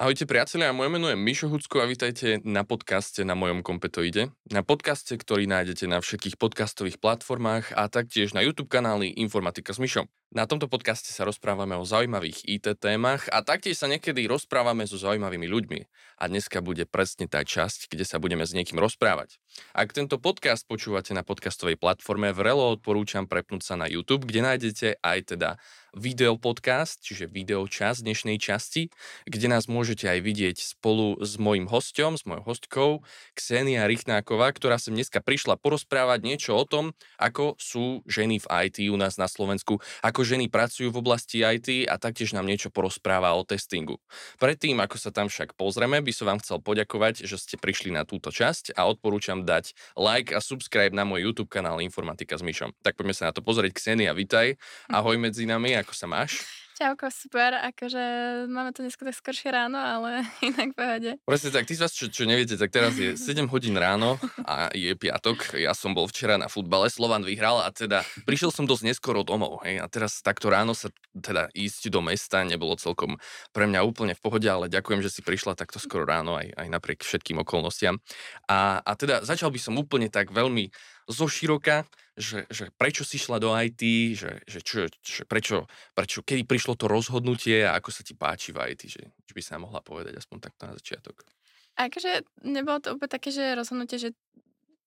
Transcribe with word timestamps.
Ahojte 0.00 0.24
priatelia, 0.24 0.72
moje 0.72 0.88
meno 0.88 1.12
je 1.12 1.16
Mišo 1.16 1.52
Hucko 1.52 1.84
a 1.84 1.84
vítajte 1.84 2.40
na 2.40 2.64
podcaste 2.64 3.20
na 3.20 3.36
mojom 3.36 3.60
kompetoide. 3.60 4.32
Na 4.48 4.64
podcaste, 4.64 5.12
ktorý 5.12 5.44
nájdete 5.44 5.84
na 5.92 6.00
všetkých 6.00 6.40
podcastových 6.40 6.96
platformách 6.96 7.76
a 7.76 7.84
taktiež 7.92 8.32
na 8.32 8.40
YouTube 8.40 8.72
kanáli 8.72 9.12
Informatika 9.20 9.76
s 9.76 9.78
Mišom. 9.84 10.08
Na 10.30 10.46
tomto 10.46 10.70
podcaste 10.70 11.10
sa 11.10 11.26
rozprávame 11.26 11.74
o 11.74 11.82
zaujímavých 11.82 12.46
IT 12.46 12.78
témach 12.78 13.26
a 13.34 13.42
taktiež 13.42 13.82
sa 13.82 13.90
niekedy 13.90 14.30
rozprávame 14.30 14.86
so 14.86 14.94
zaujímavými 14.94 15.50
ľuďmi. 15.50 15.80
A 16.22 16.30
dneska 16.30 16.62
bude 16.62 16.86
presne 16.86 17.26
tá 17.26 17.42
časť, 17.42 17.90
kde 17.90 18.06
sa 18.06 18.22
budeme 18.22 18.46
s 18.46 18.54
niekým 18.54 18.78
rozprávať. 18.78 19.42
Ak 19.74 19.90
tento 19.90 20.22
podcast 20.22 20.70
počúvate 20.70 21.10
na 21.18 21.26
podcastovej 21.26 21.74
platforme, 21.74 22.30
vrelo 22.30 22.70
odporúčam 22.70 23.26
prepnúť 23.26 23.62
sa 23.66 23.74
na 23.74 23.90
YouTube, 23.90 24.22
kde 24.22 24.46
nájdete 24.46 25.02
aj 25.02 25.18
teda 25.34 25.58
video 25.90 26.38
podcast, 26.38 27.02
čiže 27.02 27.26
video 27.26 27.66
čas 27.66 27.98
dnešnej 27.98 28.38
časti, 28.38 28.94
kde 29.26 29.46
nás 29.50 29.66
môžete 29.66 30.06
aj 30.06 30.22
vidieť 30.22 30.56
spolu 30.62 31.18
s 31.18 31.34
mojim 31.42 31.66
hostom, 31.66 32.14
s 32.14 32.22
mojou 32.22 32.46
hostkou, 32.46 32.90
Ksenia 33.34 33.90
Richnáková, 33.90 34.54
ktorá 34.54 34.78
sem 34.78 34.94
dneska 34.94 35.18
prišla 35.18 35.58
porozprávať 35.58 36.22
niečo 36.22 36.54
o 36.54 36.62
tom, 36.62 36.94
ako 37.18 37.58
sú 37.58 38.06
ženy 38.06 38.38
v 38.38 38.46
IT 38.70 38.86
u 38.86 38.94
nás 38.94 39.18
na 39.18 39.26
Slovensku, 39.26 39.82
ako 40.04 40.19
ženy 40.22 40.52
pracujú 40.52 40.92
v 40.92 41.00
oblasti 41.00 41.42
IT 41.42 41.88
a 41.88 41.96
taktiež 41.96 42.36
nám 42.36 42.46
niečo 42.46 42.68
porozpráva 42.68 43.32
o 43.36 43.42
testingu. 43.46 43.98
Predtým, 44.38 44.78
ako 44.78 44.96
sa 44.96 45.10
tam 45.10 45.32
však 45.32 45.56
pozrieme, 45.56 46.00
by 46.02 46.12
som 46.12 46.28
vám 46.30 46.40
chcel 46.42 46.60
poďakovať, 46.60 47.24
že 47.24 47.36
ste 47.40 47.56
prišli 47.56 47.94
na 47.94 48.04
túto 48.04 48.28
časť 48.28 48.76
a 48.76 48.86
odporúčam 48.86 49.42
dať 49.42 49.72
like 49.96 50.30
a 50.34 50.40
subscribe 50.42 50.92
na 50.92 51.08
môj 51.08 51.30
YouTube 51.30 51.50
kanál 51.50 51.80
Informatika 51.80 52.36
s 52.36 52.44
Myšom. 52.44 52.76
Tak 52.84 52.98
poďme 52.98 53.14
sa 53.16 53.28
na 53.28 53.32
to 53.32 53.40
pozrieť. 53.40 53.72
Ksenia, 53.76 54.12
vitaj. 54.12 54.58
Ahoj 54.90 55.16
medzi 55.16 55.48
nami 55.48 55.74
ako 55.78 55.96
sa 55.96 56.04
máš? 56.10 56.59
Čauko, 56.80 57.12
super, 57.12 57.52
akože 57.60 58.00
máme 58.48 58.72
to 58.72 58.80
dneska 58.80 59.04
tak 59.04 59.12
skoršie 59.12 59.52
ráno, 59.52 59.76
ale 59.76 60.24
inak 60.48 60.72
pohode. 60.72 61.20
Presne 61.28 61.52
tak, 61.52 61.68
tí 61.68 61.76
z 61.76 61.84
vás, 61.84 61.92
čo, 61.92 62.08
čo 62.08 62.24
neviete, 62.24 62.56
tak 62.56 62.72
teraz 62.72 62.96
je 62.96 63.20
7 63.20 63.52
hodín 63.52 63.76
ráno 63.76 64.16
a 64.48 64.72
je 64.72 64.96
piatok. 64.96 65.60
Ja 65.60 65.76
som 65.76 65.92
bol 65.92 66.08
včera 66.08 66.40
na 66.40 66.48
futbale, 66.48 66.88
Slovan 66.88 67.20
vyhral 67.20 67.60
a 67.60 67.68
teda 67.68 68.00
prišiel 68.24 68.48
som 68.48 68.64
dosť 68.64 68.96
neskoro 68.96 69.20
domov. 69.28 69.60
Hej, 69.60 69.84
a 69.84 69.92
teraz 69.92 70.24
takto 70.24 70.48
ráno 70.48 70.72
sa 70.72 70.88
teda 71.12 71.52
ísť 71.52 71.92
do 71.92 72.00
mesta 72.00 72.48
nebolo 72.48 72.80
celkom 72.80 73.20
pre 73.52 73.68
mňa 73.68 73.84
úplne 73.84 74.16
v 74.16 74.24
pohode, 74.24 74.48
ale 74.48 74.72
ďakujem, 74.72 75.04
že 75.04 75.12
si 75.12 75.20
prišla 75.20 75.60
takto 75.60 75.76
skoro 75.76 76.08
ráno 76.08 76.40
aj, 76.40 76.48
aj 76.56 76.68
napriek 76.72 77.04
všetkým 77.04 77.44
okolnostiam. 77.44 78.00
A, 78.48 78.80
a 78.80 78.92
teda 78.96 79.20
začal 79.20 79.52
by 79.52 79.60
som 79.60 79.76
úplne 79.76 80.08
tak 80.08 80.32
veľmi 80.32 80.72
zo 81.10 81.28
široka, 81.28 81.84
že, 82.20 82.46
že 82.52 82.68
prečo 82.76 83.02
si 83.02 83.16
šla 83.16 83.40
do 83.40 83.50
IT, 83.50 83.82
že, 84.14 84.44
že, 84.44 84.60
čo, 84.60 84.86
že 85.00 85.24
prečo, 85.24 85.66
prečo, 85.96 86.20
kedy 86.20 86.44
prišlo 86.44 86.76
to 86.76 86.86
rozhodnutie 86.86 87.64
a 87.64 87.74
ako 87.80 87.90
sa 87.90 88.04
ti 88.04 88.12
páči 88.12 88.52
v 88.52 88.62
IT, 88.70 88.82
že, 88.86 89.02
že 89.08 89.32
by 89.32 89.42
sa 89.42 89.56
mohla 89.56 89.80
povedať 89.80 90.20
aspoň 90.20 90.38
takto 90.38 90.68
na 90.68 90.76
začiatok. 90.76 91.24
Akože 91.80 92.28
nebolo 92.44 92.78
to 92.84 92.92
úplne 92.92 93.10
také, 93.10 93.32
že 93.32 93.56
rozhodnutie, 93.56 93.96
že 93.96 94.10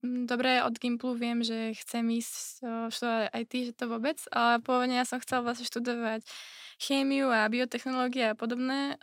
mm, 0.06 0.30
dobre, 0.30 0.62
od 0.62 0.78
Gimplu 0.78 1.18
viem, 1.18 1.42
že 1.42 1.74
chcem 1.82 2.06
ísť 2.14 2.62
študovať 2.94 3.34
IT, 3.34 3.54
že 3.68 3.74
to 3.74 3.86
vôbec, 3.90 4.22
ale 4.30 4.62
pôvodne 4.62 5.02
ja 5.02 5.06
som 5.10 5.18
chcela 5.18 5.42
vlastne 5.42 5.66
študovať 5.66 6.22
chémiu 6.78 7.34
a 7.34 7.50
biotechnológie 7.50 8.32
a 8.32 8.38
podobné, 8.38 9.02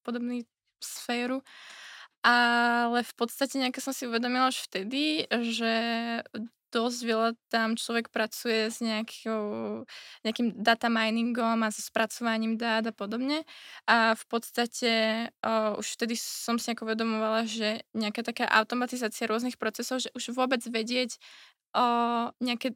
podobný 0.00 0.48
sféru. 0.80 1.44
Ale 2.22 3.02
v 3.02 3.14
podstate 3.18 3.58
nejako 3.58 3.82
som 3.82 3.92
si 3.92 4.06
uvedomila 4.06 4.46
už 4.46 4.70
vtedy, 4.70 5.26
že 5.26 5.74
dosť 6.72 7.00
veľa 7.04 7.30
tam 7.52 7.76
človek 7.76 8.08
pracuje 8.08 8.72
s 8.72 8.80
nejakou, 8.80 9.84
nejakým 10.24 10.56
data 10.56 10.88
miningom 10.88 11.60
a 11.60 11.68
so 11.68 11.84
spracovaním 11.84 12.56
dát 12.56 12.88
a 12.88 12.94
podobne. 12.96 13.44
A 13.84 14.16
v 14.16 14.24
podstate 14.26 14.92
uh, 15.44 15.76
už 15.76 16.00
vtedy 16.00 16.16
som 16.16 16.56
si 16.56 16.72
nejako 16.72 16.88
uvedomovala, 16.88 17.44
že 17.44 17.84
nejaká 17.92 18.24
taká 18.24 18.48
automatizácia 18.48 19.28
rôznych 19.28 19.60
procesov, 19.60 20.00
že 20.00 20.08
už 20.16 20.32
vôbec 20.32 20.64
vedieť 20.64 21.20
uh, 21.76 22.32
nejaké 22.40 22.72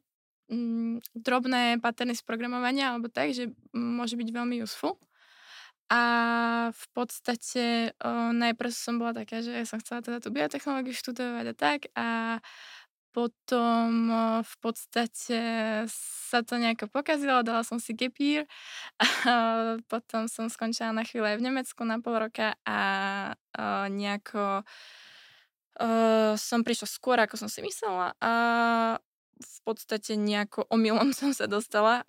mm, 0.52 1.00
drobné 1.16 1.80
paterny 1.80 2.12
z 2.12 2.22
programovania 2.22 2.92
alebo 2.92 3.08
tak, 3.08 3.32
že 3.32 3.50
môže 3.72 4.20
byť 4.20 4.28
veľmi 4.28 4.60
useful. 4.60 5.00
A 5.86 6.02
v 6.74 6.84
podstate 6.98 7.94
o, 8.02 8.34
najprv 8.34 8.70
som 8.74 8.98
bola 8.98 9.22
taká, 9.22 9.38
že 9.38 9.54
som 9.70 9.78
chcela 9.78 10.02
teda 10.02 10.18
tú 10.18 10.34
biotechnológiu 10.34 10.90
študovať 10.90 11.46
a 11.46 11.54
tak 11.54 11.78
a 11.94 12.08
potom 13.16 14.12
o, 14.12 14.24
v 14.44 14.54
podstate 14.60 15.40
sa 15.88 16.44
to 16.44 16.60
nejako 16.60 16.92
pokazilo, 16.92 17.40
dala 17.40 17.64
som 17.64 17.80
si 17.80 17.96
a 17.96 18.44
potom 19.92 20.28
som 20.28 20.52
skončila 20.52 20.92
na 20.92 21.00
chvíľu 21.00 21.24
aj 21.32 21.36
v 21.40 21.46
Nemecku 21.48 21.80
na 21.88 21.96
pol 21.96 22.28
roka 22.28 22.52
a 22.68 22.80
o, 23.56 23.88
nejako 23.88 24.60
o, 24.60 25.88
som 26.36 26.60
prišla 26.60 26.88
skôr, 26.92 27.16
ako 27.24 27.40
som 27.40 27.48
si 27.48 27.64
myslela 27.64 28.12
a 28.20 28.32
v 29.36 29.58
podstate 29.64 30.20
nejako 30.20 30.68
omylom 30.68 31.12
som 31.16 31.32
sa 31.32 31.48
dostala 31.48 32.04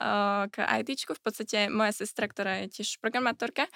k 0.52 0.60
ITčku. 0.60 1.16
V 1.16 1.24
podstate 1.24 1.72
moja 1.72 1.96
sestra, 1.96 2.28
ktorá 2.28 2.68
je 2.68 2.80
tiež 2.84 3.00
programátorka, 3.00 3.72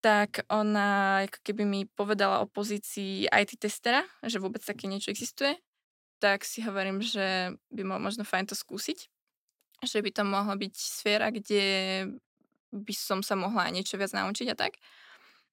tak 0.00 0.46
ona 0.48 1.20
ako 1.26 1.38
keby 1.42 1.64
mi 1.66 1.80
povedala 1.84 2.40
o 2.40 2.46
pozícii 2.46 3.26
IT 3.26 3.58
testera, 3.58 4.06
že 4.22 4.38
vôbec 4.38 4.62
také 4.62 4.86
niečo 4.86 5.10
existuje. 5.10 5.58
Tak 6.18 6.42
si 6.42 6.62
hovorím, 6.62 6.98
že 7.02 7.54
by 7.70 7.82
bolo 7.86 8.00
možno 8.02 8.26
fajn 8.26 8.50
to 8.50 8.56
skúsiť. 8.58 9.06
Že 9.86 9.98
by 10.02 10.10
to 10.10 10.22
mohla 10.26 10.54
byť 10.58 10.74
sféra, 10.74 11.30
kde 11.30 11.62
by 12.74 12.94
som 12.94 13.22
sa 13.22 13.38
mohla 13.38 13.70
niečo 13.70 13.94
viac 13.96 14.10
naučiť 14.10 14.50
a 14.52 14.56
tak. 14.58 14.76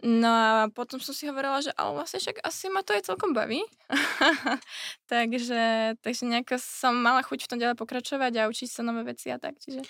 No 0.03 0.27
a 0.27 0.67
potom 0.67 0.99
som 0.99 1.15
si 1.15 1.23
hovorila, 1.23 1.63
že 1.63 1.71
ale 1.79 1.95
vlastne 1.95 2.19
však 2.19 2.43
asi 2.43 2.67
ma 2.67 2.83
to 2.83 2.91
aj 2.91 3.07
celkom 3.07 3.31
baví. 3.31 3.63
takže, 5.11 5.95
takže 6.03 6.23
nejako 6.27 6.59
som 6.59 6.99
mala 6.99 7.23
chuť 7.23 7.47
v 7.47 7.49
tom 7.49 7.59
ďalej 7.63 7.79
pokračovať 7.79 8.33
a 8.37 8.49
učiť 8.51 8.69
sa 8.69 8.83
nové 8.83 9.07
veci 9.07 9.31
a 9.31 9.39
tak. 9.39 9.55
Čiže... 9.63 9.87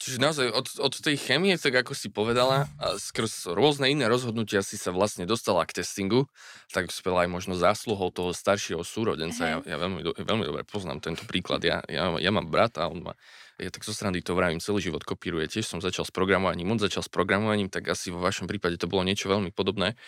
Čiže 0.00 0.16
naozaj 0.16 0.48
od, 0.48 0.66
od 0.80 0.94
tej 0.96 1.20
chemie, 1.20 1.52
tak 1.60 1.76
ako 1.76 1.92
si 1.92 2.08
povedala, 2.08 2.72
a 2.80 2.96
skrz 2.96 3.52
rôzne 3.52 3.92
iné 3.92 4.08
rozhodnutia 4.08 4.64
si 4.64 4.80
sa 4.80 4.96
vlastne 4.96 5.28
dostala 5.28 5.68
k 5.68 5.84
testingu, 5.84 6.24
tak 6.72 6.88
spela 6.88 7.28
aj 7.28 7.30
možno 7.30 7.52
zásluhou 7.52 8.08
toho 8.08 8.32
staršieho 8.32 8.80
súrodenca. 8.80 9.44
Ja, 9.44 9.56
ja 9.60 9.76
veľmi, 9.76 10.00
veľmi 10.24 10.44
dobre 10.48 10.64
poznám 10.64 11.04
tento 11.04 11.28
príklad. 11.28 11.60
Ja, 11.60 11.84
ja, 11.84 12.16
ja 12.16 12.30
mám 12.32 12.48
brata, 12.48 12.88
on 12.88 13.12
má 13.12 13.14
ja 13.60 13.68
tak 13.68 13.84
zo 13.84 13.92
strany 13.92 14.24
to 14.24 14.32
vravím, 14.32 14.56
celý 14.56 14.80
život 14.80 15.04
kopíruje. 15.04 15.44
Tiež 15.44 15.68
som 15.68 15.84
začal 15.84 16.08
s 16.08 16.12
programovaním, 16.12 16.72
on 16.72 16.80
začal 16.80 17.04
s 17.04 17.12
programovaním, 17.12 17.68
tak 17.68 17.92
asi 17.92 18.08
vo 18.08 18.24
vašom 18.24 18.48
prípade 18.48 18.80
to 18.80 18.88
bolo 18.88 19.04
niečo 19.04 19.28
veľmi 19.28 19.52
podobné. 19.52 20.00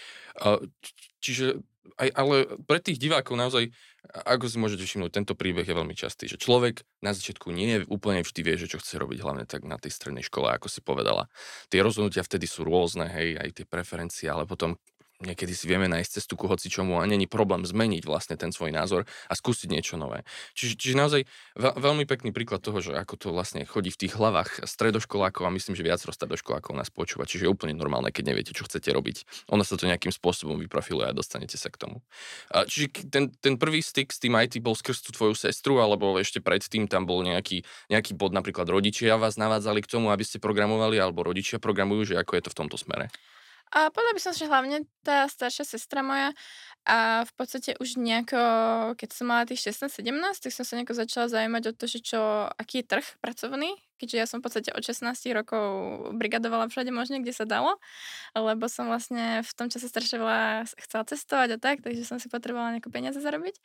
Čiže 1.20 1.60
aj, 1.98 2.08
ale 2.14 2.36
pre 2.66 2.78
tých 2.78 2.98
divákov 2.98 3.34
naozaj, 3.34 3.70
ako 4.26 4.46
si 4.46 4.56
môžete 4.58 4.84
všimnúť, 4.86 5.12
tento 5.14 5.34
príbeh 5.34 5.66
je 5.66 5.74
veľmi 5.74 5.94
častý, 5.94 6.30
že 6.30 6.38
človek 6.38 6.82
na 7.02 7.14
začiatku 7.14 7.50
nie 7.50 7.82
úplne 7.86 8.22
vždy 8.22 8.40
vie, 8.42 8.54
že 8.58 8.70
čo 8.70 8.78
chce 8.78 8.98
robiť, 8.98 9.18
hlavne 9.22 9.44
tak 9.46 9.66
na 9.66 9.78
tej 9.78 9.94
strednej 9.94 10.26
škole, 10.26 10.50
ako 10.50 10.66
si 10.70 10.80
povedala. 10.82 11.26
Tie 11.70 11.82
rozhodnutia 11.82 12.26
vtedy 12.26 12.46
sú 12.46 12.62
rôzne, 12.66 13.06
hej, 13.10 13.38
aj 13.38 13.50
tie 13.62 13.66
preferencie, 13.66 14.26
ale 14.30 14.46
potom 14.46 14.78
niekedy 15.24 15.52
si 15.54 15.64
vieme 15.70 15.86
nájsť 15.88 16.10
cestu 16.22 16.34
ku 16.34 16.50
hoci 16.50 16.68
a 16.72 17.04
není 17.06 17.26
problém 17.26 17.62
zmeniť 17.62 18.02
vlastne 18.06 18.34
ten 18.34 18.50
svoj 18.50 18.74
názor 18.74 19.08
a 19.28 19.34
skúsiť 19.34 19.68
niečo 19.70 19.94
nové. 19.96 20.26
Čiže, 20.54 20.74
čiže 20.78 20.94
naozaj 20.98 21.20
veľ, 21.56 21.74
veľmi 21.78 22.04
pekný 22.06 22.30
príklad 22.34 22.60
toho, 22.60 22.82
že 22.82 22.92
ako 22.96 23.14
to 23.18 23.28
vlastne 23.30 23.62
chodí 23.64 23.90
v 23.92 24.06
tých 24.06 24.16
hlavách 24.16 24.64
stredoškolákov 24.66 25.46
a 25.46 25.54
myslím, 25.54 25.78
že 25.78 25.86
viac 25.86 26.00
stredoškolákov 26.02 26.72
nás 26.74 26.90
počúva, 26.90 27.28
čiže 27.28 27.46
je 27.46 27.52
úplne 27.52 27.74
normálne, 27.76 28.10
keď 28.10 28.34
neviete, 28.34 28.52
čo 28.52 28.66
chcete 28.66 28.90
robiť. 28.90 29.48
Ono 29.54 29.62
sa 29.62 29.78
to 29.78 29.86
nejakým 29.86 30.10
spôsobom 30.10 30.58
vyprofiluje 30.60 31.08
a 31.08 31.16
dostanete 31.16 31.56
sa 31.56 31.70
k 31.70 31.80
tomu. 31.80 32.04
A 32.50 32.64
čiže 32.66 33.08
ten, 33.08 33.30
ten 33.38 33.54
prvý 33.56 33.80
styk 33.80 34.12
s 34.12 34.18
tým 34.18 34.36
IT 34.38 34.58
bol 34.60 34.74
skrz 34.74 35.04
tú 35.04 35.10
tvoju 35.14 35.34
sestru, 35.38 35.78
alebo 35.80 36.16
ešte 36.18 36.42
predtým 36.42 36.86
tam 36.86 37.06
bol 37.08 37.22
nejaký, 37.22 37.64
nejaký 37.88 38.12
bod, 38.14 38.34
napríklad 38.34 38.68
rodičia 38.68 39.16
vás 39.16 39.38
navádzali 39.38 39.82
k 39.84 39.90
tomu, 39.90 40.10
aby 40.10 40.24
ste 40.26 40.42
programovali, 40.42 40.98
alebo 40.98 41.24
rodičia 41.26 41.62
programujú, 41.62 42.14
že 42.14 42.18
ako 42.18 42.32
je 42.38 42.42
to 42.44 42.50
v 42.50 42.58
tomto 42.58 42.76
smere? 42.78 43.08
A 43.72 43.88
povedala 43.88 44.16
by 44.16 44.20
som, 44.20 44.36
že 44.36 44.44
hlavne 44.44 44.84
tá 45.00 45.24
staršia 45.24 45.64
sestra 45.64 46.04
moja 46.04 46.36
a 46.82 47.22
v 47.22 47.32
podstate 47.38 47.78
už 47.78 47.94
nejako, 47.94 48.42
keď 48.98 49.08
som 49.14 49.30
mala 49.30 49.46
tých 49.46 49.70
16-17, 49.70 50.02
tak 50.42 50.50
som 50.50 50.66
sa 50.66 50.74
nejako 50.74 50.98
začala 50.98 51.26
zaujímať 51.30 51.62
o 51.70 51.72
to, 51.78 51.84
že 51.86 51.98
čo, 52.02 52.20
aký 52.58 52.82
je 52.82 52.90
trh 52.90 53.06
pracovný, 53.22 53.78
keďže 54.02 54.16
ja 54.18 54.26
som 54.26 54.42
v 54.42 54.50
podstate 54.50 54.74
od 54.74 54.82
16 54.82 55.14
rokov 55.30 55.62
brigadovala 56.18 56.66
všade 56.66 56.90
možne, 56.90 57.22
kde 57.22 57.30
sa 57.30 57.46
dalo, 57.46 57.78
lebo 58.34 58.66
som 58.66 58.90
vlastne 58.90 59.46
v 59.46 59.52
tom 59.54 59.70
čase 59.70 59.86
strašne 59.86 60.18
veľa 60.18 60.66
chcela 60.82 61.06
cestovať 61.06 61.48
a 61.54 61.58
tak, 61.62 61.86
takže 61.86 62.02
som 62.02 62.18
si 62.18 62.26
potrebovala 62.26 62.74
nejaké 62.74 62.90
peniaze 62.90 63.22
zarobiť. 63.22 63.62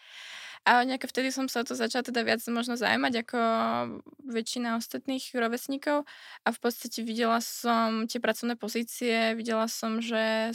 A 0.70 0.86
nejako 0.86 1.10
vtedy 1.10 1.34
som 1.34 1.50
sa 1.50 1.64
o 1.64 1.66
to 1.66 1.74
začala 1.74 2.06
teda 2.06 2.22
viac 2.22 2.44
možno 2.54 2.78
zaujímať 2.78 3.14
ako 3.26 3.40
väčšina 4.30 4.78
ostatných 4.78 5.26
rovesníkov 5.34 6.06
a 6.46 6.50
v 6.54 6.60
podstate 6.62 7.02
videla 7.02 7.42
som 7.42 8.06
tie 8.06 8.22
pracovné 8.22 8.62
pozície, 8.62 9.34
videla 9.34 9.66
som, 9.66 10.06
že 10.06 10.54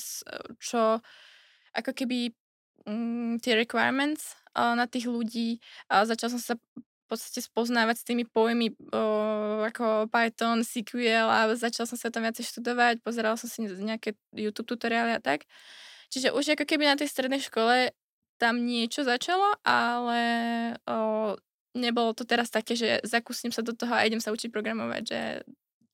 čo 0.62 1.02
ako 1.72 1.90
keby 1.96 2.36
mm, 2.86 3.42
tie 3.42 3.56
requirements 3.58 4.36
uh, 4.54 4.74
na 4.76 4.86
tých 4.86 5.08
ľudí. 5.08 5.58
Uh, 5.88 6.04
začal 6.04 6.32
som 6.32 6.40
sa 6.40 6.54
v 7.12 7.20
podstate 7.20 7.44
spoznávať 7.44 7.96
s 8.00 8.08
tými 8.08 8.24
pojmy 8.24 8.72
o, 8.88 9.04
ako 9.68 10.08
Python, 10.08 10.64
SQL 10.64 11.28
a 11.28 11.44
začal 11.52 11.84
som 11.84 12.00
sa 12.00 12.08
tam 12.08 12.24
viacej 12.24 12.40
študovať, 12.48 13.04
pozeral 13.04 13.36
som 13.36 13.52
si 13.52 13.68
nejaké 13.68 14.16
YouTube 14.32 14.64
tutoriály 14.64 15.12
a 15.12 15.20
tak. 15.20 15.44
Čiže 16.08 16.32
už 16.32 16.56
ako 16.56 16.64
keby 16.64 16.88
na 16.88 16.96
tej 16.96 17.12
strednej 17.12 17.44
škole 17.44 17.92
tam 18.40 18.64
niečo 18.64 19.04
začalo, 19.04 19.60
ale 19.60 20.20
o, 20.88 21.36
nebolo 21.76 22.16
to 22.16 22.24
teraz 22.24 22.48
také, 22.48 22.80
že 22.80 23.04
zakúsim 23.04 23.52
sa 23.52 23.60
do 23.60 23.76
toho 23.76 23.92
a 23.92 24.08
idem 24.08 24.20
sa 24.20 24.32
učiť 24.32 24.48
programovať, 24.48 25.02
že 25.04 25.20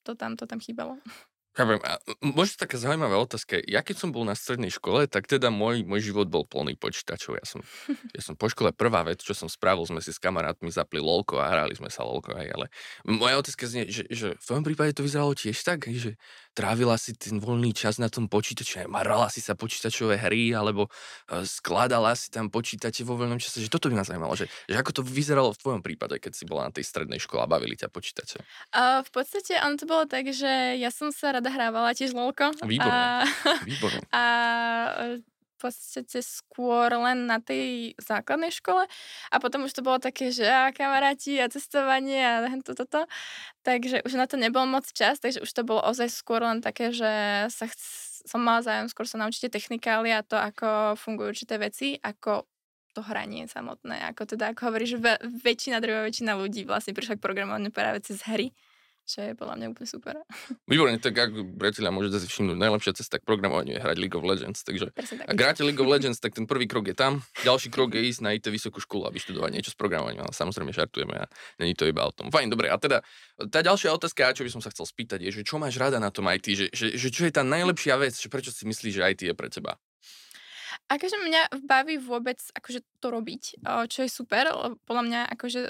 to 0.06 0.14
tam, 0.14 0.38
to 0.38 0.46
tam 0.46 0.62
chýbalo. 0.62 1.02
Chápem. 1.58 1.82
A 1.82 1.98
možno 2.22 2.54
taká 2.54 2.78
zaujímavá 2.78 3.18
otázka. 3.18 3.58
Ja 3.66 3.82
keď 3.82 4.06
som 4.06 4.14
bol 4.14 4.22
na 4.22 4.38
strednej 4.38 4.70
škole, 4.70 5.10
tak 5.10 5.26
teda 5.26 5.50
môj, 5.50 5.82
môj 5.82 6.14
život 6.14 6.30
bol 6.30 6.46
plný 6.46 6.78
počítačov. 6.78 7.34
Ja 7.34 7.42
som, 7.42 7.66
ja 8.14 8.22
som 8.22 8.38
po 8.38 8.46
škole 8.46 8.70
prvá 8.70 9.02
vec, 9.02 9.18
čo 9.18 9.34
som 9.34 9.50
spravil, 9.50 9.82
sme 9.82 9.98
si 9.98 10.14
s 10.14 10.22
kamarátmi 10.22 10.70
zapli 10.70 11.02
lolko 11.02 11.42
a 11.42 11.50
hrali 11.50 11.74
sme 11.74 11.90
sa 11.90 12.06
lolko. 12.06 12.30
Aj, 12.38 12.46
ale 12.46 12.70
moja 13.02 13.42
otázka 13.42 13.66
znie, 13.66 13.90
že, 13.90 14.06
že 14.06 14.38
v 14.38 14.44
tvojom 14.46 14.64
prípade 14.70 14.94
to 14.94 15.02
vyzeralo 15.02 15.34
tiež 15.34 15.58
tak, 15.66 15.90
že 15.90 16.14
trávila 16.58 16.98
si 16.98 17.14
ten 17.14 17.38
voľný 17.38 17.70
čas 17.70 18.02
na 18.02 18.10
tom 18.10 18.26
počítači, 18.26 18.90
marala 18.90 19.30
si 19.30 19.38
sa 19.38 19.54
počítačové 19.54 20.18
hry, 20.18 20.50
alebo 20.50 20.90
uh, 20.90 21.46
skladala 21.46 22.18
si 22.18 22.34
tam 22.34 22.50
počítače 22.50 23.06
vo 23.06 23.14
voľnom 23.14 23.38
čase, 23.38 23.62
že 23.62 23.70
toto 23.70 23.86
by 23.86 24.02
ma 24.02 24.02
zaujímalo, 24.02 24.34
že, 24.34 24.50
že 24.66 24.74
ako 24.74 24.90
to 24.98 25.02
vyzeralo 25.06 25.54
v 25.54 25.60
tvojom 25.62 25.82
prípade, 25.86 26.18
keď 26.18 26.34
si 26.34 26.42
bola 26.50 26.66
na 26.66 26.74
tej 26.74 26.82
strednej 26.82 27.22
škole 27.22 27.46
a 27.46 27.46
bavili 27.46 27.78
ťa 27.78 27.86
počítače? 27.94 28.42
Uh, 28.74 29.06
v 29.06 29.10
podstate 29.14 29.54
on 29.62 29.78
to 29.78 29.86
bolo 29.86 30.10
tak, 30.10 30.26
že 30.34 30.74
ja 30.82 30.90
som 30.90 31.14
sa 31.14 31.38
rada 31.38 31.46
hrávala 31.46 31.94
tiež 31.94 32.10
lolko. 32.10 32.50
Výborné, 32.66 32.90
a, 32.90 33.22
výborné. 33.70 34.00
A 34.10 34.22
podstate 35.58 36.22
skôr 36.22 36.88
len 36.94 37.26
na 37.26 37.42
tej 37.42 37.92
základnej 37.98 38.54
škole 38.54 38.86
a 39.28 39.36
potom 39.42 39.66
už 39.66 39.74
to 39.74 39.82
bolo 39.82 39.98
také, 39.98 40.30
že 40.30 40.46
a 40.46 40.70
kamaráti 40.70 41.42
a 41.42 41.50
cestovanie 41.50 42.22
a 42.22 42.46
toto, 42.62 42.86
toto. 42.86 43.00
Takže 43.66 44.06
už 44.06 44.14
na 44.14 44.30
to 44.30 44.38
nebol 44.38 44.64
moc 44.64 44.86
čas, 44.94 45.18
takže 45.18 45.42
už 45.42 45.50
to 45.50 45.62
bolo 45.66 45.82
ozaj 45.82 46.08
skôr 46.08 46.40
len 46.40 46.62
také, 46.62 46.94
že 46.94 47.10
sa 47.50 47.66
chc- 47.66 48.08
som 48.28 48.42
mala 48.42 48.60
zájem 48.60 48.86
skôr 48.90 49.08
sa 49.08 49.16
naučiť 49.18 49.48
technikály 49.48 50.12
a 50.12 50.26
to, 50.26 50.36
ako 50.36 50.98
fungujú 51.00 51.32
určité 51.32 51.56
veci, 51.56 51.96
ako 51.96 52.44
to 52.92 53.00
hranie 53.06 53.46
samotné. 53.46 54.10
Ako 54.10 54.26
teda, 54.26 54.52
ako 54.52 54.68
hovoríš, 54.72 54.98
väčšina, 55.22 55.78
drvá 55.78 56.04
väčšina 56.04 56.34
ľudí 56.34 56.66
vlastne 56.66 56.92
prišla 56.92 57.16
k 57.16 57.24
programovaniu 57.24 57.70
práve 57.70 58.02
cez 58.02 58.20
hry 58.26 58.50
čo 59.08 59.24
je 59.24 59.32
podľa 59.32 59.56
mňa 59.56 59.66
úplne 59.72 59.88
super. 59.88 60.14
Výborne, 60.68 61.00
tak 61.00 61.16
ako 61.16 61.56
priatelia 61.56 61.88
môžete 61.88 62.20
si 62.20 62.26
všimnúť, 62.28 62.60
najlepšia 62.60 62.92
cesta 63.00 63.16
k 63.16 63.24
programovaniu 63.24 63.74
je 63.74 63.80
hrať 63.80 63.96
League 63.96 64.12
of 64.12 64.22
Legends. 64.28 64.60
Takže 64.60 64.92
ak 65.24 65.36
hráte 65.40 65.64
League 65.64 65.80
of 65.80 65.88
Legends, 65.88 66.20
tak 66.20 66.36
ten 66.36 66.44
prvý 66.44 66.68
krok 66.68 66.92
je 66.92 66.94
tam, 66.94 67.24
ďalší 67.40 67.72
krok 67.72 67.96
je 67.96 68.04
ísť 68.04 68.20
na 68.20 68.36
IT 68.36 68.52
vysokú 68.52 68.84
školu 68.84 69.08
a 69.08 69.10
vyštudovať 69.10 69.50
niečo 69.56 69.72
s 69.72 69.76
programovaním. 69.80 70.28
Ale 70.28 70.36
samozrejme 70.36 70.76
šartujeme 70.76 71.16
a 71.16 71.26
není 71.56 71.72
to 71.72 71.88
iba 71.88 72.04
o 72.04 72.12
tom. 72.12 72.28
Fajn, 72.28 72.52
dobre. 72.52 72.68
A 72.68 72.76
teda 72.76 73.00
tá 73.48 73.64
ďalšia 73.64 73.96
otázka, 73.96 74.36
čo 74.36 74.44
by 74.44 74.52
som 74.52 74.60
sa 74.60 74.68
chcel 74.68 74.84
spýtať, 74.84 75.24
je, 75.24 75.40
že 75.40 75.42
čo 75.48 75.56
máš 75.56 75.80
rada 75.80 75.96
na 75.96 76.12
tom 76.12 76.28
IT? 76.28 76.44
Že, 76.44 76.66
že, 76.76 76.86
že 77.00 77.08
čo 77.08 77.24
je 77.24 77.32
tá 77.32 77.40
najlepšia 77.40 77.96
vec? 77.96 78.12
Že 78.12 78.28
prečo 78.28 78.50
si 78.52 78.68
myslíš, 78.68 78.92
že 79.00 79.02
IT 79.08 79.20
je 79.24 79.34
pre 79.34 79.48
teba? 79.48 79.80
Akože 80.86 81.18
mňa 81.18 81.42
baví 81.66 81.98
vôbec 81.98 82.38
akože 82.54 82.80
to 83.02 83.12
robiť, 83.12 83.60
čo 83.90 83.98
je 84.06 84.10
super. 84.10 84.48
Podľa 84.88 85.02
mňa 85.04 85.20
akože 85.36 85.60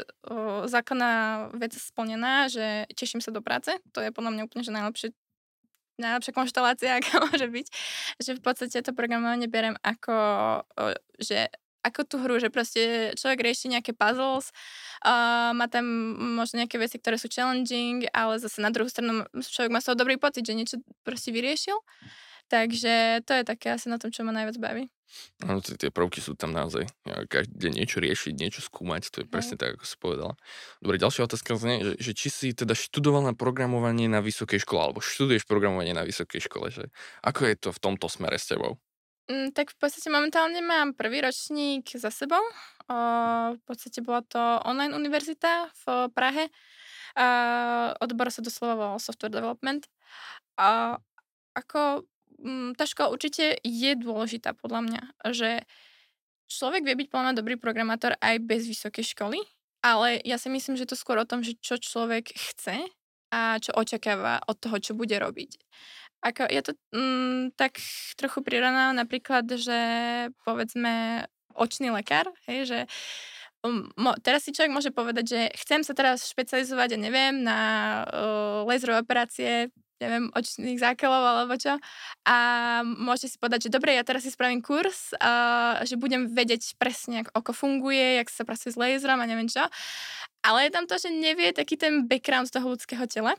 základná 0.69 1.49
vec 1.57 1.75
splnená, 1.75 2.47
že 2.47 2.87
teším 2.95 3.25
sa 3.25 3.35
do 3.35 3.43
práce. 3.43 3.73
To 3.97 4.05
je 4.05 4.15
podľa 4.15 4.37
mňa 4.37 4.43
úplne 4.47 4.63
že 4.63 4.71
najlepšie 4.71 5.09
najlepšia 5.99 6.33
konštelácia, 6.33 6.91
aká 7.03 7.19
môže 7.19 7.51
byť. 7.51 7.67
Že 8.23 8.31
v 8.39 8.43
podstate 8.43 8.79
to 8.81 8.95
programovanie 8.95 9.51
berem 9.51 9.75
ako, 9.83 10.15
že 11.19 11.51
ako 11.83 12.01
tú 12.05 12.17
hru, 12.21 12.37
že 12.43 12.51
proste 12.51 13.15
človek 13.15 13.49
rieši 13.49 13.73
nejaké 13.73 13.95
puzzles, 13.95 14.51
uh, 15.07 15.55
má 15.55 15.71
tam 15.71 15.87
možno 16.37 16.61
nejaké 16.61 16.77
veci, 16.77 16.99
ktoré 16.99 17.17
sú 17.17 17.31
challenging, 17.31 18.05
ale 18.11 18.37
zase 18.43 18.59
na 18.59 18.69
druhú 18.69 18.91
stranu 18.91 19.25
človek 19.33 19.71
má 19.73 19.79
z 19.81 19.87
toho 19.89 19.97
dobrý 19.97 20.19
pocit, 20.19 20.45
že 20.45 20.59
niečo 20.59 20.77
proste 21.07 21.31
vyriešil. 21.31 21.79
Takže 22.49 23.25
to 23.29 23.33
je 23.37 23.45
také 23.45 23.77
asi 23.77 23.93
na 23.93 24.01
tom, 24.01 24.09
čo 24.09 24.25
ma 24.25 24.33
najviac 24.33 24.57
baví. 24.57 24.89
Áno, 25.41 25.65
tie 25.65 25.89
prvky 25.89 26.21
sú 26.21 26.37
tam 26.37 26.53
naozaj. 26.53 26.85
Každý 27.05 27.73
niečo 27.73 28.01
riešiť, 28.01 28.33
niečo 28.37 28.61
skúmať, 28.61 29.09
to 29.09 29.17
je 29.25 29.27
presne 29.29 29.57
tak, 29.57 29.81
ako 29.81 29.85
si 29.89 29.97
povedala. 29.97 30.37
Dobre, 30.85 31.01
ďalšia 31.01 31.25
otázka 31.25 31.57
znie, 31.57 31.81
že, 31.81 31.95
že 31.97 32.13
či 32.13 32.29
si 32.29 32.47
teda 32.53 32.77
študoval 32.77 33.25
na 33.25 33.33
programovanie 33.33 34.05
na 34.09 34.21
vysokej 34.21 34.61
škole, 34.65 34.81
alebo 34.85 35.01
študuješ 35.01 35.49
programovanie 35.49 35.97
na 35.97 36.05
vysokej 36.05 36.45
škole, 36.45 36.69
že 36.69 36.93
ako 37.25 37.49
je 37.49 37.57
to 37.57 37.69
v 37.73 37.81
tomto 37.81 38.07
smere 38.13 38.37
s 38.37 38.53
tebou? 38.53 38.77
Mm, 39.29 39.53
tak 39.53 39.73
v 39.73 39.77
podstate 39.81 40.09
momentálne 40.09 40.61
mám 40.65 40.97
prvý 40.97 41.21
ročník 41.21 41.89
za 41.97 42.09
sebou. 42.09 42.41
O, 42.89 42.97
v 43.57 43.63
podstate 43.69 44.01
bola 44.01 44.25
to 44.25 44.41
online 44.65 44.97
univerzita 44.97 45.69
v 45.85 46.09
Prahe. 46.13 46.49
A 47.17 47.27
odbor 48.01 48.33
sa 48.33 48.41
doslova 48.41 48.97
software 48.97 49.33
development. 49.33 49.89
A 50.57 50.97
ako 51.53 52.09
tá 52.79 52.85
škola 52.87 53.11
určite 53.11 53.59
je 53.63 53.91
dôležitá 53.99 54.55
podľa 54.55 54.81
mňa, 54.87 55.03
že 55.35 55.51
človek 56.49 56.87
vie 56.87 56.95
byť 57.05 57.09
podľa 57.11 57.39
dobrý 57.39 57.59
programátor 57.59 58.15
aj 58.23 58.39
bez 58.47 58.65
vysokej 58.71 59.15
školy, 59.15 59.39
ale 59.83 60.23
ja 60.23 60.39
si 60.39 60.49
myslím, 60.51 60.75
že 60.79 60.89
to 60.89 60.99
skôr 60.99 61.19
o 61.19 61.29
tom, 61.29 61.43
že 61.43 61.59
čo 61.59 61.79
človek 61.79 62.31
chce 62.35 62.89
a 63.29 63.61
čo 63.61 63.77
očakáva 63.77 64.41
od 64.49 64.57
toho, 64.57 64.77
čo 64.81 64.93
bude 64.97 65.15
robiť. 65.15 65.61
Ako, 66.19 66.51
ja 66.51 66.67
to 66.67 66.75
mm, 66.91 67.55
tak 67.55 67.79
trochu 68.19 68.43
prirovnávam 68.43 68.99
napríklad, 68.99 69.47
že 69.55 69.81
povedzme 70.43 71.27
očný 71.55 71.95
lekár, 71.95 72.27
hej, 72.51 72.67
že 72.67 72.79
um, 73.63 73.87
mo, 73.95 74.19
teraz 74.19 74.43
si 74.47 74.51
človek 74.51 74.75
môže 74.75 74.91
povedať, 74.91 75.25
že 75.31 75.41
chcem 75.63 75.87
sa 75.87 75.95
teraz 75.95 76.27
špecializovať, 76.27 76.95
ja 76.95 76.99
neviem, 76.99 77.47
na 77.47 77.61
uh, 78.03 78.67
laserové 78.67 79.07
operácie, 79.07 79.71
neviem, 79.99 80.31
očných 80.35 80.79
zákelov 80.79 81.23
alebo 81.23 81.55
čo. 81.59 81.77
A 82.27 82.37
môžete 82.87 83.35
si 83.35 83.37
povedať, 83.37 83.69
že 83.69 83.75
dobre, 83.75 83.99
ja 83.99 84.07
teraz 84.07 84.23
si 84.23 84.31
spravím 84.31 84.63
kurz, 84.63 85.13
a, 85.19 85.83
že 85.83 85.99
budem 85.99 86.31
vedieť 86.31 86.79
presne, 86.79 87.27
ako 87.35 87.51
funguje, 87.51 88.23
jak 88.23 88.31
sa 88.31 88.47
pracuje 88.47 88.75
s 88.75 88.79
laserom 88.79 89.19
a 89.19 89.27
neviem 89.27 89.51
čo. 89.51 89.67
Ale 90.47 90.71
je 90.71 90.75
tam 90.75 90.87
to, 90.87 90.97
že 90.97 91.11
nevie 91.11 91.51
taký 91.51 91.75
ten 91.75 92.07
background 92.07 92.49
toho 92.49 92.71
ľudského 92.71 93.05
tela. 93.11 93.35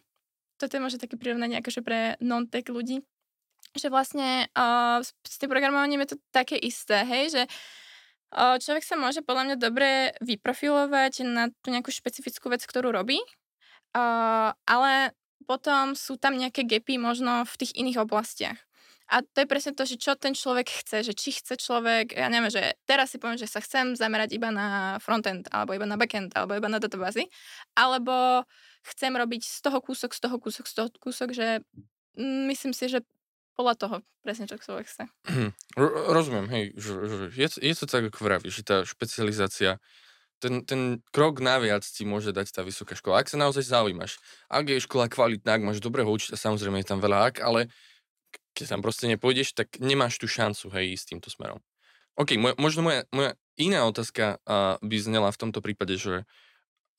Toto 0.60 0.76
je 0.76 0.84
možno 0.84 1.00
také 1.00 1.16
prirovnanie 1.16 1.64
akože 1.64 1.80
pre 1.80 2.20
non-tech 2.20 2.68
ľudí. 2.68 3.00
Že 3.72 3.88
vlastne 3.94 4.52
uh, 4.52 5.00
s 5.04 5.36
tým 5.40 5.48
programovaním 5.48 6.04
je 6.04 6.16
to 6.16 6.18
také 6.36 6.60
isté, 6.60 7.06
hej, 7.08 7.32
že 7.32 7.44
uh, 8.36 8.60
človek 8.60 8.84
sa 8.84 9.00
môže 9.00 9.24
podľa 9.24 9.44
mňa 9.46 9.56
dobre 9.62 10.12
vyprofilovať 10.20 11.24
na 11.24 11.54
tú 11.64 11.72
nejakú 11.72 11.94
špecifickú 11.94 12.50
vec, 12.50 12.66
ktorú 12.66 12.90
robí, 12.92 13.22
uh, 13.94 14.52
ale 14.66 15.14
potom 15.50 15.98
sú 15.98 16.22
tam 16.22 16.38
nejaké 16.38 16.62
gapy 16.62 17.02
možno 17.02 17.42
v 17.42 17.54
tých 17.58 17.74
iných 17.74 18.06
oblastiach. 18.06 18.62
A 19.10 19.26
to 19.26 19.42
je 19.42 19.50
presne 19.50 19.74
to, 19.74 19.90
že 19.90 19.98
čo 19.98 20.14
ten 20.14 20.38
človek 20.38 20.70
chce, 20.70 21.02
že 21.02 21.18
či 21.18 21.34
chce 21.34 21.58
človek, 21.58 22.14
ja 22.14 22.30
neviem, 22.30 22.54
že 22.54 22.78
teraz 22.86 23.10
si 23.10 23.18
poviem, 23.18 23.42
že 23.42 23.50
sa 23.50 23.58
chcem 23.58 23.98
zamerať 23.98 24.38
iba 24.38 24.54
na 24.54 25.02
frontend, 25.02 25.50
alebo 25.50 25.74
iba 25.74 25.90
na 25.90 25.98
backend, 25.98 26.30
alebo 26.38 26.54
iba 26.54 26.70
na 26.70 26.78
databázy, 26.78 27.26
alebo 27.74 28.46
chcem 28.86 29.10
robiť 29.10 29.42
z 29.42 29.60
toho 29.66 29.82
kúsok, 29.82 30.14
z 30.14 30.22
toho 30.30 30.38
kúsok, 30.38 30.70
z 30.70 30.74
toho 30.78 30.90
kúsok, 31.02 31.34
že 31.34 31.66
myslím 32.22 32.70
si, 32.70 32.86
že 32.86 33.02
podľa 33.58 33.76
toho 33.82 33.96
presne, 34.22 34.46
čo 34.46 34.62
človek 34.62 34.86
chce. 34.86 35.10
Rozumiem, 36.14 36.46
hej, 36.54 36.64
že, 36.78 36.92
že 37.10 37.16
je, 37.34 37.48
je 37.66 37.76
to 37.82 37.90
tak, 37.90 38.14
ako 38.14 38.22
vravíš, 38.22 38.62
že 38.62 38.64
tá 38.64 38.78
špecializácia 38.86 39.82
ten, 40.40 40.64
ten 40.64 41.04
krok 41.12 41.44
naviac 41.44 41.84
ti 41.84 42.08
môže 42.08 42.32
dať 42.32 42.56
tá 42.56 42.62
vysoká 42.64 42.96
škola. 42.96 43.22
Ak 43.22 43.30
sa 43.30 43.38
naozaj 43.38 43.68
zaujímaš, 43.68 44.18
ak 44.48 44.72
je 44.72 44.84
škola 44.84 45.12
kvalitná, 45.12 45.60
ak 45.60 45.68
máš 45.68 45.80
dobrého 45.84 46.08
učiteľa, 46.08 46.40
samozrejme 46.40 46.80
je 46.82 46.90
tam 46.90 47.04
veľa 47.04 47.30
ak, 47.30 47.36
ale 47.44 47.68
keď 48.56 48.76
tam 48.76 48.82
proste 48.82 49.06
nepôjdeš, 49.12 49.54
tak 49.54 49.78
nemáš 49.80 50.18
tú 50.18 50.26
šancu, 50.26 50.72
hej, 50.74 50.96
ísť 50.98 51.16
týmto 51.16 51.30
smerom. 51.30 51.60
OK, 52.20 52.36
moja, 52.36 52.56
možno 52.60 52.84
moja, 52.84 53.08
moja 53.16 53.32
iná 53.56 53.88
otázka 53.88 54.44
uh, 54.44 54.76
by 54.84 54.98
znela 55.00 55.32
v 55.32 55.40
tomto 55.40 55.64
prípade, 55.64 55.96
že 55.96 56.28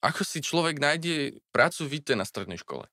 ako 0.00 0.25
si 0.25 0.40
človek 0.40 0.80
nájde 0.80 1.44
prácu 1.52 1.85
v 1.85 2.00
IT 2.00 2.16
na 2.16 2.25
strednej 2.25 2.56
škole? 2.56 2.88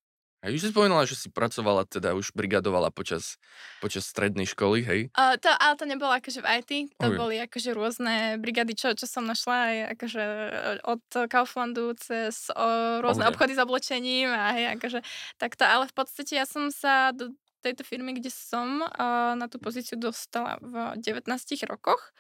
A 0.48 0.56
už 0.56 0.64
si 0.64 0.72
spomenula, 0.72 1.04
že 1.04 1.20
si 1.20 1.28
pracovala, 1.28 1.84
teda 1.84 2.16
už 2.16 2.32
brigadovala 2.32 2.88
počas, 2.88 3.36
počas 3.84 4.08
strednej 4.08 4.48
školy, 4.48 4.80
hej? 4.80 5.02
Uh, 5.12 5.36
to, 5.36 5.52
ale 5.52 5.76
to 5.76 5.84
nebolo 5.84 6.16
akože 6.16 6.40
v 6.40 6.48
IT, 6.64 6.72
to 6.96 7.08
okay. 7.12 7.20
boli 7.20 7.36
akože 7.44 7.76
rôzne 7.76 8.40
brigady, 8.40 8.72
čo, 8.72 8.96
čo 8.96 9.04
som 9.04 9.28
našla 9.28 9.56
aj 9.60 9.76
akože 10.00 10.24
e, 10.24 10.72
od 10.88 11.04
Kauflandu 11.28 11.92
cez 12.00 12.48
o, 12.56 12.64
rôzne 13.04 13.28
okay. 13.28 13.36
obchody 13.36 13.60
s 13.60 13.60
oblečením 13.60 14.32
a 14.32 14.56
hej, 14.56 14.66
akože 14.80 15.04
takto, 15.36 15.68
ale 15.68 15.92
v 15.92 15.96
podstate 16.00 16.40
ja 16.40 16.48
som 16.48 16.72
sa 16.72 17.12
do 17.12 17.36
tejto 17.60 17.84
firmy, 17.84 18.16
kde 18.16 18.32
som 18.32 18.88
uh, 18.88 19.36
na 19.36 19.52
tú 19.52 19.60
pozíciu 19.60 20.00
dostala 20.00 20.56
v 20.64 20.96
19 21.04 21.28
rokoch. 21.68 22.16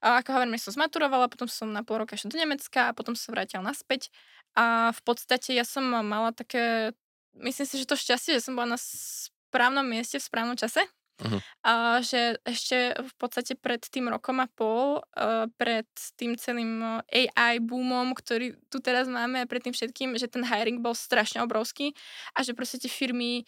A 0.00 0.22
ako 0.22 0.38
hovorím, 0.38 0.54
som 0.56 0.72
zmaturovala, 0.72 1.26
potom 1.26 1.50
som 1.50 1.68
na 1.74 1.82
pol 1.82 2.00
roka 2.00 2.14
išla 2.14 2.30
do 2.30 2.38
Nemecka 2.38 2.88
a 2.88 2.96
potom 2.96 3.12
som 3.18 3.34
vrátila 3.34 3.60
naspäť. 3.60 4.08
A 4.56 4.94
v 4.96 5.00
podstate 5.04 5.52
ja 5.52 5.66
som 5.66 5.84
mala 5.84 6.32
také 6.32 6.94
myslím 7.38 7.66
si, 7.66 7.74
že 7.78 7.86
to 7.86 7.98
šťastie, 7.98 8.34
že 8.38 8.44
som 8.44 8.58
bola 8.58 8.74
na 8.74 8.80
správnom 8.80 9.86
mieste 9.86 10.18
v 10.18 10.26
správnom 10.26 10.56
čase. 10.58 10.82
Mhm. 11.20 11.38
A 11.68 12.00
že 12.00 12.40
ešte 12.48 12.96
v 12.96 13.12
podstate 13.20 13.52
pred 13.52 13.80
tým 13.84 14.08
rokom 14.08 14.40
a 14.40 14.48
pol, 14.48 15.04
uh, 15.04 15.46
pred 15.60 15.84
tým 16.16 16.32
celým 16.40 16.80
eh, 17.12 17.28
AI 17.28 17.60
boomom, 17.60 18.16
ktorý 18.16 18.56
tu 18.72 18.80
teraz 18.80 19.04
máme 19.04 19.44
a 19.44 19.50
pred 19.50 19.60
tým 19.60 19.76
všetkým, 19.76 20.16
že 20.16 20.32
ten 20.32 20.40
hiring 20.40 20.80
bol 20.80 20.96
strašne 20.96 21.44
obrovský 21.44 21.92
a 22.32 22.40
že 22.40 22.56
proste 22.56 22.80
tie 22.80 22.88
firmy 22.88 23.44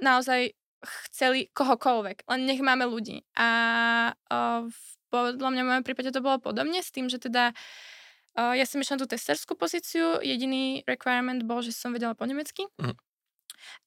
naozaj 0.00 0.56
chceli 0.82 1.52
kohokoľvek, 1.52 2.26
len 2.26 2.40
nech 2.48 2.64
máme 2.64 2.88
ľudí. 2.88 3.22
A 3.36 3.48
uh, 4.16 4.66
v, 4.66 4.78
podľa 5.12 5.50
mňa 5.52 5.62
v 5.62 5.68
mojom 5.68 5.84
prípade 5.84 6.10
to 6.10 6.24
bolo 6.24 6.40
podobne 6.40 6.80
s 6.80 6.90
tým, 6.90 7.12
že 7.12 7.20
teda 7.20 7.52
uh, 8.40 8.56
ja 8.56 8.64
som 8.64 8.80
išla 8.80 8.96
na 8.96 9.00
tú 9.04 9.08
testerskú 9.12 9.52
pozíciu, 9.54 10.18
jediný 10.24 10.80
requirement 10.88 11.44
bol, 11.44 11.60
že 11.60 11.76
som 11.76 11.92
vedela 11.92 12.16
po 12.16 12.24
nemecky. 12.24 12.64
Mhm. 12.80 12.96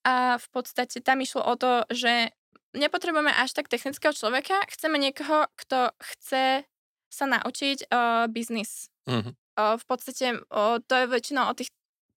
A 0.05 0.37
v 0.37 0.47
podstate 0.51 1.01
tam 1.01 1.21
išlo 1.21 1.41
o 1.43 1.53
to, 1.55 1.83
že 1.91 2.31
nepotrebujeme 2.75 3.31
až 3.31 3.55
tak 3.55 3.71
technického 3.71 4.11
človeka, 4.11 4.59
chceme 4.67 4.99
niekoho, 4.99 5.47
kto 5.55 5.95
chce 5.99 6.67
sa 7.07 7.25
naučiť 7.25 7.87
uh, 7.87 8.27
biznis. 8.27 8.91
Mhm. 9.07 9.33
Uh, 9.55 9.79
v 9.79 9.85
podstate 9.87 10.27
uh, 10.51 10.83
to 10.83 10.93
je 10.99 11.05
väčšinou 11.07 11.47
o 11.47 11.55
tých 11.55 11.71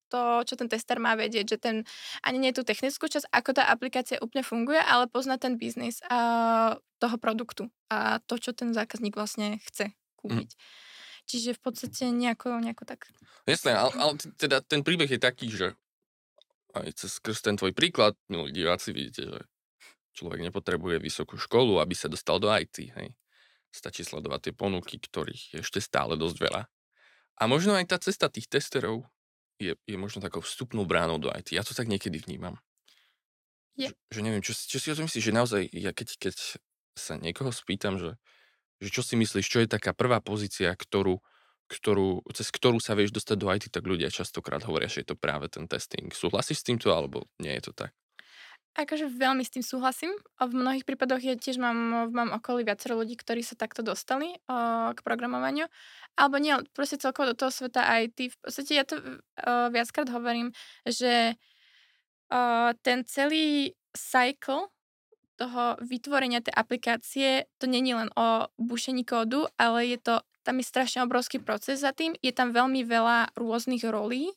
to, 0.09 0.43
čo 0.49 0.57
ten 0.57 0.73
tester 0.73 0.97
má 0.97 1.15
vedieť, 1.15 1.55
že 1.55 1.59
ten 1.61 1.77
ani 2.25 2.41
nie 2.41 2.57
tú 2.57 2.65
technickú 2.65 3.07
časť, 3.07 3.29
ako 3.29 3.61
tá 3.61 3.69
aplikácia 3.69 4.17
úplne 4.25 4.41
funguje, 4.41 4.81
ale 4.81 5.05
pozná 5.07 5.37
ten 5.37 5.61
biznis 5.61 6.00
uh, 6.09 6.75
toho 6.97 7.17
produktu 7.21 7.69
a 7.93 8.19
to, 8.25 8.41
čo 8.41 8.57
ten 8.57 8.73
zákazník 8.73 9.15
vlastne 9.15 9.61
chce 9.69 9.93
kúpiť. 10.17 10.50
Mm. 10.57 10.61
Čiže 11.29 11.50
v 11.55 11.61
podstate 11.61 12.09
nejako, 12.09 12.57
nejako 12.65 12.88
tak. 12.88 13.12
Jasné, 13.45 13.77
ale, 13.77 13.93
ale 14.00 14.12
teda 14.41 14.65
ten 14.65 14.81
príbeh 14.81 15.12
je 15.12 15.21
taký, 15.21 15.53
že 15.53 15.77
aj 16.77 16.93
cez 16.97 17.39
ten 17.41 17.57
tvoj 17.57 17.73
príklad, 17.73 18.19
milí 18.29 18.53
diváci, 18.53 18.93
vidíte, 18.93 19.29
že 19.29 19.41
človek 20.19 20.43
nepotrebuje 20.51 20.99
vysokú 20.99 21.39
školu, 21.39 21.79
aby 21.79 21.95
sa 21.95 22.11
dostal 22.11 22.43
do 22.43 22.51
IT, 22.51 22.91
hej. 22.93 23.15
Stačí 23.69 24.03
sledovať 24.03 24.51
tie 24.51 24.55
ponuky, 24.57 24.97
ktorých 24.97 25.43
je 25.55 25.59
ešte 25.61 25.79
stále 25.79 26.17
dosť 26.17 26.37
veľa. 26.41 26.63
A 27.39 27.43
možno 27.47 27.79
aj 27.79 27.87
tá 27.95 27.97
cesta 28.01 28.27
tých 28.27 28.51
testerov 28.51 29.07
je, 29.63 29.79
je 29.87 29.97
možno 30.01 30.19
takou 30.19 30.43
vstupnou 30.43 30.89
bránou 30.89 31.23
do 31.23 31.31
IT. 31.31 31.55
Ja 31.55 31.63
to 31.63 31.77
tak 31.77 31.87
niekedy 31.87 32.19
vnímam. 32.19 32.59
Je. 33.79 33.95
Že, 33.95 33.95
že 34.11 34.21
neviem, 34.27 34.43
čo, 34.43 34.53
čo 34.57 34.79
si 34.83 34.91
o 34.91 34.97
tom 34.99 35.07
myslíš, 35.07 35.25
že 35.31 35.37
naozaj, 35.37 35.63
ja 35.71 35.95
keď, 35.95 36.09
keď 36.19 36.35
sa 36.99 37.15
niekoho 37.15 37.55
spýtam, 37.55 37.95
že, 38.01 38.19
že 38.83 38.89
čo 38.91 39.07
si 39.07 39.15
myslíš, 39.15 39.47
čo 39.47 39.63
je 39.63 39.71
taká 39.71 39.95
prvá 39.95 40.19
pozícia, 40.19 40.75
ktorú, 40.75 41.23
ktorú, 41.69 42.25
cez 42.33 42.49
ktorú 42.49 42.81
sa 42.81 42.97
vieš 42.97 43.13
dostať 43.13 43.37
do 43.37 43.49
IT, 43.53 43.65
tak 43.69 43.85
ľudia 43.85 44.09
častokrát 44.09 44.65
hovoria, 44.65 44.89
že 44.89 45.05
je 45.05 45.13
to 45.13 45.17
práve 45.21 45.53
ten 45.53 45.69
testing. 45.69 46.09
Súhlasíš 46.09 46.65
s 46.65 46.67
týmto, 46.67 46.89
alebo 46.91 47.29
nie 47.39 47.53
je 47.61 47.71
to 47.71 47.73
tak? 47.77 47.93
Akože 48.79 49.11
veľmi 49.11 49.43
s 49.43 49.51
tým 49.51 49.65
súhlasím. 49.67 50.15
V 50.39 50.55
mnohých 50.55 50.87
prípadoch 50.87 51.19
ja 51.19 51.35
tiež 51.35 51.59
mám, 51.59 52.09
mám 52.15 52.31
okolí 52.31 52.63
viacero 52.63 52.95
ľudí, 52.95 53.19
ktorí 53.19 53.43
sa 53.43 53.59
takto 53.59 53.83
dostali 53.83 54.39
uh, 54.47 54.95
k 54.95 55.03
programovaniu. 55.03 55.67
Alebo 56.15 56.39
nie, 56.39 56.55
proste 56.79 56.95
celkovo 56.95 57.35
do 57.35 57.39
toho 57.39 57.51
sveta 57.51 57.83
IT. 58.07 58.31
V 58.31 58.39
podstate 58.39 58.79
ja 58.79 58.87
to 58.87 59.03
uh, 59.03 59.67
viackrát 59.75 60.07
hovorím, 60.15 60.55
že 60.87 61.35
uh, 62.31 62.71
ten 62.87 63.03
celý 63.03 63.75
cycle 63.99 64.71
toho 65.39 65.79
vytvorenia 65.83 66.43
tej 66.43 66.55
aplikácie, 66.55 67.51
to 67.59 67.67
není 67.67 67.95
len 67.95 68.11
o 68.15 68.47
bušení 68.59 69.07
kódu, 69.07 69.47
ale 69.59 69.95
je 69.95 69.99
to, 70.03 70.15
tam 70.49 70.64
je 70.64 70.64
strašne 70.64 71.05
obrovský 71.05 71.45
proces 71.45 71.85
za 71.85 71.93
tým. 71.93 72.17
Je 72.25 72.33
tam 72.33 72.57
veľmi 72.57 72.81
veľa 72.88 73.37
rôznych 73.37 73.85
rolí, 73.85 74.33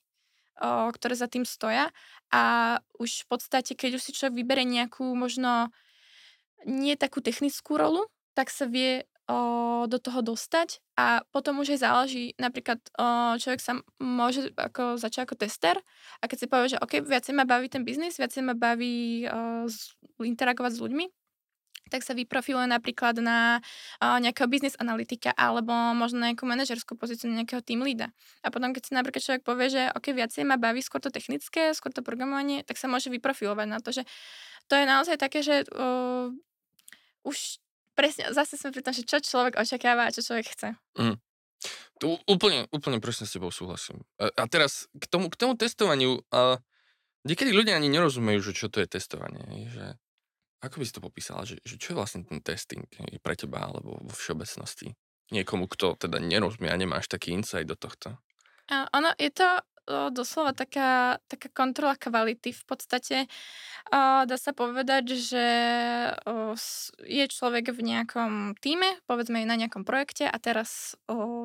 ktoré 0.91 1.15
za 1.15 1.31
tým 1.31 1.47
stoja. 1.47 1.87
A 2.35 2.75
už 2.99 3.23
v 3.23 3.27
podstate, 3.31 3.79
keď 3.79 3.95
už 3.95 4.03
si 4.03 4.11
človek 4.11 4.35
vybere 4.35 4.67
nejakú 4.67 5.07
možno 5.15 5.71
nie 6.67 6.99
takú 6.99 7.23
technickú 7.23 7.79
rolu, 7.79 8.11
tak 8.35 8.51
sa 8.51 8.67
vie 8.67 9.07
o, 9.31 9.87
do 9.87 9.97
toho 9.97 10.21
dostať 10.21 10.83
a 10.99 11.25
potom 11.33 11.63
už 11.63 11.73
aj 11.73 11.79
záleží, 11.81 12.25
napríklad 12.37 12.79
o, 12.95 13.35
človek 13.41 13.61
sa 13.63 13.81
môže 13.97 14.53
ako, 14.55 15.01
začať 15.01 15.25
ako 15.25 15.35
tester 15.41 15.75
a 16.21 16.23
keď 16.29 16.37
si 16.37 16.47
povie, 16.47 16.71
že 16.71 16.81
OK, 16.81 17.01
viacej 17.01 17.33
ma 17.33 17.49
baví 17.49 17.65
ten 17.65 17.81
biznis, 17.81 18.21
viacej 18.21 18.45
ma 18.45 18.53
baví 18.53 19.25
o, 19.25 19.65
interagovať 20.21 20.71
s 20.77 20.83
ľuďmi, 20.85 21.05
tak 21.91 22.07
sa 22.07 22.15
vyprofiluje 22.15 22.71
napríklad 22.71 23.19
na 23.19 23.59
uh, 23.99 24.17
nejakého 24.23 24.47
biznis 24.47 24.79
analytika 24.79 25.35
alebo 25.35 25.75
možno 25.91 26.23
nejakú 26.23 26.47
manažerskú 26.47 26.95
pozíciu 26.95 27.27
nejakého 27.27 27.59
team 27.59 27.83
leada. 27.83 28.15
A 28.41 28.49
potom, 28.49 28.71
keď 28.71 28.83
si 28.87 28.91
napríklad 28.95 29.19
človek 29.19 29.43
povie, 29.43 29.67
že 29.67 29.91
OK, 29.91 30.15
viacej 30.15 30.47
ma 30.47 30.55
baví 30.55 30.79
skôr 30.79 31.03
to 31.03 31.11
technické, 31.11 31.75
skôr 31.75 31.91
to 31.91 31.99
programovanie, 31.99 32.63
tak 32.63 32.79
sa 32.79 32.87
môže 32.87 33.11
vyprofilovať 33.11 33.67
na 33.67 33.83
to, 33.83 33.91
že 33.91 34.07
to 34.71 34.79
je 34.79 34.85
naozaj 34.87 35.19
také, 35.19 35.43
že 35.43 35.67
uh, 35.75 36.31
už 37.27 37.59
presne, 37.91 38.31
zase 38.31 38.55
sme 38.55 38.71
pri 38.71 38.81
tom, 38.87 38.95
že 38.95 39.03
čo 39.03 39.19
človek 39.19 39.59
očakáva 39.59 40.07
a 40.07 40.13
čo 40.15 40.23
človek 40.23 40.47
chce. 40.47 40.69
Mm. 40.95 41.19
Tu 42.01 42.07
úplne, 42.25 42.65
úplne 42.73 42.97
presne 42.97 43.29
s 43.29 43.37
tebou 43.37 43.53
súhlasím. 43.53 44.01
A, 44.17 44.33
a 44.33 44.43
teraz 44.49 44.89
k 44.97 45.05
tomu, 45.05 45.29
k 45.29 45.37
tomu 45.37 45.53
testovaniu, 45.53 46.25
uh, 46.33 46.57
niekedy 47.27 47.53
ľudia 47.53 47.77
ani 47.77 47.91
nerozumejú, 47.93 48.41
že 48.41 48.57
čo 48.57 48.67
to 48.73 48.81
je 48.81 48.89
testovanie. 48.89 49.69
Že 49.69 50.01
ako 50.61 50.75
by 50.77 50.85
si 50.85 50.93
to 50.93 51.01
popísala, 51.01 51.41
že, 51.43 51.57
že 51.65 51.75
čo 51.81 51.93
je 51.93 51.97
vlastne 51.97 52.21
ten 52.21 52.39
testing 52.39 52.85
pre 53.25 53.33
teba 53.33 53.65
alebo 53.65 53.97
vo 53.97 54.13
všeobecnosti? 54.13 54.93
Niekomu, 55.33 55.65
kto 55.65 55.97
teda 55.97 56.21
nerozumie 56.21 56.69
a 56.69 56.77
nemáš 56.77 57.07
taký 57.09 57.33
insight 57.33 57.65
do 57.65 57.73
tohto. 57.73 58.19
Ono, 58.71 59.11
je 59.19 59.31
to 59.33 59.47
doslova 59.87 60.53
taká, 60.53 61.17
taká 61.25 61.49
kontrola 61.51 61.97
kvality. 61.97 62.53
V 62.53 62.63
podstate 62.69 63.17
dá 64.25 64.37
sa 64.37 64.53
povedať, 64.53 65.17
že 65.17 65.47
je 67.03 67.25
človek 67.27 67.73
v 67.73 67.81
nejakom 67.81 68.55
týme, 68.61 69.01
povedzme 69.09 69.41
na 69.43 69.57
nejakom 69.57 69.81
projekte 69.83 70.29
a 70.29 70.37
teraz 70.37 70.93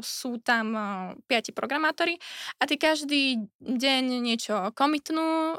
sú 0.04 0.38
tam 0.44 0.66
piati 1.26 1.50
programátori 1.56 2.20
a 2.60 2.68
ty 2.68 2.76
každý 2.76 3.48
deň 3.64 4.20
niečo 4.20 4.70
komitnú 4.76 5.58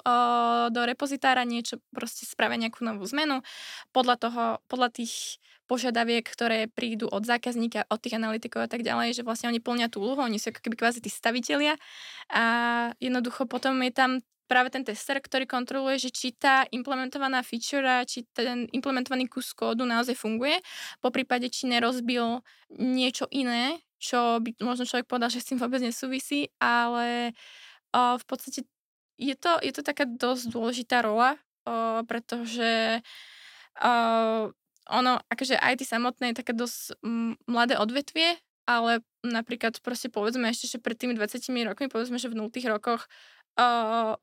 do 0.69 0.81
repozitára, 0.85 1.49
niečo 1.49 1.81
proste 1.91 2.29
spravia 2.29 2.69
nejakú 2.69 2.85
novú 2.85 3.03
zmenu 3.09 3.41
podľa 3.91 4.15
toho, 4.21 4.43
podľa 4.69 4.89
tých 4.93 5.41
požiadaviek, 5.67 6.23
ktoré 6.23 6.71
prídu 6.71 7.11
od 7.11 7.27
zákazníka, 7.27 7.85
od 7.91 7.99
tých 7.99 8.15
analytikov 8.15 8.65
a 8.65 8.69
tak 8.71 8.81
ďalej, 8.81 9.19
že 9.19 9.25
vlastne 9.27 9.51
oni 9.51 9.59
plnia 9.59 9.91
tú 9.91 9.99
úlohu, 9.99 10.23
oni 10.23 10.39
sú 10.39 10.55
ako 10.55 10.63
keby 10.63 10.75
kvázi 10.79 11.03
tí 11.03 11.11
stavitelia. 11.11 11.75
A 12.31 12.43
jednoducho 13.03 13.45
potom 13.45 13.83
je 13.83 13.91
tam 13.91 14.11
práve 14.47 14.71
ten 14.71 14.81
tester, 14.81 15.19
ktorý 15.19 15.43
kontroluje, 15.43 15.99
že 15.99 16.09
či 16.09 16.31
tá 16.31 16.63
implementovaná 16.71 17.43
feature, 17.43 18.07
či 18.07 18.23
ten 18.31 18.65
implementovaný 18.71 19.27
kus 19.27 19.51
kódu 19.51 19.83
naozaj 19.83 20.15
funguje, 20.15 20.63
po 21.03 21.11
prípade, 21.11 21.51
či 21.51 21.67
nerozbil 21.67 22.41
niečo 22.79 23.27
iné, 23.29 23.83
čo 23.99 24.39
by 24.39 24.55
možno 24.63 24.87
človek 24.87 25.05
povedal, 25.05 25.27
že 25.29 25.43
s 25.43 25.51
tým 25.51 25.59
vôbec 25.59 25.83
nesúvisí, 25.83 26.47
ale 26.63 27.35
o, 27.91 28.15
v 28.15 28.25
podstate 28.25 28.63
je 29.19 29.35
to, 29.35 29.59
je 29.59 29.73
to 29.75 29.83
taká 29.83 30.07
dosť 30.07 30.55
dôležitá 30.55 31.03
rola, 31.03 31.35
o, 31.67 32.07
pretože 32.07 33.03
o, 33.83 33.93
ono, 34.89 35.19
akože 35.31 35.59
IT 35.59 35.83
samotné 35.83 36.31
je 36.31 36.39
také 36.43 36.53
dosť 36.55 36.99
mladé 37.47 37.75
odvetvie, 37.77 38.39
ale 38.67 38.99
napríklad 39.23 39.79
proste 39.79 40.11
povedzme 40.11 40.51
ešte, 40.51 40.67
že 40.67 40.77
pred 40.83 40.99
tými 40.99 41.15
20 41.15 41.39
rokmi, 41.71 41.87
povedzme, 41.87 42.19
že 42.19 42.27
v 42.27 42.35
0 42.35 42.51
rokoch 42.67 43.07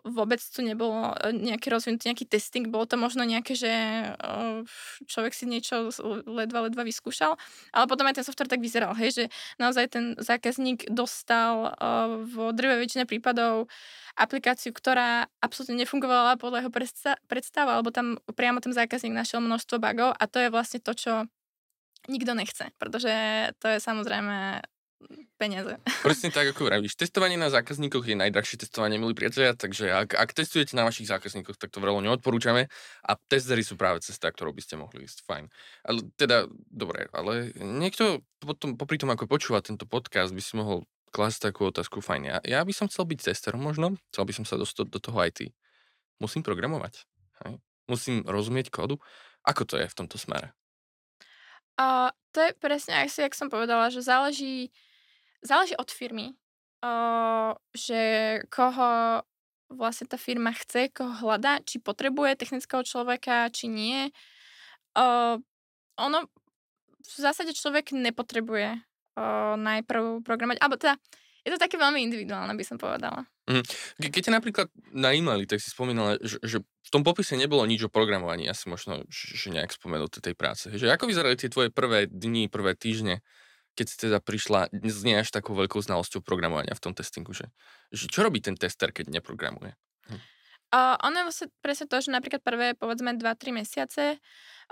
vôbec 0.06 0.38
tu 0.38 0.62
nebolo 0.62 1.10
e, 1.18 1.34
nejaký 1.34 1.66
rozvinutý 1.66 2.14
nejaký 2.14 2.26
testing, 2.30 2.70
bolo 2.70 2.86
to 2.86 2.94
možno 2.94 3.26
nejaké, 3.26 3.58
že 3.58 3.72
uh, 4.14 4.62
človek 5.10 5.34
si 5.34 5.50
niečo 5.50 5.90
ledva, 6.30 6.70
ledva 6.70 6.86
vyskúšal, 6.86 7.34
ale 7.74 7.84
potom 7.90 8.06
aj 8.06 8.22
ten 8.22 8.26
software 8.26 8.46
tak 8.46 8.62
vyzeral, 8.62 8.94
hej, 8.94 9.10
že 9.10 9.24
naozaj 9.58 9.90
ten 9.90 10.04
zákazník 10.22 10.86
dostal 10.86 11.74
uh, 11.74 12.22
v 12.22 12.54
drve 12.54 12.78
väčšine 12.86 13.10
prípadov 13.10 13.66
aplikáciu, 14.14 14.70
ktorá 14.70 15.26
absolútne 15.42 15.82
nefungovala 15.82 16.38
podľa 16.38 16.62
jeho 16.62 16.72
predstav, 17.26 17.66
alebo 17.66 17.90
tam 17.90 18.22
priamo 18.38 18.62
ten 18.62 18.70
zákazník 18.70 19.10
našiel 19.10 19.42
množstvo 19.42 19.82
bugov 19.82 20.14
a 20.14 20.24
to 20.30 20.38
je 20.38 20.48
vlastne 20.54 20.78
to, 20.78 20.94
čo 20.94 21.26
nikto 22.06 22.38
nechce, 22.38 22.70
pretože 22.78 23.10
to 23.58 23.66
je 23.66 23.78
samozrejme 23.82 24.62
peniaze. 25.36 25.76
Presne 26.00 26.30
tak, 26.32 26.52
ako 26.54 26.68
vravíš. 26.68 26.96
Testovanie 26.96 27.36
na 27.36 27.52
zákazníkoch 27.52 28.04
je 28.04 28.16
najdrahšie 28.16 28.60
testovanie, 28.64 28.96
milí 28.96 29.12
priatelia, 29.12 29.52
takže 29.52 29.92
ak, 29.92 30.16
ak 30.16 30.30
testujete 30.32 30.78
na 30.78 30.86
vašich 30.86 31.10
zákazníkoch, 31.10 31.58
tak 31.58 31.74
to 31.74 31.82
veľmi 31.82 32.06
neodporúčame 32.06 32.68
a 33.04 33.12
testery 33.28 33.60
sú 33.60 33.74
práve 33.76 34.00
cesta, 34.00 34.30
ktorou 34.30 34.54
by 34.54 34.62
ste 34.64 34.80
mohli 34.80 35.04
ísť. 35.04 35.26
Fajn. 35.26 35.44
Ale 35.84 35.98
teda, 36.16 36.48
dobre, 36.70 37.08
ale 37.12 37.52
niekto 37.58 38.24
potom, 38.40 38.76
popri 38.76 38.96
tom, 38.96 39.12
ako 39.12 39.28
počúva 39.28 39.64
tento 39.64 39.84
podcast, 39.84 40.32
by 40.32 40.42
si 40.42 40.54
mohol 40.56 40.88
klásť 41.14 41.50
takú 41.50 41.70
otázku, 41.70 42.02
fajn, 42.02 42.22
ja, 42.26 42.38
ja 42.42 42.60
by 42.66 42.74
som 42.74 42.90
chcel 42.90 43.06
byť 43.06 43.30
testerom 43.30 43.62
možno, 43.62 43.94
chcel 44.10 44.26
by 44.26 44.32
som 44.34 44.44
sa 44.44 44.58
dostať 44.58 44.90
do 44.90 44.98
toho 44.98 45.18
IT. 45.22 45.54
Musím 46.18 46.42
programovať. 46.42 47.06
Hej? 47.46 47.62
Musím 47.86 48.26
rozumieť 48.26 48.74
kódu. 48.74 48.98
Ako 49.44 49.68
to 49.68 49.76
je 49.76 49.86
v 49.86 49.94
tomto 49.94 50.16
smere? 50.16 50.56
Uh, 51.74 52.10
to 52.30 52.38
je 52.38 52.52
presne, 52.58 52.94
ak 52.94 53.10
si, 53.10 53.22
jak 53.22 53.34
som 53.34 53.50
povedala, 53.50 53.90
že 53.90 54.02
záleží 54.02 54.70
záleží 55.44 55.76
od 55.76 55.92
firmy, 55.92 56.32
uh, 56.82 57.52
že 57.76 58.00
koho 58.48 59.20
vlastne 59.68 60.08
tá 60.08 60.16
firma 60.16 60.50
chce, 60.56 60.88
koho 60.90 61.12
hľadá, 61.24 61.60
či 61.62 61.78
potrebuje 61.78 62.40
technického 62.40 62.82
človeka, 62.82 63.52
či 63.52 63.68
nie. 63.68 64.10
Uh, 64.96 65.38
ono 66.00 66.26
v 67.04 67.16
zásade 67.20 67.52
človek 67.52 67.92
nepotrebuje 67.92 68.80
uh, 68.80 69.54
najprv 69.60 70.24
programovať, 70.24 70.58
alebo 70.64 70.80
teda 70.80 70.96
je 71.44 71.52
to 71.52 71.60
také 71.60 71.76
veľmi 71.76 72.00
individuálne, 72.00 72.56
by 72.56 72.64
som 72.64 72.80
povedala. 72.80 73.28
Mm. 73.44 73.60
Ke, 74.00 74.08
keď 74.08 74.22
ťa 74.24 74.36
napríklad 74.40 74.68
najímali, 74.96 75.44
tak 75.44 75.60
si 75.60 75.68
spomínala, 75.68 76.16
že, 76.24 76.40
že 76.40 76.64
v 76.64 76.88
tom 76.88 77.04
popise 77.04 77.36
nebolo 77.36 77.68
nič 77.68 77.84
o 77.84 77.92
programovaní, 77.92 78.48
asi 78.48 78.72
možno, 78.72 79.04
že, 79.12 79.52
nejak 79.52 79.76
spomenul 79.76 80.08
tej 80.08 80.32
práce. 80.32 80.72
Že 80.72 80.88
ako 80.96 81.04
vyzerali 81.04 81.36
tie 81.36 81.52
tvoje 81.52 81.68
prvé 81.68 82.08
dni, 82.08 82.48
prvé 82.48 82.72
týždne, 82.72 83.20
keď 83.74 83.86
si 83.90 83.96
teda 83.98 84.18
prišla 84.22 84.70
s 84.70 85.00
nie 85.02 85.18
až 85.18 85.34
takou 85.34 85.52
veľkou 85.58 85.82
znalosťou 85.82 86.22
programovania 86.22 86.74
v 86.74 86.82
tom 86.82 86.94
testingu, 86.94 87.34
že, 87.34 87.50
že 87.90 88.06
čo 88.06 88.22
robí 88.22 88.38
ten 88.38 88.54
tester, 88.54 88.94
keď 88.94 89.10
neprogramuje? 89.10 89.74
Hm. 90.08 90.22
Uh, 90.74 90.98
ono 91.06 91.22
je 91.22 91.26
vlastne 91.30 91.48
presne 91.62 91.86
to, 91.86 92.02
že 92.02 92.10
napríklad 92.10 92.42
prvé, 92.42 92.74
povedzme, 92.74 93.14
2-3 93.14 93.62
mesiace 93.62 94.18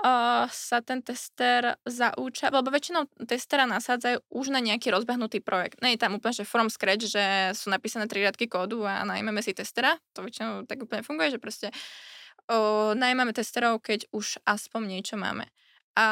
uh, 0.02 0.50
sa 0.50 0.82
ten 0.82 0.99
tester 0.99 1.78
zaúča, 1.87 2.50
lebo 2.50 2.75
väčšinou 2.75 3.06
testera 3.23 3.71
nasádzajú 3.71 4.18
už 4.26 4.50
na 4.50 4.59
nejaký 4.59 4.90
rozbehnutý 4.90 5.38
projekt. 5.47 5.78
Nie 5.78 5.94
je 5.94 6.02
tam 6.02 6.18
úplne, 6.18 6.35
že 6.35 6.42
from 6.42 6.66
scratch, 6.66 7.06
že 7.06 7.54
sú 7.54 7.71
napísané 7.71 8.11
tri 8.11 8.26
riadky 8.26 8.50
kódu 8.50 8.82
a 8.82 9.06
najmeme 9.06 9.47
si 9.47 9.54
testera. 9.54 9.94
To 10.18 10.26
väčšinou 10.26 10.66
tak 10.66 10.82
úplne 10.82 11.06
funguje, 11.06 11.38
že 11.38 11.38
proste 11.38 11.71
uh, 11.71 12.99
najmeme 12.99 13.30
testerov, 13.30 13.78
keď 13.78 14.11
už 14.11 14.42
aspoň 14.42 14.99
niečo 14.99 15.14
máme. 15.14 15.47
A 15.94 16.09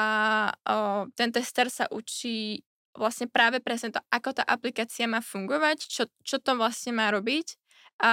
uh, 0.54 1.10
ten 1.18 1.34
tester 1.34 1.66
sa 1.66 1.90
učí 1.90 2.62
vlastne 2.94 3.30
práve 3.30 3.62
presne 3.62 3.94
to, 3.94 4.00
ako 4.10 4.34
tá 4.36 4.42
aplikácia 4.42 5.06
má 5.06 5.22
fungovať, 5.22 5.86
čo, 5.86 6.04
čo 6.26 6.36
to 6.42 6.58
vlastne 6.58 6.94
má 6.96 7.10
robiť 7.10 7.54
a 8.02 8.12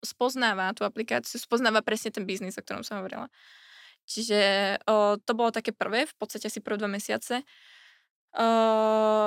spoznáva 0.00 0.72
tú 0.72 0.88
aplikáciu, 0.88 1.36
spoznáva 1.36 1.84
presne 1.84 2.08
ten 2.08 2.24
biznis, 2.24 2.56
o 2.56 2.64
ktorom 2.64 2.80
som 2.80 3.04
hovorila. 3.04 3.28
Čiže 4.08 4.40
o, 4.88 5.20
to 5.20 5.32
bolo 5.36 5.52
také 5.52 5.70
prvé, 5.70 6.08
v 6.08 6.14
podstate 6.16 6.48
asi 6.48 6.58
prvé 6.58 6.80
dva 6.80 6.90
mesiace. 6.90 7.44
O, 8.34 8.48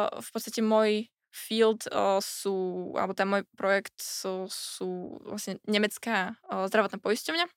v 0.10 0.30
podstate 0.34 0.60
môj 0.66 1.08
field 1.30 1.86
o, 1.94 2.20
sú, 2.20 2.90
alebo 2.98 3.14
ten 3.14 3.30
môj 3.30 3.46
projekt 3.54 3.96
sú, 4.02 4.50
sú 4.50 5.22
vlastne 5.24 5.62
nemecká 5.70 6.36
o, 6.50 6.66
zdravotná 6.66 6.98
poisťovňa. 7.00 7.48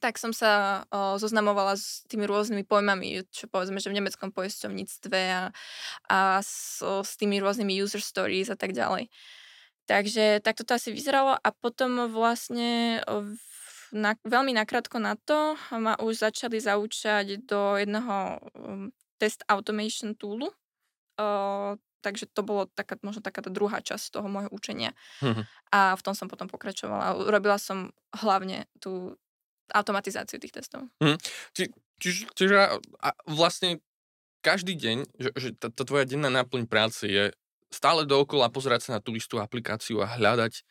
Tak 0.00 0.16
som 0.16 0.32
sa 0.32 0.82
o, 0.88 1.20
zoznamovala 1.20 1.76
s 1.76 2.08
tými 2.08 2.24
rôznymi 2.24 2.64
pojmami, 2.64 3.28
čo 3.28 3.52
povedzme, 3.52 3.76
že 3.84 3.92
v 3.92 4.00
nemeckom 4.00 4.32
poisťovníctve 4.32 5.20
a, 5.28 5.52
a 6.08 6.18
s, 6.40 6.80
o, 6.80 7.04
s 7.04 7.20
tými 7.20 7.36
rôznymi 7.36 7.76
user 7.76 8.00
stories 8.00 8.48
a 8.48 8.56
tak 8.56 8.72
ďalej. 8.72 9.12
Takže 9.84 10.40
takto 10.40 10.64
to 10.64 10.78
asi 10.78 10.94
vyzeralo 10.94 11.36
a 11.36 11.48
potom 11.52 12.08
vlastne 12.08 13.02
na, 13.90 14.14
veľmi 14.22 14.54
nakrátko 14.54 15.02
na 15.02 15.18
to 15.18 15.58
ma 15.74 15.98
už 15.98 16.30
začali 16.30 16.62
zaučať 16.62 17.42
do 17.42 17.74
jedného 17.74 18.38
um, 18.54 18.94
test 19.18 19.42
automation 19.50 20.14
toolu. 20.14 20.54
Uh, 21.18 21.76
takže 22.00 22.30
to 22.32 22.40
bolo 22.40 22.70
taká, 22.70 22.96
možno 23.04 23.20
taká 23.20 23.44
tá 23.44 23.50
druhá 23.52 23.82
časť 23.84 24.16
toho 24.16 24.28
môjho 24.30 24.48
učenia. 24.54 24.96
Mm-hmm. 25.20 25.44
A 25.74 25.92
v 25.98 26.04
tom 26.06 26.14
som 26.16 26.30
potom 26.30 26.48
pokračovala. 26.48 27.28
Robila 27.28 27.60
som 27.60 27.92
hlavne 28.16 28.70
tú 28.80 29.18
automatizáciu 29.72 30.38
tých 30.42 30.54
testov. 30.54 30.86
Mm. 31.02 31.18
Či, 31.54 32.24
čiže, 32.34 32.58
a 33.00 33.08
vlastne 33.28 33.78
každý 34.40 34.76
deň, 34.76 34.96
že, 35.20 35.30
že 35.36 35.48
tá, 35.56 35.68
tá 35.68 35.82
tvoja 35.84 36.08
denná 36.08 36.32
náplň 36.32 36.64
práce 36.64 37.04
je 37.04 37.30
stále 37.70 38.08
dookola 38.08 38.50
pozerať 38.50 38.90
sa 38.90 38.90
na 38.98 39.00
tú 39.04 39.14
istú 39.14 39.38
aplikáciu 39.38 40.02
a 40.02 40.10
hľadať, 40.10 40.64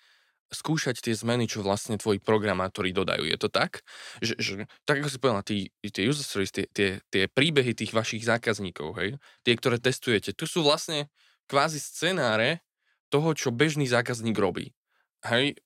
skúšať 0.50 1.06
tie 1.06 1.14
zmeny, 1.14 1.46
čo 1.46 1.62
vlastne 1.62 1.96
tvoji 2.02 2.18
programátori 2.18 2.90
dodajú. 2.90 3.30
Je 3.30 3.38
to 3.38 3.54
tak? 3.54 3.86
Že, 4.20 4.34
že 4.42 4.54
tak 4.84 5.06
ako 5.06 5.10
si 5.14 5.18
povedal, 5.22 5.46
tí, 5.46 5.58
tie 5.86 6.10
user 6.10 6.26
stories, 6.26 6.50
tie, 6.50 6.66
tie, 6.74 6.98
tie 7.14 7.30
príbehy 7.30 7.78
tých 7.78 7.94
vašich 7.94 8.26
zákazníkov, 8.26 8.98
hej, 8.98 9.22
tie, 9.46 9.54
ktoré 9.54 9.78
testujete, 9.78 10.34
tu 10.34 10.50
sú 10.50 10.66
vlastne 10.66 11.08
kvázi 11.46 11.78
scenáre 11.78 12.66
toho, 13.14 13.34
čo 13.38 13.54
bežný 13.54 13.86
zákazník 13.86 14.38
robí. 14.38 14.74
Hej, 15.26 15.62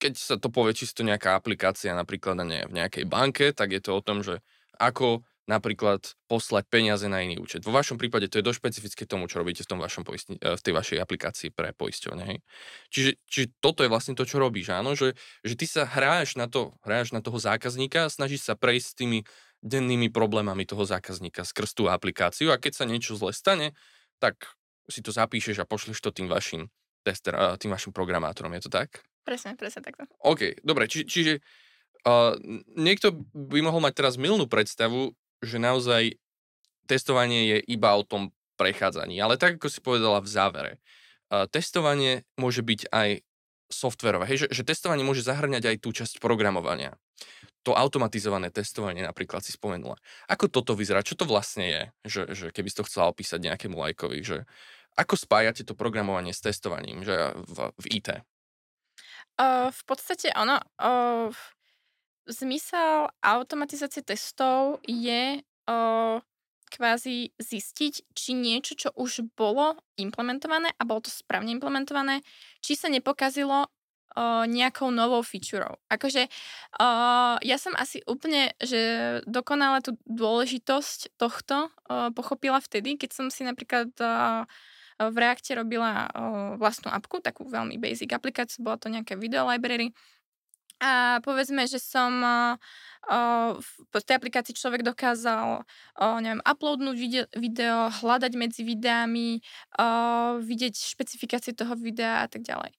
keď 0.00 0.12
sa 0.16 0.36
to 0.40 0.48
povie 0.48 0.72
čisto 0.72 1.04
nejaká 1.04 1.36
aplikácia, 1.36 1.92
napríklad 1.92 2.40
ne, 2.40 2.64
v 2.64 2.72
nejakej 2.72 3.04
banke, 3.04 3.52
tak 3.52 3.76
je 3.76 3.84
to 3.84 3.92
o 3.92 4.00
tom, 4.00 4.24
že 4.24 4.40
ako 4.80 5.20
napríklad 5.50 6.14
poslať 6.30 6.64
peniaze 6.70 7.02
na 7.10 7.26
iný 7.26 7.42
účet. 7.42 7.66
Vo 7.66 7.74
vašom 7.74 7.98
prípade 7.98 8.30
to 8.30 8.38
je 8.38 8.46
dosť 8.46 8.58
špecifické 8.62 9.02
tomu, 9.02 9.26
čo 9.26 9.42
robíte 9.42 9.66
v, 9.66 9.70
tom 9.74 9.82
vašom 9.82 10.06
poistni- 10.06 10.38
eh, 10.38 10.54
v 10.54 10.62
tej 10.62 10.72
vašej 10.78 10.98
aplikácii 11.02 11.50
pre 11.50 11.74
poisťovne. 11.74 12.38
Čiže, 12.94 13.18
čiže 13.26 13.46
toto 13.58 13.82
je 13.82 13.90
vlastne 13.90 14.14
to, 14.14 14.22
čo 14.22 14.38
robíš, 14.38 14.70
áno? 14.70 14.94
Že, 14.94 15.18
že 15.42 15.54
ty 15.58 15.66
sa 15.66 15.82
hráš 15.90 16.38
na, 16.38 16.46
to, 16.46 16.78
hráš 16.86 17.10
na 17.10 17.18
toho 17.18 17.42
zákazníka 17.42 18.06
a 18.06 18.12
snažíš 18.12 18.46
sa 18.46 18.54
prejsť 18.54 18.86
s 18.86 18.94
tými 18.94 19.18
dennými 19.60 20.08
problémami 20.08 20.64
toho 20.64 20.86
zákazníka 20.86 21.44
skrz 21.44 21.76
tú 21.76 21.90
aplikáciu 21.90 22.54
a 22.54 22.56
keď 22.56 22.80
sa 22.80 22.84
niečo 22.88 23.18
zle 23.18 23.34
stane, 23.34 23.76
tak 24.22 24.56
si 24.88 25.04
to 25.04 25.12
zapíšeš 25.12 25.60
a 25.60 25.68
pošleš 25.68 25.98
to 26.00 26.14
tým 26.14 26.30
vašim 26.30 26.70
tester, 27.02 27.34
eh, 27.34 27.58
tým 27.58 27.74
vašim 27.74 27.90
programátorom. 27.90 28.54
Je 28.54 28.70
to 28.70 28.72
tak? 28.72 29.09
Presne, 29.30 29.54
presne 29.54 29.86
takto. 29.86 30.10
OK, 30.26 30.58
dobre, 30.66 30.90
či, 30.90 31.06
čiže 31.06 31.38
uh, 32.02 32.34
niekto 32.74 33.14
by 33.30 33.62
mohol 33.62 33.78
mať 33.78 34.02
teraz 34.02 34.18
milnú 34.18 34.50
predstavu, 34.50 35.14
že 35.38 35.62
naozaj 35.62 36.18
testovanie 36.90 37.54
je 37.54 37.58
iba 37.70 37.94
o 37.94 38.02
tom 38.02 38.34
prechádzaní. 38.58 39.22
Ale 39.22 39.38
tak, 39.38 39.62
ako 39.62 39.70
si 39.70 39.78
povedala 39.78 40.18
v 40.18 40.26
závere, 40.26 40.72
uh, 41.30 41.46
testovanie 41.46 42.26
môže 42.34 42.66
byť 42.66 42.90
aj 42.90 43.22
softverové, 43.70 44.26
hej, 44.26 44.44
že, 44.44 44.46
že 44.50 44.66
testovanie 44.66 45.06
môže 45.06 45.22
zahrňať 45.22 45.62
aj 45.70 45.76
tú 45.78 45.94
časť 45.94 46.18
programovania. 46.18 46.98
To 47.62 47.78
automatizované 47.78 48.50
testovanie 48.50 49.06
napríklad 49.06 49.46
si 49.46 49.54
spomenula. 49.54 49.94
Ako 50.26 50.50
toto 50.50 50.74
vyzerá? 50.74 51.06
Čo 51.06 51.22
to 51.22 51.24
vlastne 51.30 51.70
je? 51.70 51.82
Že, 52.02 52.22
že 52.34 52.46
keby 52.50 52.66
si 52.66 52.78
to 52.82 52.88
chcela 52.90 53.06
opísať 53.14 53.46
nejakému 53.46 53.78
lajkovi, 53.78 54.26
že 54.26 54.42
ako 54.98 55.14
spájate 55.14 55.62
to 55.62 55.78
programovanie 55.78 56.34
s 56.34 56.42
testovaním 56.42 57.06
že 57.06 57.14
v, 57.46 57.70
v 57.78 57.84
IT? 57.94 58.26
Uh, 59.40 59.72
v 59.72 59.82
podstate 59.88 60.28
ono, 60.36 60.60
uh, 60.84 61.32
zmysel 62.30 63.10
automatizácie 63.24 64.06
testov 64.06 64.78
je 64.86 65.42
o, 65.66 66.20
kvázi 66.70 67.34
zistiť, 67.34 68.14
či 68.14 68.30
niečo, 68.38 68.78
čo 68.78 68.88
už 68.94 69.26
bolo 69.34 69.74
implementované 69.98 70.70
a 70.78 70.82
bolo 70.86 71.02
to 71.02 71.10
správne 71.10 71.50
implementované, 71.50 72.22
či 72.62 72.78
sa 72.78 72.86
nepokazilo 72.86 73.66
o, 73.66 73.68
nejakou 74.46 74.94
novou 74.94 75.26
featureou. 75.26 75.74
Akože 75.90 76.30
o, 76.78 76.88
ja 77.42 77.56
som 77.58 77.74
asi 77.74 77.98
úplne, 78.06 78.54
že 78.62 78.78
dokonale 79.26 79.82
tú 79.82 79.98
dôležitosť 80.06 81.18
tohto 81.18 81.66
o, 81.66 82.14
pochopila 82.14 82.62
vtedy, 82.62 82.94
keď 82.94 83.10
som 83.10 83.26
si 83.26 83.42
napríklad 83.42 83.90
o, 83.98 84.46
v 85.08 85.16
Reakte 85.16 85.56
robila 85.56 86.12
o, 86.12 86.60
vlastnú 86.60 86.92
apku, 86.92 87.24
takú 87.24 87.48
veľmi 87.48 87.80
basic 87.80 88.12
aplikáciu, 88.12 88.60
bola 88.60 88.76
to 88.76 88.92
nejaké 88.92 89.16
video 89.16 89.48
library, 89.48 89.96
a 90.80 91.20
povedzme, 91.20 91.68
že 91.68 91.76
som 91.76 92.24
uh, 92.24 92.56
v 93.92 94.00
tej 94.00 94.16
aplikácii 94.16 94.56
človek 94.56 94.80
dokázal 94.80 95.68
neviem, 96.24 96.40
uploadnúť 96.40 96.96
video, 97.36 97.92
hľadať 97.92 98.32
medzi 98.32 98.64
videami, 98.64 99.44
vidieť 100.40 100.74
špecifikácie 100.76 101.52
toho 101.52 101.76
videa 101.76 102.24
a 102.24 102.28
tak 102.32 102.48
ďalej. 102.48 102.72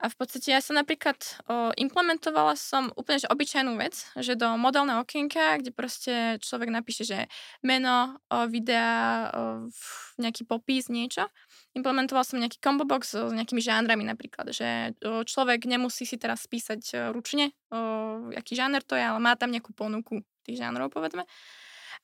A 0.00 0.08
v 0.08 0.16
podstate 0.16 0.48
ja 0.48 0.64
som 0.64 0.80
napríklad 0.80 1.20
o, 1.44 1.76
implementovala 1.76 2.56
som 2.56 2.88
úplne 2.96 3.20
že 3.20 3.28
obyčajnú 3.28 3.76
vec, 3.76 4.08
že 4.16 4.32
do 4.32 4.56
modelného 4.56 5.04
okienka, 5.04 5.60
kde 5.60 5.76
proste 5.76 6.14
človek 6.40 6.72
napíše, 6.72 7.04
že 7.04 7.28
meno 7.60 8.16
o, 8.32 8.48
videa, 8.48 9.28
o, 9.28 9.68
nejaký 10.16 10.48
popis, 10.48 10.88
niečo. 10.88 11.28
Implementovala 11.76 12.24
som 12.24 12.40
nejaký 12.40 12.64
combo 12.64 12.88
box 12.88 13.12
s 13.12 13.32
nejakými 13.36 13.60
žánrami 13.60 14.08
napríklad, 14.08 14.56
že 14.56 14.96
o, 15.04 15.20
človek 15.20 15.68
nemusí 15.68 16.08
si 16.08 16.16
teraz 16.16 16.48
spísať 16.48 16.80
o, 16.80 16.98
ručne, 17.12 17.52
o, 17.68 18.32
aký 18.32 18.56
žáner 18.56 18.80
to 18.80 18.96
je, 18.96 19.04
ale 19.04 19.20
má 19.20 19.36
tam 19.36 19.52
nejakú 19.52 19.76
ponuku 19.76 20.24
tých 20.48 20.64
žánrov, 20.64 20.88
povedzme. 20.88 21.28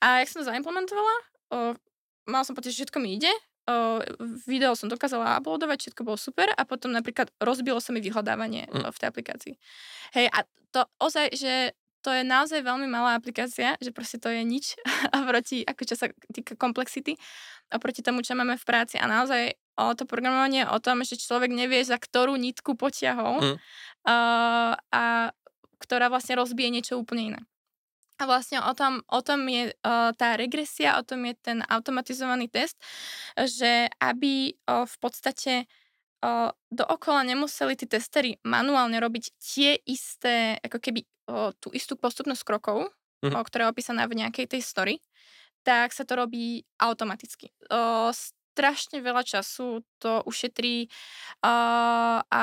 A 0.05 0.21
jak 0.21 0.29
som 0.29 0.45
to 0.45 0.49
zaimplementovala, 0.53 1.15
o, 1.49 1.57
mal 2.29 2.45
som 2.45 2.53
pocit, 2.53 2.77
že 2.77 2.85
všetko 2.85 3.01
mi 3.01 3.17
ide, 3.17 3.33
uh, 3.67 3.99
video 4.47 4.73
som 4.73 4.87
dokázala 4.87 5.37
uploadovať, 5.43 5.91
všetko 5.91 6.01
bolo 6.07 6.17
super 6.17 6.49
a 6.55 6.63
potom 6.63 6.95
napríklad 6.95 7.29
rozbilo 7.37 7.83
sa 7.83 7.91
mi 7.91 7.99
vyhľadávanie 7.99 8.71
mm. 8.71 8.87
v 8.89 8.97
tej 8.97 9.07
aplikácii. 9.07 9.53
Hej, 10.15 10.27
a 10.31 10.47
to 10.71 10.87
ozaj, 11.03 11.35
že 11.35 11.75
to 12.01 12.15
je 12.15 12.23
naozaj 12.23 12.63
veľmi 12.63 12.87
malá 12.87 13.19
aplikácia, 13.19 13.75
že 13.83 13.91
proste 13.91 14.15
to 14.15 14.31
je 14.31 14.41
nič 14.47 14.79
proti, 15.29 15.67
ako 15.67 15.81
čo 15.83 15.95
sa 15.99 16.07
týka 16.31 16.55
komplexity, 16.55 17.19
oproti 17.67 17.99
tomu, 17.99 18.23
čo 18.23 18.31
máme 18.33 18.55
v 18.55 18.63
práci 18.63 18.95
a 18.95 19.05
naozaj 19.05 19.59
o 19.77 19.93
to 19.93 20.09
programovanie 20.09 20.65
o 20.65 20.79
tom, 20.79 21.03
že 21.03 21.19
človek 21.19 21.51
nevie, 21.53 21.83
za 21.83 21.99
ktorú 21.99 22.33
nitku 22.39 22.79
potiahol 22.79 23.43
mm. 23.43 23.57
uh, 24.07 24.73
a 24.73 25.35
ktorá 25.77 26.09
vlastne 26.09 26.39
rozbije 26.39 26.73
niečo 26.73 26.97
úplne 26.97 27.35
iné. 27.35 27.41
A 28.17 28.25
vlastne 28.25 28.57
o 28.61 28.73
tom, 28.73 29.05
o 29.05 29.21
tom 29.21 29.45
je 29.45 29.69
uh, 29.71 30.09
tá 30.17 30.33
regresia, 30.33 30.97
o 30.97 31.05
tom 31.05 31.21
je 31.29 31.37
ten 31.37 31.59
automatizovaný 31.69 32.49
test, 32.49 32.77
že 33.37 33.93
aby 34.01 34.57
uh, 34.65 34.89
v 34.89 34.95
podstate 34.97 35.53
uh, 36.25 36.49
dookola 36.73 37.21
nemuseli 37.29 37.77
tí 37.77 37.85
testery 37.85 38.41
manuálne 38.41 38.97
robiť 38.97 39.25
tie 39.37 39.77
isté, 39.85 40.57
ako 40.65 40.77
keby 40.81 41.05
uh, 41.29 41.53
tú 41.61 41.69
istú 41.77 41.93
postupnosť 41.93 42.41
krokov, 42.41 42.89
mm. 43.21 43.33
o, 43.33 43.41
ktorá 43.41 43.69
je 43.69 43.73
opísaná 43.73 44.05
v 44.09 44.25
nejakej 44.25 44.57
tej 44.57 44.61
story, 44.65 44.95
tak 45.65 45.91
sa 45.91 46.07
to 46.07 46.15
robí 46.15 46.63
automaticky. 46.79 47.51
O, 47.69 48.09
strašne 48.13 49.03
veľa 49.03 49.23
času 49.25 49.83
to 49.99 50.23
ušetrí 50.25 50.87
o, 51.43 51.53
a 52.21 52.41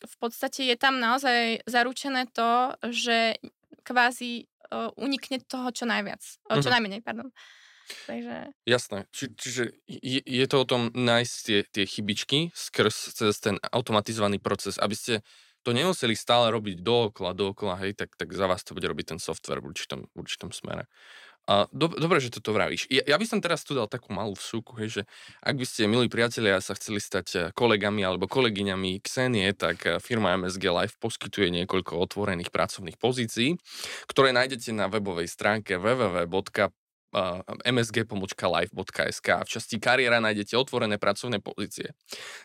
v 0.00 0.14
podstate 0.16 0.64
je 0.64 0.76
tam 0.80 0.96
naozaj 0.96 1.64
zaručené 1.68 2.28
to, 2.32 2.74
že 2.88 3.36
kvázi 3.84 4.49
uh, 4.70 4.90
unikne 4.96 5.42
toho 5.44 5.70
čo 5.74 5.84
najviac. 5.86 6.22
Uh, 6.46 6.58
čo 6.58 6.66
mm-hmm. 6.66 6.72
najmenej, 6.72 7.00
pardon. 7.02 7.28
Takže... 8.06 8.54
Jasné. 8.66 8.98
Či, 9.10 9.24
čiže 9.34 9.62
je, 9.86 10.20
je 10.22 10.46
to 10.46 10.56
o 10.62 10.68
tom 10.68 10.94
nájsť 10.94 11.34
tie, 11.42 11.58
tie 11.66 11.84
chybičky 11.86 12.38
skrz 12.54 13.18
cez 13.18 13.34
ten 13.42 13.58
automatizovaný 13.74 14.38
proces, 14.38 14.78
aby 14.78 14.94
ste 14.94 15.14
to 15.60 15.76
nemuseli 15.76 16.16
stále 16.16 16.48
robiť 16.48 16.80
dookola, 16.80 17.36
dookola, 17.36 17.76
hej, 17.84 17.92
tak, 17.92 18.16
tak 18.16 18.32
za 18.32 18.48
vás 18.48 18.64
to 18.64 18.72
bude 18.72 18.88
robiť 18.88 19.16
ten 19.16 19.20
software 19.20 19.60
v 19.60 19.74
určitom, 19.74 20.08
v 20.08 20.16
určitom 20.16 20.50
smere. 20.54 20.88
A 21.48 21.66
do, 21.72 21.88
dobre, 21.88 22.20
že 22.20 22.30
toto 22.30 22.52
vravíš. 22.52 22.86
Ja, 22.92 23.02
ja 23.04 23.16
by 23.16 23.26
som 23.26 23.40
teraz 23.42 23.64
tu 23.66 23.72
dal 23.72 23.88
takú 23.90 24.12
malú 24.12 24.36
vsúku, 24.36 24.76
hej, 24.78 25.00
že 25.00 25.02
ak 25.40 25.56
by 25.56 25.66
ste, 25.66 25.90
milí 25.90 26.06
priatelia, 26.06 26.60
sa 26.62 26.76
chceli 26.76 27.00
stať 27.00 27.26
eh, 27.34 27.40
kolegami 27.56 28.04
alebo 28.04 28.30
kolegyňami 28.30 29.00
Xenie, 29.02 29.50
tak 29.56 29.82
eh, 29.88 29.98
firma 29.98 30.36
MSG 30.36 30.64
Live 30.70 30.96
poskytuje 31.00 31.50
niekoľko 31.62 31.96
otvorených 31.96 32.52
pracovných 32.54 33.00
pozícií, 33.00 33.56
ktoré 34.06 34.30
nájdete 34.36 34.70
na 34.76 34.86
webovej 34.86 35.26
stránke 35.26 35.80
www 35.80 36.28
msg.live.sk 37.66 39.28
a 39.34 39.42
v 39.42 39.50
časti 39.50 39.76
kariéra 39.82 40.22
nájdete 40.22 40.54
otvorené 40.54 40.94
pracovné 40.96 41.42
pozície. 41.42 41.90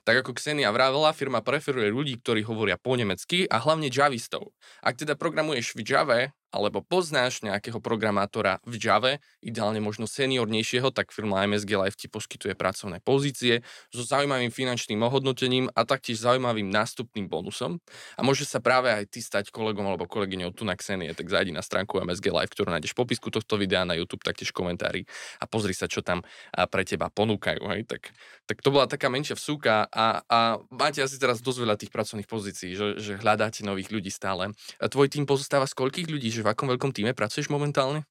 Tak 0.03 0.25
ako 0.25 0.33
Ksenia 0.33 0.73
vravela, 0.73 1.13
firma 1.13 1.45
preferuje 1.45 1.93
ľudí, 1.93 2.17
ktorí 2.21 2.41
hovoria 2.49 2.81
po 2.81 2.97
nemecky 2.97 3.45
a 3.45 3.61
hlavne 3.61 3.93
javistov. 3.93 4.57
Ak 4.81 4.97
teda 4.97 5.13
programuješ 5.13 5.77
v 5.77 5.85
Java, 5.85 6.33
alebo 6.55 6.79
poznáš 6.79 7.43
nejakého 7.43 7.83
programátora 7.83 8.63
v 8.63 8.79
Java, 8.79 9.19
ideálne 9.43 9.83
možno 9.83 10.07
seniornejšieho, 10.07 10.95
tak 10.95 11.11
firma 11.11 11.43
MSG 11.43 11.75
Live 11.75 11.99
ti 11.99 12.07
poskytuje 12.07 12.55
pracovné 12.55 13.03
pozície 13.03 13.59
so 13.91 14.07
zaujímavým 14.07 14.55
finančným 14.55 15.03
ohodnotením 15.03 15.67
a 15.75 15.83
taktiež 15.83 16.23
zaujímavým 16.23 16.71
nástupným 16.71 17.27
bonusom. 17.27 17.83
A 18.15 18.23
môže 18.23 18.47
sa 18.47 18.63
práve 18.63 18.87
aj 18.87 19.11
ty 19.11 19.19
stať 19.19 19.51
kolegom 19.51 19.83
alebo 19.83 20.07
kolegyňou 20.07 20.55
tu 20.55 20.63
na 20.63 20.79
Xenie, 20.79 21.11
tak 21.11 21.27
zajdi 21.27 21.51
na 21.51 21.59
stránku 21.59 21.99
MSG 21.99 22.31
Live, 22.31 22.55
ktorú 22.55 22.71
nájdeš 22.71 22.95
v 22.95 23.03
popisku 23.03 23.27
tohto 23.27 23.59
videa 23.59 23.83
na 23.83 23.99
YouTube, 23.99 24.23
taktiež 24.23 24.55
komentári 24.55 25.03
a 25.43 25.45
pozri 25.49 25.75
sa, 25.75 25.91
čo 25.91 25.99
tam 25.99 26.23
pre 26.71 26.87
teba 26.87 27.11
ponúkajú. 27.11 27.67
Hej? 27.75 27.83
Tak, 27.91 28.15
tak 28.47 28.57
to 28.63 28.71
bola 28.71 28.87
taká 28.87 29.11
menšia 29.11 29.35
vsúka 29.35 29.91
a, 29.91 30.23
a 30.31 30.39
máte 30.71 31.03
asi 31.03 31.19
teraz 31.19 31.43
dosť 31.43 31.59
veľa 31.59 31.75
tých 31.75 31.91
pracovných 31.91 32.29
pozícií, 32.29 32.71
že, 32.77 32.87
že 33.01 33.19
hľadáte 33.19 33.67
nových 33.67 33.91
ľudí 33.91 34.13
stále. 34.13 34.53
A 34.79 34.85
tvoj 34.85 35.09
tým 35.11 35.25
pozostáva 35.25 35.65
z 35.65 35.73
koľkých 35.73 36.07
ľudí, 36.07 36.29
že 36.29 36.44
v 36.45 36.53
akom 36.53 36.69
veľkom 36.69 36.93
týme 36.93 37.17
pracuješ 37.17 37.49
momentálne? 37.49 38.05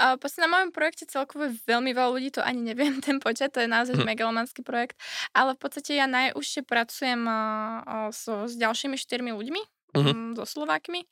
A 0.00 0.16
na 0.16 0.48
mojom 0.48 0.72
projekte 0.72 1.04
celkovo 1.04 1.52
veľmi 1.68 1.92
veľa 1.92 2.10
ľudí, 2.16 2.32
to 2.32 2.40
ani 2.40 2.64
neviem 2.64 3.04
ten 3.04 3.20
počet, 3.20 3.52
to 3.52 3.60
je 3.60 3.68
naozaj 3.68 4.00
hm. 4.00 4.08
megalomanský 4.08 4.64
projekt, 4.64 4.96
ale 5.36 5.52
v 5.52 5.60
podstate 5.60 6.00
ja 6.00 6.08
najúžšie 6.08 6.64
pracujem 6.64 7.20
uh, 7.28 8.08
so, 8.08 8.48
s 8.48 8.56
ďalšími 8.56 8.96
štyrmi 8.96 9.36
ľuďmi, 9.36 9.62
uh-huh. 9.92 10.40
so 10.40 10.44
Slovákmi. 10.48 11.04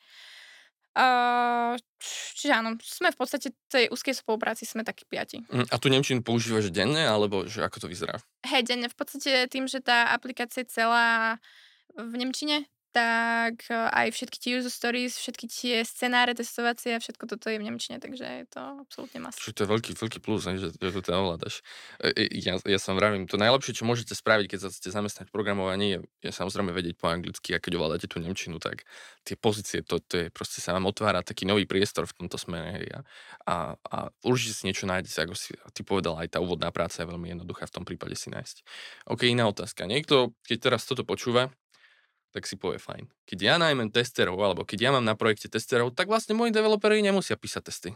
Uh, 0.90 1.78
čiže 2.34 2.50
áno, 2.50 2.74
sme 2.82 3.14
v 3.14 3.18
podstate 3.20 3.54
tej 3.70 3.86
úzkej 3.94 4.10
spolupráci, 4.10 4.66
sme 4.66 4.82
takí 4.82 5.06
piati. 5.06 5.38
Hm, 5.46 5.70
a 5.70 5.76
tu 5.78 5.86
Nemčinu 5.86 6.24
používaš 6.24 6.74
denne, 6.74 7.06
alebo 7.06 7.46
že 7.46 7.62
ako 7.62 7.84
to 7.84 7.86
vyzerá? 7.86 8.18
Hej, 8.42 8.74
denne. 8.74 8.90
V 8.90 8.96
podstate 8.98 9.46
tým, 9.46 9.70
že 9.70 9.78
tá 9.78 10.10
aplikácia 10.10 10.66
je 10.66 10.72
celá 10.72 11.38
v 11.94 12.12
Nemčine, 12.18 12.66
tak 12.90 13.70
e, 13.70 13.74
aj 13.74 14.10
všetky 14.10 14.38
tie 14.42 14.50
user 14.58 14.72
stories, 14.72 15.14
všetky 15.14 15.46
tie 15.46 15.74
scenáre 15.86 16.34
testovacie 16.34 16.94
a 16.94 17.02
všetko 17.02 17.24
toto 17.30 17.46
je 17.46 17.62
v 17.62 17.66
Nemčine, 17.66 18.02
takže 18.02 18.26
je 18.26 18.46
to 18.50 18.60
absolútne 18.82 19.22
masné. 19.22 19.38
Čiže 19.38 19.54
to 19.54 19.62
je 19.62 19.68
veľký, 19.70 19.90
veľký 19.94 20.18
plus, 20.18 20.50
ne, 20.50 20.58
že, 20.58 20.74
že 20.74 20.90
to 20.90 21.00
teda 21.00 21.22
ovládaš. 21.22 21.62
E, 22.02 22.10
e, 22.10 22.24
ja, 22.42 22.58
ja 22.58 22.78
som 22.82 22.98
vravím, 22.98 23.30
to 23.30 23.38
najlepšie, 23.38 23.78
čo 23.78 23.86
môžete 23.86 24.18
spraviť, 24.18 24.46
keď 24.50 24.58
sa 24.58 24.68
chcete 24.74 24.90
zamestnať 24.90 25.26
v 25.30 25.32
programovaní, 25.32 25.86
je, 25.94 25.98
je 26.26 26.30
samozrejme 26.34 26.74
vedieť 26.74 26.98
po 26.98 27.06
anglicky 27.06 27.54
a 27.54 27.62
keď 27.62 27.78
ovládate 27.78 28.10
tú 28.10 28.18
Nemčinu, 28.18 28.58
tak 28.58 28.82
tie 29.22 29.38
pozície, 29.38 29.86
to, 29.86 30.02
to 30.02 30.26
je 30.26 30.26
proste 30.34 30.58
sa 30.58 30.74
vám 30.74 30.90
otvára 30.90 31.22
taký 31.22 31.46
nový 31.46 31.70
priestor 31.70 32.10
v 32.10 32.26
tomto 32.26 32.36
smere. 32.36 32.74
Hej, 32.74 32.86
a, 32.92 33.00
a, 33.46 33.56
a 33.78 33.96
určite 34.26 34.58
si 34.58 34.66
niečo 34.66 34.90
nájdete, 34.90 35.22
ako 35.22 35.34
si 35.38 35.54
ty 35.70 35.86
povedal, 35.86 36.18
aj 36.18 36.34
tá 36.34 36.38
úvodná 36.42 36.74
práca 36.74 37.02
je 37.02 37.08
veľmi 37.08 37.38
jednoduchá 37.38 37.70
v 37.70 37.74
tom 37.78 37.84
prípade 37.86 38.18
si 38.18 38.28
nájsť. 38.34 38.66
OK, 39.10 39.30
iná 39.30 39.46
otázka. 39.46 39.86
Niekto, 39.86 40.34
keď 40.42 40.58
teraz 40.70 40.82
toto 40.84 41.06
počúva, 41.06 41.54
tak 42.30 42.46
si 42.46 42.54
povie 42.54 42.78
fajn. 42.78 43.10
Keď 43.26 43.38
ja 43.38 43.54
najmem 43.58 43.90
testerov, 43.90 44.38
alebo 44.38 44.62
keď 44.62 44.78
ja 44.78 44.90
mám 44.94 45.02
na 45.02 45.18
projekte 45.18 45.50
testerov, 45.50 45.94
tak 45.94 46.06
vlastne 46.06 46.38
moji 46.38 46.54
developeri 46.54 47.02
nemusia 47.02 47.34
písať 47.34 47.62
testy. 47.66 47.90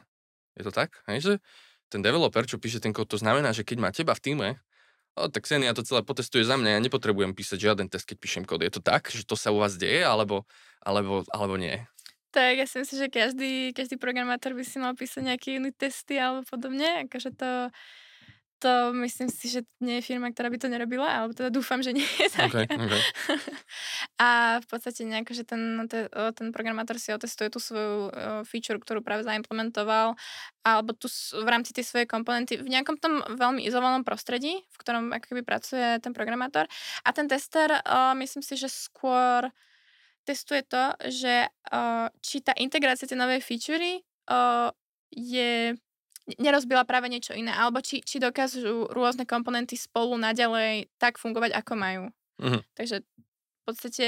Je 0.58 0.62
to 0.62 0.74
tak? 0.74 1.02
Hej, 1.06 1.18
že 1.22 1.32
ten 1.90 2.02
developer, 2.02 2.42
čo 2.46 2.58
píše 2.58 2.82
ten 2.82 2.90
kód, 2.90 3.06
to 3.06 3.18
znamená, 3.18 3.54
že 3.54 3.62
keď 3.62 3.76
má 3.78 3.90
teba 3.94 4.14
v 4.18 4.22
týme, 4.22 4.48
o, 5.14 5.30
tak 5.30 5.46
Xenia 5.46 5.74
to 5.74 5.86
celé 5.86 6.02
potestuje 6.02 6.42
za 6.42 6.58
mňa, 6.58 6.78
ja 6.78 6.80
nepotrebujem 6.82 7.34
písať 7.34 7.58
žiaden 7.58 7.86
test, 7.86 8.06
keď 8.06 8.16
píšem 8.18 8.44
kód. 8.46 8.66
Je 8.66 8.74
to 8.74 8.82
tak, 8.82 9.06
že 9.10 9.22
to 9.22 9.38
sa 9.38 9.54
u 9.54 9.62
vás 9.62 9.78
deje, 9.78 10.02
alebo, 10.02 10.46
alebo, 10.82 11.22
alebo 11.30 11.54
nie? 11.54 11.86
Tak 12.34 12.58
ja 12.58 12.66
si 12.66 12.82
myslím, 12.82 12.98
že 12.98 13.08
každý, 13.14 13.52
každý 13.70 13.94
programátor 13.94 14.58
by 14.58 14.66
si 14.66 14.82
mal 14.82 14.98
písať 14.98 15.22
nejaké 15.22 15.54
unit 15.54 15.78
testy 15.78 16.18
alebo 16.18 16.42
podobne, 16.50 17.06
akože 17.06 17.30
to 17.30 17.70
to 18.60 18.94
myslím 19.04 19.28
si, 19.28 19.50
že 19.50 19.60
nie 19.82 19.98
je 20.00 20.06
firma, 20.06 20.30
ktorá 20.30 20.48
by 20.48 20.58
to 20.58 20.68
nerobila, 20.70 21.04
alebo 21.04 21.32
teda 21.36 21.50
dúfam, 21.52 21.82
že 21.82 21.94
nie 21.96 22.04
je. 22.04 22.28
Okay, 22.32 22.64
okay. 22.64 23.02
A 24.24 24.60
v 24.62 24.66
podstate 24.66 25.04
nejako, 25.04 25.32
že 25.34 25.44
ten, 25.44 25.84
ten 26.36 26.48
programátor 26.54 26.96
si 26.96 27.10
otestuje 27.10 27.50
tú 27.50 27.58
svoju 27.58 28.14
feature, 28.48 28.80
ktorú 28.80 29.04
práve 29.04 29.26
zaimplementoval, 29.26 30.16
alebo 30.64 30.96
tu 30.96 31.10
v 31.34 31.48
rámci 31.48 31.76
tej 31.76 31.84
svojej 31.84 32.08
komponenty 32.08 32.56
v 32.56 32.72
nejakom 32.72 32.96
tom 32.96 33.20
veľmi 33.26 33.66
izolovanom 33.66 34.06
prostredí, 34.06 34.64
v 34.64 34.76
ktorom 34.80 35.12
akoby 35.12 35.42
pracuje 35.44 36.00
ten 36.00 36.16
programátor. 36.16 36.64
A 37.04 37.12
ten 37.12 37.28
tester, 37.28 37.68
myslím 38.16 38.40
si, 38.40 38.56
že 38.56 38.72
skôr 38.72 39.50
testuje 40.24 40.64
to, 40.64 40.96
že 41.04 41.52
či 42.24 42.40
tá 42.40 42.56
integrácia 42.56 43.04
tej 43.04 43.20
novej 43.20 43.44
featurey 43.44 44.00
je 45.12 45.76
nerozbila 46.40 46.88
práve 46.88 47.12
niečo 47.12 47.37
iné, 47.37 47.52
alebo 47.52 47.84
či, 47.84 48.00
či 48.00 48.16
dokážu 48.16 48.88
rôzne 48.90 49.28
komponenty 49.28 49.76
spolu 49.76 50.16
naďalej 50.16 50.88
tak 50.96 51.20
fungovať, 51.20 51.52
ako 51.52 51.72
majú. 51.76 52.02
Uh-huh. 52.40 52.60
Takže 52.74 53.04
v 53.64 53.72
podstate 53.72 54.05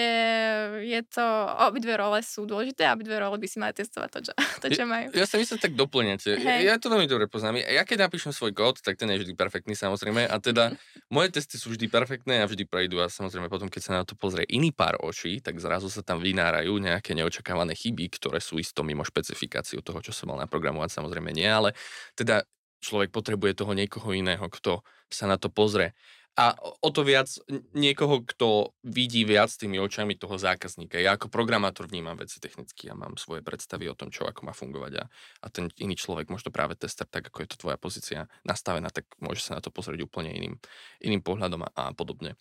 je 0.85 1.01
to, 1.09 1.25
obidve 1.64 1.97
role 1.97 2.21
sú 2.21 2.45
dôležité 2.45 2.85
a 2.85 2.92
obidve 2.92 3.16
role 3.16 3.40
by 3.40 3.49
si 3.49 3.57
mali 3.57 3.73
testovať 3.73 4.09
to, 4.12 4.21
čo, 4.29 4.33
to, 4.61 4.66
čo 4.69 4.85
majú. 4.85 5.09
Ja, 5.16 5.25
ja 5.25 5.27
sa 5.27 5.40
myslím, 5.40 5.57
tak 5.57 5.73
doplňate. 5.73 6.37
Ja, 6.37 6.61
ja 6.61 6.75
to 6.77 6.92
veľmi 6.92 7.09
dobre 7.09 7.25
poznám. 7.25 7.64
Ja 7.64 7.88
keď 7.88 8.05
napíšem 8.05 8.37
svoj 8.37 8.53
kód, 8.53 8.85
tak 8.85 9.01
ten 9.01 9.09
je 9.09 9.25
vždy 9.25 9.33
perfektný 9.33 9.73
samozrejme 9.73 10.29
a 10.29 10.37
teda 10.37 10.77
moje 11.09 11.33
testy 11.33 11.57
sú 11.57 11.73
vždy 11.73 11.88
perfektné 11.88 12.45
a 12.45 12.47
vždy 12.47 12.69
prejdú 12.69 13.01
a 13.01 13.09
samozrejme 13.09 13.49
potom, 13.49 13.73
keď 13.73 13.81
sa 13.81 13.92
na 13.97 14.05
to 14.05 14.12
pozrie 14.12 14.45
iný 14.53 14.77
pár 14.77 15.01
očí, 15.01 15.40
tak 15.40 15.57
zrazu 15.57 15.88
sa 15.88 16.05
tam 16.05 16.21
vynárajú 16.21 16.77
nejaké 16.77 17.16
neočakávané 17.16 17.73
chyby, 17.73 18.12
ktoré 18.12 18.45
sú 18.45 18.61
isto 18.61 18.85
mimo 18.85 19.09
špecifikáciu 19.09 19.81
toho, 19.81 20.05
čo 20.05 20.12
som 20.12 20.29
mal 20.29 20.45
naprogramovať, 20.45 21.01
samozrejme 21.01 21.33
nie, 21.33 21.49
ale 21.49 21.73
teda 22.12 22.45
človek 22.85 23.09
potrebuje 23.09 23.57
toho 23.57 23.73
niekoho 23.73 24.12
iného, 24.12 24.45
kto 24.53 24.85
sa 25.09 25.25
na 25.25 25.40
to 25.40 25.49
pozrie 25.49 25.97
a 26.37 26.53
o 26.61 26.88
to 26.92 27.01
viac 27.01 27.33
niekoho, 27.72 28.20
kto 28.20 28.77
vidí 28.85 29.25
viac 29.25 29.49
tými 29.49 29.81
očami 29.81 30.20
toho 30.20 30.37
zákazníka. 30.37 31.01
Ja 31.01 31.16
ako 31.16 31.33
programátor 31.33 31.88
vnímam 31.88 32.12
veci 32.12 32.37
technicky 32.37 32.92
a 32.92 32.94
mám 32.94 33.16
svoje 33.16 33.40
predstavy 33.40 33.88
o 33.88 33.96
tom, 33.96 34.12
čo 34.12 34.29
ako 34.29 34.44
má 34.44 34.53
fungovať 34.53 34.92
a, 35.01 35.05
a 35.42 35.46
ten 35.49 35.72
iný 35.81 35.96
človek, 35.96 36.29
možno 36.29 36.53
práve 36.53 36.77
tester, 36.77 37.09
tak 37.09 37.33
ako 37.33 37.40
je 37.40 37.49
to 37.49 37.57
tvoja 37.57 37.81
pozícia 37.81 38.29
nastavená, 38.44 38.92
tak 38.92 39.09
môže 39.16 39.40
sa 39.40 39.57
na 39.57 39.64
to 39.64 39.72
pozrieť 39.72 40.05
úplne 40.05 40.29
iným, 40.29 40.55
iným 41.01 41.25
pohľadom 41.25 41.64
a, 41.64 41.72
a 41.72 41.85
podobne. 41.96 42.37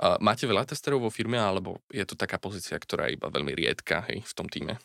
A 0.00 0.16
máte 0.24 0.48
veľa 0.48 0.64
testerov 0.64 1.04
vo 1.04 1.12
firme, 1.12 1.36
alebo 1.36 1.84
je 1.92 2.08
to 2.08 2.16
taká 2.16 2.40
pozícia, 2.40 2.80
ktorá 2.80 3.12
je 3.12 3.20
iba 3.20 3.28
veľmi 3.28 3.52
riedka 3.52 4.08
hej, 4.08 4.24
v 4.24 4.32
tom 4.32 4.48
týme? 4.48 4.80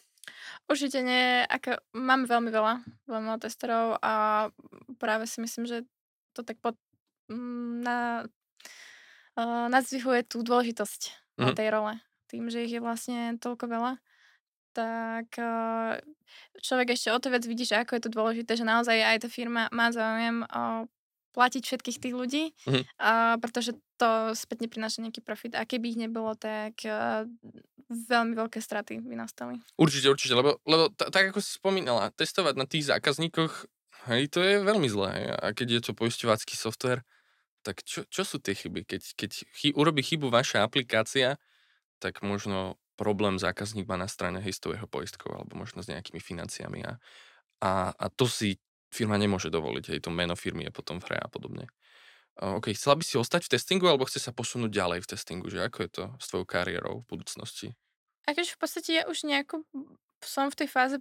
Určite 0.68 1.00
nie, 1.00 1.48
ako, 1.48 1.80
mám 1.96 2.28
veľmi 2.28 2.52
veľa, 2.52 2.84
veľmi 3.08 3.26
veľa 3.32 3.40
testerov 3.40 3.98
a 4.04 4.48
práve 5.00 5.26
si 5.32 5.40
myslím, 5.40 5.64
že 5.64 5.88
to 6.36 6.44
tak 6.44 6.60
pod, 6.60 6.76
mm, 7.32 7.88
na 7.88 8.28
uh, 9.40 9.72
nadzvihuje 9.72 10.28
tú 10.28 10.44
dôležitosť 10.44 11.02
mm. 11.40 11.56
tej 11.56 11.68
role. 11.72 11.96
Tým, 12.28 12.52
že 12.52 12.68
ich 12.68 12.76
je 12.76 12.84
vlastne 12.84 13.40
toľko 13.40 13.66
veľa, 13.72 13.94
tak 14.76 15.34
uh, 15.40 15.98
človek 16.62 16.94
ešte 16.94 17.10
o 17.10 17.18
to 17.18 17.32
viac 17.32 17.48
vidí, 17.48 17.64
že 17.64 17.80
ako 17.80 17.98
je 17.98 18.04
to 18.06 18.12
dôležité, 18.12 18.52
že 18.60 18.68
naozaj 18.68 19.00
aj 19.00 19.18
tá 19.26 19.30
firma 19.32 19.72
má 19.74 19.90
záujem 19.90 20.46
uh, 20.46 20.86
platiť 21.34 21.62
všetkých 21.66 21.98
tých 22.04 22.16
ľudí, 22.16 22.44
mm. 22.68 22.84
uh, 23.00 23.36
pretože 23.40 23.74
to 23.98 24.36
spätne 24.36 24.68
prináša 24.70 25.02
nejaký 25.02 25.24
profit. 25.24 25.56
A 25.56 25.66
keby 25.66 25.96
ich 25.96 26.00
nebolo, 26.00 26.38
tak 26.38 26.78
uh, 26.86 27.26
veľmi 27.90 28.38
veľké 28.38 28.62
straty 28.62 29.02
by 29.02 29.16
nastali. 29.18 29.58
Určite, 29.78 30.14
určite, 30.14 30.38
lebo, 30.38 30.62
lebo 30.70 30.94
t- 30.94 31.10
tak 31.10 31.34
ako 31.34 31.42
si 31.42 31.58
spomínala, 31.58 32.14
testovať 32.14 32.54
na 32.54 32.70
tých 32.70 32.94
zákazníkoch, 32.94 33.66
hej, 34.14 34.30
to 34.30 34.40
je 34.46 34.62
veľmi 34.62 34.86
zlé. 34.86 35.34
A 35.34 35.50
keď 35.54 35.82
je 35.82 35.82
to 35.90 35.92
poisťovací 35.98 36.54
software, 36.54 37.02
tak 37.64 37.84
čo, 37.84 38.08
čo 38.08 38.24
sú 38.24 38.40
tie 38.40 38.56
chyby? 38.56 38.88
Keď, 38.88 39.02
keď 39.16 39.32
chy, 39.54 39.70
urobí 39.76 40.02
chybu 40.02 40.32
vaša 40.32 40.64
aplikácia, 40.64 41.36
tak 42.00 42.24
možno 42.24 42.80
problém 43.00 43.40
zákazník 43.40 43.88
má 43.88 43.96
na 43.96 44.12
strane 44.12 44.44
histového 44.44 44.88
poistkov 44.88 45.32
alebo 45.36 45.56
možno 45.56 45.80
s 45.80 45.88
nejakými 45.88 46.20
financiami 46.20 46.84
a, 46.84 47.00
a, 47.64 47.72
a 47.96 48.06
to 48.12 48.28
si 48.28 48.60
firma 48.92 49.16
nemôže 49.16 49.54
dovoliť, 49.54 49.96
hej, 49.96 50.00
to 50.04 50.12
meno 50.12 50.34
firmy 50.34 50.68
je 50.68 50.74
potom 50.74 50.98
v 51.00 51.14
hre 51.14 51.18
a 51.22 51.30
podobne. 51.30 51.70
OK, 52.40 52.72
chcela 52.72 52.96
by 52.96 53.04
si 53.04 53.20
ostať 53.20 53.46
v 53.46 53.54
testingu, 53.60 53.86
alebo 53.92 54.08
chce 54.08 54.24
sa 54.24 54.32
posunúť 54.32 54.72
ďalej 54.72 55.00
v 55.04 55.10
testingu, 55.12 55.52
že 55.52 55.60
ako 55.60 55.78
je 55.84 55.90
to 55.92 56.04
s 56.18 56.26
tvojou 56.32 56.48
kariérou 56.48 56.96
v 57.04 57.10
budúcnosti? 57.12 57.76
Akože 58.26 58.56
v 58.56 58.60
podstate 58.60 58.90
ja 58.96 59.04
už 59.12 59.28
nejako 59.28 59.68
som 60.24 60.48
v 60.48 60.64
tej 60.64 60.70
fáze 60.72 60.98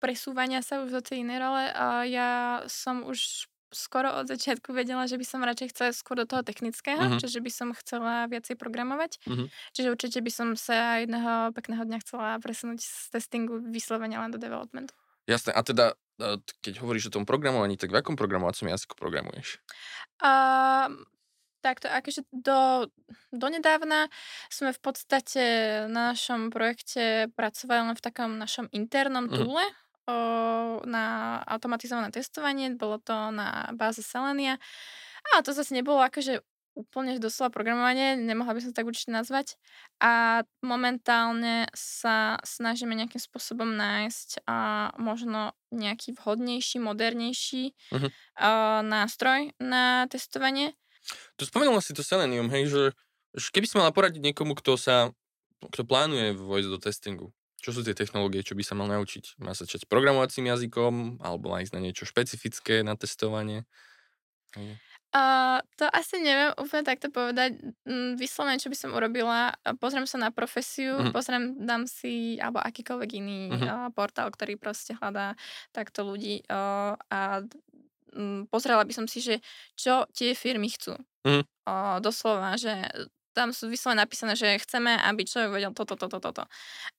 presúvania 0.00 0.64
sa 0.64 0.80
už 0.80 0.90
do 0.96 1.02
tej 1.04 1.22
inej 1.22 1.38
role 1.44 1.64
a 1.68 2.08
ja 2.08 2.30
som 2.64 3.04
už 3.04 3.50
skoro 3.70 4.22
od 4.22 4.26
začiatku 4.26 4.74
vedela, 4.74 5.06
že 5.06 5.16
by 5.16 5.26
som 5.26 5.46
radšej 5.46 5.68
chcela 5.74 5.90
skôr 5.94 6.18
do 6.18 6.26
toho 6.26 6.42
technického, 6.42 6.98
uh-huh. 6.98 7.20
čiže 7.22 7.38
by 7.38 7.50
som 7.50 7.68
chcela 7.78 8.26
viacej 8.26 8.58
programovať. 8.58 9.22
Uh-huh. 9.26 9.46
Čiže 9.74 9.88
určite 9.94 10.18
by 10.20 10.30
som 10.30 10.48
sa 10.58 11.02
jedného 11.02 11.54
pekného 11.54 11.82
dňa 11.86 11.98
chcela 12.02 12.38
presunúť 12.42 12.82
z 12.82 13.14
testingu 13.14 13.62
vyslovene 13.70 14.18
len 14.18 14.34
do 14.34 14.38
developmentu. 14.42 14.94
Jasné, 15.30 15.54
a 15.54 15.62
teda 15.62 15.94
keď 16.60 16.84
hovoríš 16.84 17.08
o 17.08 17.14
tom 17.16 17.24
programovaní, 17.24 17.80
tak 17.80 17.94
v 17.94 18.02
akom 18.02 18.18
programovacom 18.18 18.68
jazyku 18.68 18.92
programuješ? 18.92 19.56
Uh, 20.20 20.92
takto, 21.64 21.88
akože 21.88 22.28
do, 22.28 22.92
donedávna 23.32 24.12
sme 24.52 24.76
v 24.76 24.80
podstate 24.84 25.44
na 25.88 26.12
našom 26.12 26.52
projekte 26.52 27.32
pracovali 27.32 27.92
len 27.92 27.96
v 27.96 28.04
takom 28.04 28.36
našom 28.36 28.68
internom 28.74 29.32
túle, 29.32 29.64
uh-huh 29.64 29.88
na 30.86 31.04
automatizované 31.44 32.10
testovanie, 32.10 32.72
bolo 32.74 32.98
to 33.00 33.14
na 33.34 33.70
báze 33.74 34.02
Selenia. 34.04 34.56
A 35.32 35.44
to 35.44 35.52
zase 35.52 35.76
nebolo 35.76 36.00
akože 36.00 36.40
úplne 36.78 37.18
doslova 37.18 37.50
programovanie, 37.50 38.16
nemohla 38.16 38.56
by 38.56 38.60
som 38.62 38.72
tak 38.72 38.86
určite 38.88 39.12
nazvať. 39.12 39.58
A 40.00 40.42
momentálne 40.64 41.68
sa 41.76 42.38
snažíme 42.46 42.94
nejakým 42.94 43.20
spôsobom 43.20 43.68
nájsť 43.74 44.46
a 44.48 44.90
možno 44.96 45.52
nejaký 45.74 46.16
vhodnejší, 46.16 46.80
modernejší 46.80 47.74
uh-huh. 47.74 48.08
uh, 48.08 48.80
nástroj 48.86 49.52
na 49.60 50.06
testovanie. 50.08 50.72
Tu 51.36 51.44
spomenula 51.44 51.82
si 51.82 51.92
to 51.92 52.06
Selenium, 52.06 52.48
hej, 52.54 52.70
že, 52.70 52.82
keby 53.50 53.66
si 53.66 53.76
mala 53.76 53.90
poradiť 53.90 54.22
niekomu, 54.22 54.54
kto 54.56 54.78
sa 54.78 55.10
kto 55.60 55.84
plánuje 55.84 56.32
vojsť 56.40 56.68
do 56.72 56.78
testingu, 56.80 57.26
čo 57.60 57.76
sú 57.76 57.84
tie 57.84 57.92
technológie, 57.92 58.40
čo 58.40 58.56
by 58.56 58.64
sa 58.64 58.72
mal 58.72 58.88
naučiť? 58.88 59.36
Má 59.44 59.52
sa 59.52 59.68
čať 59.68 59.84
programovacím 59.84 60.48
jazykom, 60.48 61.20
alebo 61.20 61.52
má 61.52 61.60
ísť 61.60 61.76
na 61.76 61.84
niečo 61.84 62.08
špecifické 62.08 62.80
na 62.80 62.96
testovanie? 62.96 63.68
Uh, 65.10 65.58
to 65.74 65.90
asi 65.90 66.22
neviem 66.22 66.54
úplne 66.54 66.86
takto 66.86 67.10
povedať. 67.10 67.58
Vyslovene, 68.14 68.62
čo 68.62 68.70
by 68.70 68.78
som 68.78 68.94
urobila, 68.94 69.58
pozriem 69.82 70.06
sa 70.06 70.22
na 70.22 70.30
profesiu, 70.30 70.98
uh-huh. 70.98 71.10
pozriem, 71.10 71.58
dám 71.66 71.86
si, 71.90 72.38
alebo 72.38 72.62
akýkoľvek 72.62 73.10
iný 73.18 73.50
uh-huh. 73.50 73.66
uh, 73.66 73.88
portál, 73.90 74.30
ktorý 74.30 74.54
proste 74.54 74.94
hľadá 74.98 75.34
takto 75.74 76.06
ľudí 76.06 76.46
uh, 76.46 76.94
a 77.10 77.42
um, 78.14 78.46
pozrela 78.46 78.86
by 78.86 78.94
som 78.94 79.10
si, 79.10 79.18
že 79.18 79.42
čo 79.74 80.06
tie 80.14 80.30
firmy 80.34 80.70
chcú. 80.70 80.94
Uh-huh. 81.26 81.42
Uh, 81.66 81.98
doslova, 81.98 82.54
že 82.54 82.78
tam 83.32 83.54
sú 83.54 83.70
vyslovene 83.70 84.02
napísané, 84.02 84.34
že 84.34 84.60
chceme, 84.62 84.96
aby 85.06 85.22
človek 85.26 85.50
vedel 85.50 85.72
toto, 85.74 85.94
toto, 85.94 86.18
toto. 86.18 86.44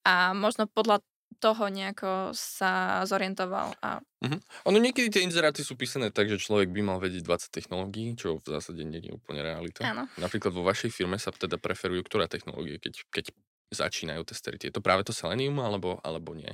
A 0.08 0.32
možno 0.32 0.68
podľa 0.68 1.04
toho 1.40 1.72
nejako 1.72 2.36
sa 2.36 3.02
zorientoval. 3.08 3.74
A... 3.80 4.04
Uh-huh. 4.22 4.40
Ono 4.68 4.78
niekedy 4.78 5.10
tie 5.10 5.26
inzeráty 5.26 5.64
sú 5.64 5.80
písané 5.80 6.12
tak, 6.12 6.28
že 6.28 6.38
človek 6.38 6.70
by 6.70 6.82
mal 6.84 6.98
vedieť 7.00 7.24
20 7.24 7.50
technológií, 7.56 8.14
čo 8.20 8.38
v 8.38 8.46
zásade 8.46 8.84
nie 8.84 9.00
je 9.00 9.16
úplne 9.16 9.42
realita. 9.42 9.82
Áno. 9.88 10.06
Napríklad 10.20 10.52
vo 10.52 10.62
vašej 10.68 10.92
firme 10.92 11.16
sa 11.16 11.32
teda 11.32 11.56
preferujú 11.56 12.04
ktoré 12.06 12.28
technológie, 12.28 12.78
keď, 12.78 13.08
keď 13.10 13.26
začínajú 13.72 14.28
testery. 14.28 14.60
Je 14.60 14.76
to 14.76 14.84
práve 14.84 15.08
to 15.08 15.16
Selenium 15.16 15.64
alebo, 15.64 15.98
alebo 16.04 16.36
nie? 16.36 16.52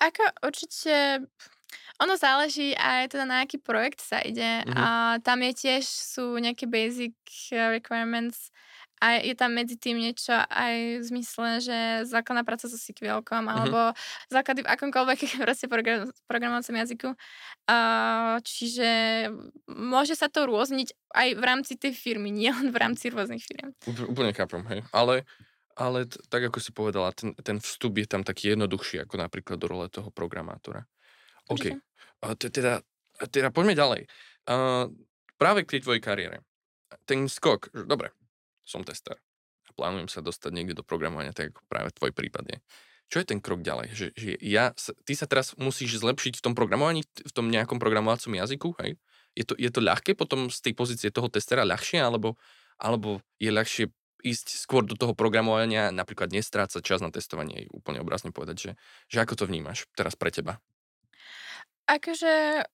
Ako 0.00 0.24
určite 0.46 1.26
ono 1.98 2.14
záleží 2.14 2.78
aj 2.78 3.10
teda 3.12 3.24
na 3.26 3.42
aký 3.42 3.58
projekt 3.58 4.00
sa 4.00 4.22
ide. 4.22 4.62
Mm-hmm. 4.62 4.76
A 4.78 4.86
tam 5.20 5.42
je 5.42 5.52
tiež 5.52 5.84
sú 5.84 6.38
nejaké 6.38 6.70
basic 6.70 7.14
requirements 7.50 8.54
a 8.98 9.22
je 9.22 9.34
tam 9.38 9.54
medzi 9.54 9.78
tým 9.78 9.98
niečo 9.98 10.34
aj 10.34 11.02
v 11.02 11.04
zmysle, 11.06 11.62
že 11.62 11.78
základná 12.06 12.42
práca 12.42 12.66
so 12.66 12.74
SQL-kom 12.74 13.46
mm-hmm. 13.46 13.54
alebo 13.54 13.94
základy 14.30 14.66
v 14.66 14.70
akomkoľvek 14.74 15.18
proste 15.46 15.66
program, 15.70 16.10
programovacom 16.26 16.74
jazyku. 16.74 17.08
Uh, 17.70 18.42
čiže 18.42 18.90
môže 19.70 20.18
sa 20.18 20.26
to 20.26 20.50
rôzniť 20.50 20.94
aj 21.14 21.28
v 21.38 21.42
rámci 21.42 21.72
tej 21.78 21.94
firmy, 21.94 22.34
nie 22.34 22.50
len 22.50 22.74
v 22.74 22.76
rámci 22.78 23.10
rôznych 23.10 23.42
firm. 23.42 23.74
Úplne 23.86 24.34
chápem, 24.34 24.62
hej. 24.74 24.80
Ale, 24.90 25.22
ale 25.78 26.10
t- 26.10 26.18
tak 26.26 26.50
ako 26.50 26.58
si 26.58 26.70
povedala, 26.74 27.14
ten, 27.14 27.38
ten 27.38 27.62
vstup 27.62 28.02
je 28.02 28.06
tam 28.10 28.26
taký 28.26 28.58
jednoduchší 28.58 29.06
ako 29.06 29.14
napríklad 29.18 29.62
do 29.62 29.70
role 29.70 29.86
toho 29.86 30.10
programátora. 30.10 30.82
OK. 31.48 31.76
Teda, 32.52 32.84
teda 33.28 33.48
poďme 33.50 33.74
ďalej. 33.74 34.02
Uh, 34.48 34.92
práve 35.36 35.64
k 35.64 35.78
tej 35.78 35.88
tvojej 35.88 36.02
kariére. 36.02 36.44
Ten 37.04 37.28
skok, 37.28 37.72
že 37.72 37.84
dobre, 37.84 38.12
som 38.64 38.84
tester 38.84 39.16
plánujem 39.78 40.10
sa 40.10 40.18
dostať 40.18 40.50
niekde 40.50 40.74
do 40.74 40.82
programovania, 40.82 41.30
tak 41.30 41.54
ako 41.54 41.62
práve 41.70 41.94
tvoj 41.94 42.10
prípad 42.10 42.50
je. 42.50 42.58
Čo 43.08 43.22
je 43.22 43.26
ten 43.30 43.38
krok 43.38 43.62
ďalej? 43.62 43.94
Že, 43.94 44.06
že 44.18 44.30
ja, 44.42 44.74
ty 45.06 45.14
sa 45.14 45.30
teraz 45.30 45.54
musíš 45.54 46.02
zlepšiť 46.02 46.42
v 46.42 46.44
tom 46.50 46.52
programovaní, 46.58 47.06
v 47.06 47.32
tom 47.32 47.46
nejakom 47.48 47.78
programovacom 47.78 48.34
jazyku, 48.34 48.74
hej? 48.82 48.98
Je 49.38 49.46
to, 49.46 49.54
je 49.54 49.70
to 49.70 49.78
ľahké 49.78 50.18
potom 50.18 50.50
z 50.50 50.58
tej 50.58 50.74
pozície 50.74 51.08
toho 51.14 51.30
testera 51.30 51.62
ľahšie, 51.62 52.02
alebo, 52.02 52.34
alebo 52.76 53.22
je 53.38 53.54
ľahšie 53.54 53.86
ísť 54.26 54.58
skôr 54.58 54.82
do 54.82 54.98
toho 54.98 55.14
programovania, 55.14 55.94
napríklad 55.94 56.34
nestrácať 56.34 56.82
čas 56.82 56.98
na 56.98 57.14
testovanie, 57.14 57.70
úplne 57.70 58.02
obrazne 58.02 58.34
povedať, 58.34 58.56
že, 58.58 58.70
že 59.06 59.22
ako 59.22 59.38
to 59.38 59.44
vnímaš 59.46 59.86
teraz 59.94 60.18
pre 60.18 60.34
teba? 60.34 60.58
Akože, 61.88 62.68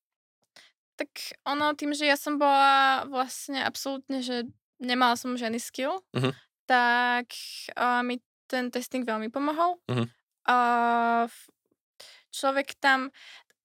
tak 0.98 1.10
ono 1.46 1.70
tým, 1.78 1.94
že 1.94 2.10
ja 2.10 2.18
som 2.18 2.34
bola 2.34 3.06
vlastne 3.06 3.62
absolútne, 3.62 4.26
že 4.26 4.50
nemala 4.82 5.14
som 5.14 5.38
žiadny 5.38 5.62
skill, 5.62 6.02
uh-huh. 6.10 6.34
tak 6.66 7.30
uh, 7.78 8.02
mi 8.02 8.18
ten 8.50 8.74
testing 8.74 9.06
veľmi 9.06 9.30
pomohol. 9.30 9.78
Uh-huh. 9.86 10.06
Uh, 10.44 11.30
človek 12.34 12.74
tam, 12.82 13.14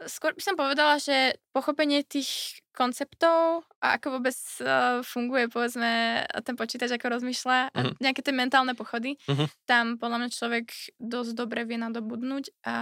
skôr 0.05 0.37
by 0.37 0.41
som 0.41 0.55
povedala, 0.55 1.01
že 1.01 1.41
pochopenie 1.51 2.05
tých 2.05 2.61
konceptov 2.71 3.67
a 3.83 3.99
ako 3.99 4.21
vôbec 4.21 4.37
uh, 4.63 5.03
funguje, 5.03 5.51
povedzme, 5.51 6.23
ten 6.45 6.55
počítač, 6.55 6.95
ako 6.95 7.19
rozmýšľa, 7.19 7.73
uh-huh. 7.73 7.93
nejaké 7.99 8.21
tie 8.21 8.31
mentálne 8.31 8.77
pochody, 8.77 9.17
uh-huh. 9.25 9.49
tam 9.65 9.97
podľa 9.97 10.17
mňa 10.23 10.29
človek 10.29 10.67
dosť 11.01 11.31
dobre 11.35 11.65
vie 11.67 11.81
nadobudnúť 11.81 12.53
a 12.63 12.77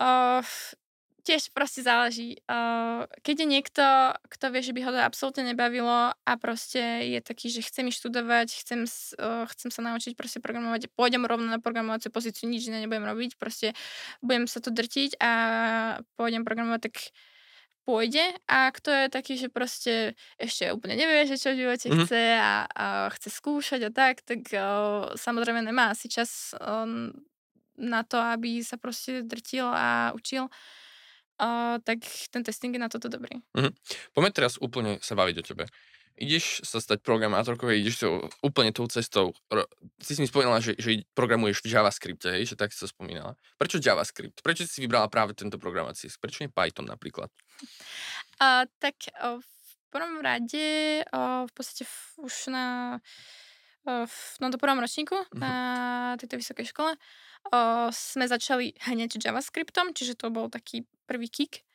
uh, 0.00 0.46
tiež 1.22 1.54
proste 1.54 1.86
záleží. 1.86 2.42
Uh, 2.50 3.06
keď 3.22 3.46
je 3.46 3.46
niekto, 3.46 3.84
kto 4.26 4.44
vie, 4.50 4.62
že 4.62 4.74
by 4.74 4.80
ho 4.82 4.90
to 4.90 5.00
absolútne 5.00 5.46
nebavilo 5.46 6.10
a 6.10 6.32
proste 6.38 7.06
je 7.06 7.20
taký, 7.22 7.46
že 7.48 7.62
chce 7.62 7.80
mi 7.86 7.94
študovať, 7.94 8.48
chcem, 8.62 8.82
uh, 9.22 9.46
chcem 9.54 9.70
sa 9.70 9.80
naučiť 9.86 10.18
proste 10.18 10.42
programovať, 10.42 10.90
pôjdem 10.98 11.22
rovno 11.22 11.46
na 11.46 11.62
programovaciu 11.62 12.10
pozíciu, 12.10 12.50
nič 12.50 12.66
iné 12.66 12.82
nebudem 12.82 13.06
robiť, 13.06 13.38
proste 13.38 13.72
budem 14.18 14.50
sa 14.50 14.58
to 14.58 14.74
drtiť 14.74 15.22
a 15.22 15.32
pôjdem 16.18 16.42
programovať, 16.42 16.90
tak 16.90 17.14
pôjde 17.86 18.34
a 18.46 18.70
kto 18.70 18.90
je 18.90 19.06
taký, 19.10 19.34
že 19.38 19.48
proste 19.50 20.14
ešte 20.38 20.70
úplne 20.70 20.94
nevie, 20.94 21.26
že 21.26 21.38
čo 21.38 21.54
v 21.54 21.66
živote 21.66 21.86
mm-hmm. 21.90 22.06
chce 22.06 22.22
a, 22.38 22.54
a 22.66 22.86
chce 23.14 23.30
skúšať 23.30 23.80
a 23.86 23.90
tak, 23.94 24.26
tak 24.26 24.42
uh, 24.54 25.14
samozrejme 25.14 25.62
nemá 25.62 25.94
asi 25.94 26.10
čas 26.10 26.54
um, 26.58 27.14
na 27.78 28.02
to, 28.06 28.18
aby 28.18 28.62
sa 28.62 28.78
proste 28.78 29.26
drtil 29.26 29.66
a 29.66 30.14
učil 30.14 30.46
uh, 30.46 30.54
tak 31.82 31.98
ten 32.30 32.42
testing 32.46 32.74
je 32.74 32.80
na 32.80 32.86
toto 32.86 33.10
dobrý. 33.10 33.42
Mm-hmm. 33.58 33.72
Poďme 34.14 34.30
teraz 34.30 34.54
úplne 34.62 35.02
sa 35.02 35.18
baviť 35.18 35.36
o 35.42 35.46
tebe. 35.46 35.64
Ideš 36.12 36.62
sa 36.68 36.78
stať 36.78 37.00
programátorkou, 37.00 37.72
ideš 37.72 38.04
to 38.04 38.08
úplne 38.44 38.70
tou 38.70 38.84
cestou. 38.86 39.32
Si 39.98 40.12
si 40.12 40.20
mi 40.20 40.28
spomínala, 40.28 40.60
že, 40.60 40.76
že 40.76 41.02
programuješ 41.16 41.64
v 41.64 41.72
JavaScripte, 41.72 42.28
hej, 42.30 42.52
že 42.52 42.54
tak 42.54 42.70
si 42.70 42.84
to 42.84 42.86
spomínala. 42.86 43.34
Prečo 43.56 43.80
JavaScript? 43.80 44.44
Prečo 44.44 44.68
si 44.68 44.84
vybrala 44.84 45.08
práve 45.08 45.32
tento 45.32 45.56
programácií? 45.56 46.12
Prečo 46.20 46.44
nie 46.44 46.52
Python 46.52 46.84
napríklad? 46.84 47.32
Uh, 48.38 48.68
tak 48.76 48.94
uh, 49.18 49.40
v 49.40 49.72
prvom 49.88 50.20
rade 50.20 51.00
uh, 51.00 51.48
v 51.48 51.52
podstate 51.56 51.88
už 52.20 52.52
na 52.52 53.00
v, 53.82 54.14
no 54.38 54.46
do 54.46 54.62
prvom 54.62 54.78
ročníku 54.78 55.16
mm-hmm. 55.16 55.40
na 55.42 55.54
tejto 56.14 56.38
vysokej 56.38 56.70
škole 56.70 56.94
o, 57.50 57.90
sme 57.90 58.24
začali 58.30 58.76
hneď 58.86 59.18
JavaScriptom, 59.18 59.96
čiže 59.96 60.14
to 60.14 60.30
bol 60.30 60.46
taký 60.46 60.86
prvý 61.10 61.26
kick. 61.26 61.66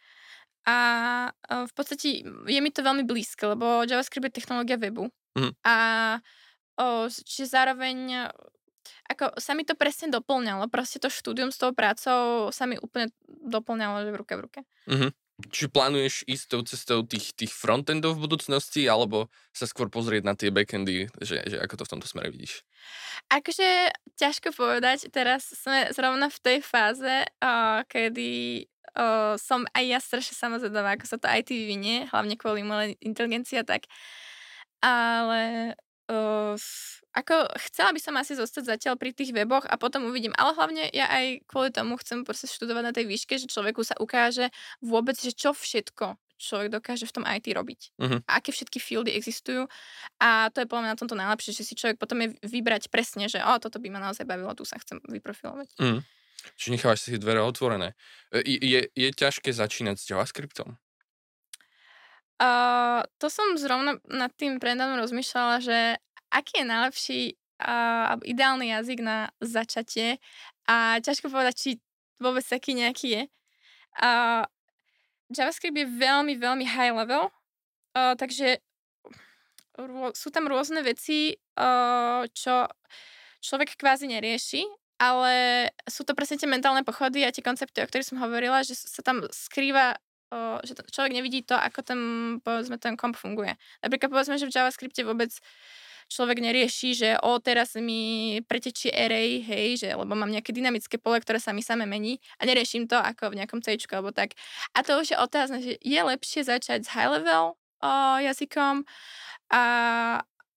A 0.67 0.77
o, 1.51 1.67
v 1.67 1.73
podstate 1.75 2.23
je 2.23 2.60
mi 2.63 2.71
to 2.71 2.86
veľmi 2.86 3.03
blízke, 3.03 3.43
lebo 3.43 3.84
JavaScript 3.84 4.32
je 4.32 4.38
technológia 4.39 4.80
webu. 4.80 5.12
Mm. 5.36 5.51
A 5.67 5.75
o, 6.80 7.12
čiže 7.12 7.51
zároveň 7.51 8.30
ako 9.08 9.39
sa 9.39 9.56
mi 9.56 9.63
to 9.63 9.75
presne 9.75 10.12
doplňalo. 10.12 10.67
Proste 10.71 10.99
to 10.99 11.12
štúdium 11.12 11.51
s 11.51 11.60
tou 11.60 11.71
prácou 11.71 12.51
sa 12.51 12.63
mi 12.67 12.80
úplne 12.80 13.12
doplňalo 13.27 14.08
že 14.08 14.12
v 14.12 14.19
ruke 14.19 14.34
v 14.36 14.41
ruke. 14.43 14.62
Mm-hmm. 14.88 15.12
Či 15.54 15.69
plánuješ 15.69 16.26
ísť 16.26 16.45
tou 16.50 16.62
cestou 16.65 17.00
tých, 17.06 17.38
tých 17.38 17.54
frontendov 17.54 18.17
v 18.17 18.26
budúcnosti, 18.26 18.89
alebo 18.89 19.30
sa 19.54 19.69
skôr 19.69 19.86
pozrieť 19.86 20.23
na 20.26 20.34
tie 20.34 20.50
backendy, 20.50 21.13
že, 21.21 21.45
že 21.45 21.62
ako 21.62 21.78
to 21.78 21.84
v 21.86 21.91
tomto 21.93 22.08
smere 22.10 22.34
vidíš? 22.34 22.65
Akože 23.30 23.93
ťažko 24.17 24.50
povedať, 24.58 25.13
teraz 25.13 25.54
sme 25.54 25.93
zrovna 25.93 26.34
v 26.34 26.39
tej 26.41 26.58
fáze, 26.65 27.15
uh, 27.43 27.86
kedy 27.86 28.65
uh, 28.97 29.38
som 29.38 29.62
aj 29.78 29.84
ja 29.86 30.00
strašne 30.02 30.34
samozvedavá, 30.34 30.97
ako 30.97 31.06
sa 31.06 31.17
to 31.21 31.30
IT 31.30 31.54
vyvinie, 31.54 32.10
hlavne 32.10 32.34
kvôli 32.34 32.65
umelej 32.65 32.97
inteligencii 33.06 33.62
a 33.62 33.65
tak. 33.65 33.86
Ale 34.82 35.73
uh, 36.10 36.56
ako 37.17 37.36
chcela 37.70 37.91
by 37.96 38.02
som 38.02 38.13
asi 38.20 38.38
zostať 38.38 38.78
zatiaľ 38.78 38.96
pri 39.00 39.15
tých 39.15 39.34
weboch 39.34 39.65
a 39.65 39.76
potom 39.80 40.06
uvidím. 40.06 40.38
Ale 40.38 40.54
hlavne 40.54 40.86
ja 40.93 41.10
aj 41.10 41.48
kvôli 41.50 41.74
tomu 41.74 41.98
chcem 41.98 42.22
proste 42.22 42.46
študovať 42.46 42.84
na 42.86 42.93
tej 42.93 43.06
výške, 43.10 43.41
že 43.41 43.50
človeku 43.50 43.82
sa 43.82 43.98
ukáže 43.98 44.54
vôbec, 44.86 45.17
že 45.17 45.34
čo 45.34 45.56
všetko 45.56 46.20
človek 46.38 46.70
dokáže 46.70 47.10
v 47.10 47.15
tom 47.17 47.26
IT 47.26 47.50
robiť. 47.50 47.98
Uh-huh. 47.98 48.22
A 48.30 48.38
aké 48.38 48.54
všetky 48.54 48.78
fieldy 48.78 49.10
existujú. 49.17 49.65
A 50.22 50.54
to 50.54 50.62
je 50.62 50.70
podľa 50.70 50.82
mňa 50.86 50.91
na 50.93 51.00
tomto 51.02 51.17
najlepšie, 51.17 51.58
že 51.58 51.65
si 51.65 51.74
človek 51.74 51.98
potom 51.98 52.22
je 52.22 52.38
vybrať 52.46 52.93
presne, 52.93 53.26
že 53.26 53.41
o, 53.41 53.58
toto 53.58 53.82
by 53.82 53.89
ma 53.89 54.00
naozaj 54.00 54.24
bavilo, 54.24 54.54
tu 54.54 54.62
sa 54.62 54.78
chcem 54.78 55.02
vyprofilovať. 55.10 55.67
Uh-huh. 55.82 56.06
Čiže 56.56 56.74
nechávaš 56.78 57.00
si 57.04 57.17
dvere 57.17 57.41
otvorené. 57.41 57.98
Je, 58.32 58.62
je, 58.62 58.80
je 58.93 59.10
ťažké 59.12 59.50
začínať 59.50 59.98
s 59.98 60.08
JavaScriptom? 60.13 60.78
Uh, 62.38 63.02
to 63.17 63.34
som 63.34 63.58
zrovna 63.58 63.97
nad 64.06 64.30
tým 64.38 64.62
predávno 64.62 65.02
rozmýšľala, 65.02 65.58
že 65.58 65.97
aký 66.30 66.62
je 66.62 66.65
najlepší 66.69 67.21
uh, 67.65 68.13
ideálny 68.21 68.69
jazyk 68.78 69.00
na 69.02 69.34
začatie 69.41 70.21
a 70.69 71.02
ťažko 71.02 71.34
povedať, 71.34 71.56
či 71.58 71.69
vôbec 72.21 72.45
taký 72.45 72.78
nejaký 72.78 73.08
je. 73.10 73.23
Uh, 73.97 74.45
JavaScript 75.34 75.73
je 75.73 75.89
veľmi, 75.89 76.38
veľmi 76.38 76.65
high 76.69 76.93
level, 76.93 77.34
uh, 77.97 78.13
takže 78.13 78.62
rô, 79.82 80.13
sú 80.13 80.30
tam 80.30 80.45
rôzne 80.45 80.86
veci, 80.86 81.34
uh, 81.58 82.21
čo 82.30 82.69
človek 83.41 83.82
kvázi 83.82 84.13
nerieši, 84.13 84.62
ale 84.97 85.67
sú 85.86 86.02
to 86.06 86.17
presne 86.17 86.41
tie 86.41 86.50
mentálne 86.50 86.82
pochody 86.82 87.21
a 87.26 87.34
tie 87.34 87.45
koncepty, 87.45 87.82
o 87.82 87.88
ktorých 87.89 88.10
som 88.13 88.21
hovorila, 88.21 88.65
že 88.65 88.73
sa 88.73 89.02
tam 89.06 89.26
skrýva 89.30 89.97
že 90.63 90.76
človek 90.92 91.16
nevidí 91.16 91.44
to, 91.44 91.56
ako 91.56 91.80
ten, 91.84 92.02
povedzme, 92.44 92.76
ten 92.76 93.00
komp 93.00 93.16
funguje. 93.16 93.56
Napríklad 93.80 94.12
povedzme, 94.12 94.36
že 94.36 94.48
v 94.48 94.54
JavaScripte 94.54 95.02
vôbec 95.08 95.32
človek 96.08 96.40
nerieši, 96.40 96.90
že 96.96 97.10
o 97.20 97.38
teraz 97.44 97.76
mi 97.76 98.40
pretečie 98.48 98.90
array, 98.92 99.44
hej, 99.44 99.84
že 99.84 99.90
lebo 99.92 100.16
mám 100.16 100.32
nejaké 100.32 100.56
dynamické 100.56 100.96
pole, 100.96 101.20
ktoré 101.20 101.38
sa 101.38 101.52
mi 101.52 101.60
same 101.60 101.84
mení 101.84 102.24
a 102.40 102.48
neriešim 102.48 102.88
to 102.88 102.96
ako 102.96 103.36
v 103.36 103.44
nejakom 103.44 103.60
C 103.60 103.76
alebo 103.92 104.16
tak. 104.16 104.34
A 104.74 104.82
to 104.82 105.04
už 105.04 105.13
je 105.13 105.18
otázne, 105.20 105.60
že 105.60 105.74
je 105.84 106.00
lepšie 106.00 106.48
začať 106.48 106.88
s 106.88 106.92
high 106.96 107.12
level 107.12 107.60
o, 107.84 107.92
jazykom 108.24 108.88
a, 109.52 109.63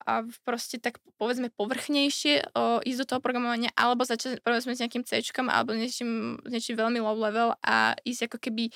a 0.06 0.12
proste 0.46 0.78
tak 0.78 1.02
povedzme 1.18 1.50
povrchnejšie 1.50 2.54
o, 2.54 2.78
ísť 2.86 2.98
do 3.02 3.08
toho 3.14 3.20
programovania 3.20 3.74
alebo 3.74 4.06
začať 4.06 4.38
povedzme 4.46 4.78
s 4.78 4.80
nejakým 4.86 5.02
C 5.02 5.18
alebo 5.34 5.74
niečím, 5.74 6.38
niečím 6.46 6.78
veľmi 6.78 7.02
low 7.02 7.18
level 7.18 7.58
a 7.66 7.98
ísť 8.06 8.30
ako 8.30 8.38
keby 8.38 8.70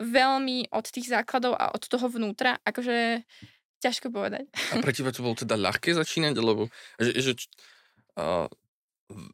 veľmi 0.00 0.70
od 0.72 0.86
tých 0.88 1.08
základov 1.08 1.56
a 1.56 1.72
od 1.72 1.82
toho 1.84 2.06
vnútra, 2.08 2.60
akože 2.64 3.24
Ťažko 3.76 4.08
povedať. 4.08 4.48
A 4.72 4.80
pre 4.80 4.92
teba 4.96 5.12
to 5.12 5.20
bolo 5.20 5.36
teda 5.36 5.52
ľahké 5.52 5.92
začínať, 5.92 6.40
lebo 6.40 6.72
že, 6.96 7.12
že 7.20 7.32
uh, 8.16 8.48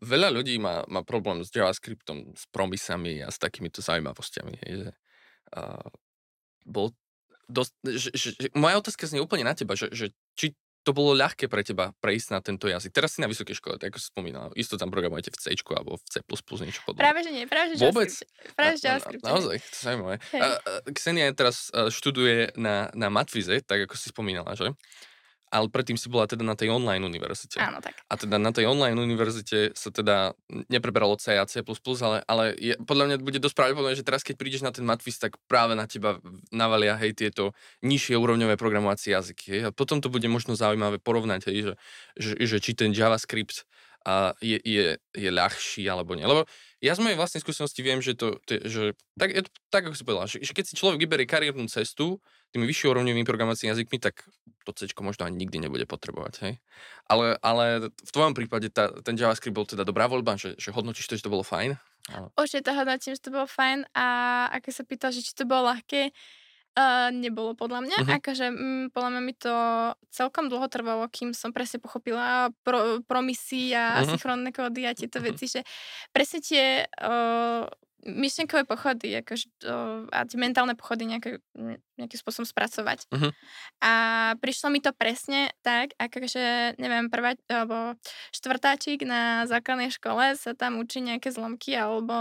veľa 0.03 0.35
ľudí 0.35 0.59
má, 0.59 0.83
má 0.90 1.07
problém 1.07 1.46
s 1.46 1.55
JavaScriptom, 1.55 2.35
s 2.35 2.51
promisami 2.51 3.22
a 3.22 3.31
s 3.31 3.38
takýmito 3.38 3.79
zaujímavostiami. 3.79 4.55
Hej, 4.66 4.72
že, 4.75 4.90
uh, 5.55 5.87
bol 6.66 6.90
dosť, 7.46 7.72
že, 7.87 8.11
že, 8.18 8.29
že, 8.35 8.48
moja 8.59 8.83
otázka 8.83 9.07
znie 9.07 9.22
úplne 9.22 9.46
na 9.46 9.55
teba, 9.55 9.79
že, 9.79 9.94
že 9.94 10.11
či 10.35 10.59
to 10.83 10.90
bolo 10.90 11.14
ľahké 11.14 11.47
pre 11.47 11.62
teba 11.62 11.95
prejsť 12.03 12.29
na 12.35 12.40
tento 12.42 12.66
jazyk. 12.66 12.90
Teraz 12.90 13.14
si 13.14 13.23
na 13.23 13.31
vysokej 13.31 13.55
škole, 13.55 13.79
tak 13.79 13.95
ako 13.95 13.99
si 14.03 14.11
spomínala, 14.11 14.51
isto 14.59 14.75
tam 14.75 14.90
programujete 14.90 15.31
v 15.31 15.38
C 15.38 15.45
alebo 15.55 15.95
v 15.99 16.07
C++, 16.11 16.18
niečo 16.66 16.83
podobné. 16.83 17.03
Práve, 17.03 17.21
že 17.23 17.31
nie, 17.31 17.45
práve, 17.47 17.79
že 17.79 17.83
Vôbec? 17.87 18.11
Práve, 18.59 18.75
že. 18.79 18.87
Na, 18.90 18.99
naozaj, 19.35 19.57
to 19.62 19.79
zaujímavé. 19.79 20.16
Hey. 20.35 20.59
Ksenia 20.90 21.31
teraz 21.38 21.71
študuje 21.71 22.59
na, 22.59 22.90
na 22.99 23.09
Matvize, 23.09 23.62
tak 23.62 23.87
ako 23.87 23.95
si 23.95 24.11
spomínala, 24.11 24.59
že? 24.59 24.75
Ale 25.53 25.69
predtým 25.69 26.01
si 26.01 26.09
bola 26.09 26.25
teda 26.25 26.41
na 26.41 26.57
tej 26.57 26.73
online 26.73 27.05
univerzite. 27.05 27.61
Áno, 27.61 27.85
tak. 27.85 28.01
A 28.09 28.17
teda 28.17 28.41
na 28.41 28.57
tej 28.57 28.65
online 28.65 28.97
univerzite 28.97 29.77
sa 29.77 29.93
teda 29.93 30.33
nepreberalo 30.73 31.21
C 31.21 31.37
a 31.37 31.45
C++, 31.45 31.61
ale, 32.01 32.25
ale 32.25 32.45
je, 32.57 32.75
podľa 32.81 33.05
mňa 33.12 33.17
bude 33.21 33.37
dosť 33.37 33.57
pravdepodobné, 33.61 33.93
že 33.93 34.09
teraz 34.09 34.25
keď 34.25 34.41
prídeš 34.41 34.65
na 34.65 34.73
ten 34.73 34.88
Matvis, 34.88 35.21
tak 35.21 35.37
práve 35.45 35.77
na 35.77 35.85
teba 35.85 36.17
navalia 36.49 36.97
hej 36.97 37.12
tieto 37.12 37.53
nižšie 37.85 38.17
úrovňové 38.17 38.57
programovacie 38.57 39.12
jazyky. 39.12 39.45
Hej. 39.53 39.62
A 39.69 39.77
potom 39.77 40.01
to 40.01 40.09
bude 40.09 40.25
možno 40.33 40.57
zaujímavé 40.57 40.97
porovnať, 40.97 41.53
hej, 41.53 41.59
že, 41.61 41.75
že, 42.17 42.33
že 42.41 42.57
či 42.65 42.73
ten 42.73 42.97
JavaScript 42.97 43.69
a 44.03 44.35
je, 44.43 44.59
je, 44.67 44.99
je 45.15 45.31
ľahší 45.31 45.87
alebo 45.87 46.19
nie. 46.19 46.27
Lebo 46.27 46.49
ja 46.83 46.99
z 46.99 47.01
mojej 47.07 47.14
vlastnej 47.14 47.38
skúsenosti 47.38 47.79
viem, 47.79 48.03
že 48.03 48.18
to, 48.18 48.42
to 48.42 48.59
že, 48.66 48.99
tak, 49.14 49.47
tak 49.71 49.87
ako 49.87 49.95
si 49.95 50.03
povedal, 50.03 50.27
že, 50.27 50.38
že 50.42 50.51
keď 50.51 50.64
si 50.66 50.75
človek 50.75 50.99
vyberie 50.99 51.31
kariérnu 51.31 51.71
cestu 51.71 52.18
tými 52.51 52.66
vyššie 52.66 52.90
úrovňovými 52.90 53.23
programovacími 53.23 53.71
jazykmi, 53.71 54.03
tak 54.03 54.27
to 54.66 54.75
C 54.75 54.90
možno 54.99 55.31
ani 55.31 55.47
nikdy 55.47 55.62
nebude 55.62 55.87
potrebovať, 55.87 56.35
hej. 56.42 56.55
Ale, 57.07 57.38
ale 57.38 57.87
v 57.87 58.11
tvojom 58.11 58.35
prípade 58.35 58.66
tá, 58.75 58.90
ten 59.07 59.14
JavaScript 59.14 59.55
bol 59.55 59.66
teda 59.66 59.87
dobrá 59.87 60.11
voľba, 60.11 60.35
že, 60.35 60.59
že 60.59 60.75
hodnotíš 60.75 61.07
to, 61.07 61.14
že 61.14 61.23
to 61.23 61.31
bolo 61.31 61.47
fajn? 61.47 61.79
Ale... 62.11 62.27
Určite 62.35 62.66
to 62.66 62.75
hodnotím, 62.75 63.14
že 63.14 63.23
to 63.23 63.31
bolo 63.31 63.47
fajn 63.47 63.87
a 63.95 64.07
ako 64.59 64.68
sa 64.75 64.83
pýtal, 64.83 65.14
že 65.14 65.23
či 65.23 65.38
to 65.38 65.47
bolo 65.47 65.71
ľahké, 65.71 66.11
Uh, 66.73 67.13
nebolo 67.13 67.53
podľa 67.53 67.85
mňa, 67.85 67.97
uh-huh. 68.01 68.17
akože 68.17 68.47
mm, 68.49 68.85
podľa 68.97 69.11
mňa 69.13 69.23
mi 69.29 69.37
to 69.37 69.53
celkom 70.09 70.49
dlho 70.49 70.65
trvalo, 70.73 71.05
kým 71.13 71.37
som 71.37 71.53
presne 71.53 71.77
pochopila 71.85 72.49
pro, 72.65 73.05
promisy 73.05 73.77
a 73.77 74.01
uh-huh. 74.01 74.09
synchronné 74.17 74.57
kódy 74.57 74.89
a 74.89 74.97
tieto 74.97 75.21
uh-huh. 75.21 75.37
veci, 75.37 75.53
že 75.53 75.61
presne 76.17 76.41
tie 76.41 76.89
uh, 76.89 77.69
myšlenkové 78.09 78.65
pochody 78.65 79.21
akože, 79.21 79.53
uh, 79.69 80.09
a 80.17 80.25
tie 80.25 80.41
mentálne 80.41 80.73
pochody 80.73 81.13
nejaké, 81.13 81.45
nejakým 82.03 82.21
spôsobom 82.21 82.47
spracovať. 82.47 83.07
Uh-huh. 83.09 83.31
A 83.81 83.93
prišlo 84.43 84.75
mi 84.75 84.83
to 84.83 84.91
presne 84.93 85.55
tak, 85.62 85.95
akože, 85.97 86.77
neviem, 86.77 87.07
prvá, 87.09 87.38
alebo 87.47 87.95
štvrtáčik 88.35 89.07
na 89.07 89.47
základnej 89.47 89.95
škole 89.95 90.35
sa 90.35 90.53
tam 90.53 90.83
učí 90.83 91.01
nejaké 91.01 91.31
zlomky 91.31 91.79
alebo 91.79 92.15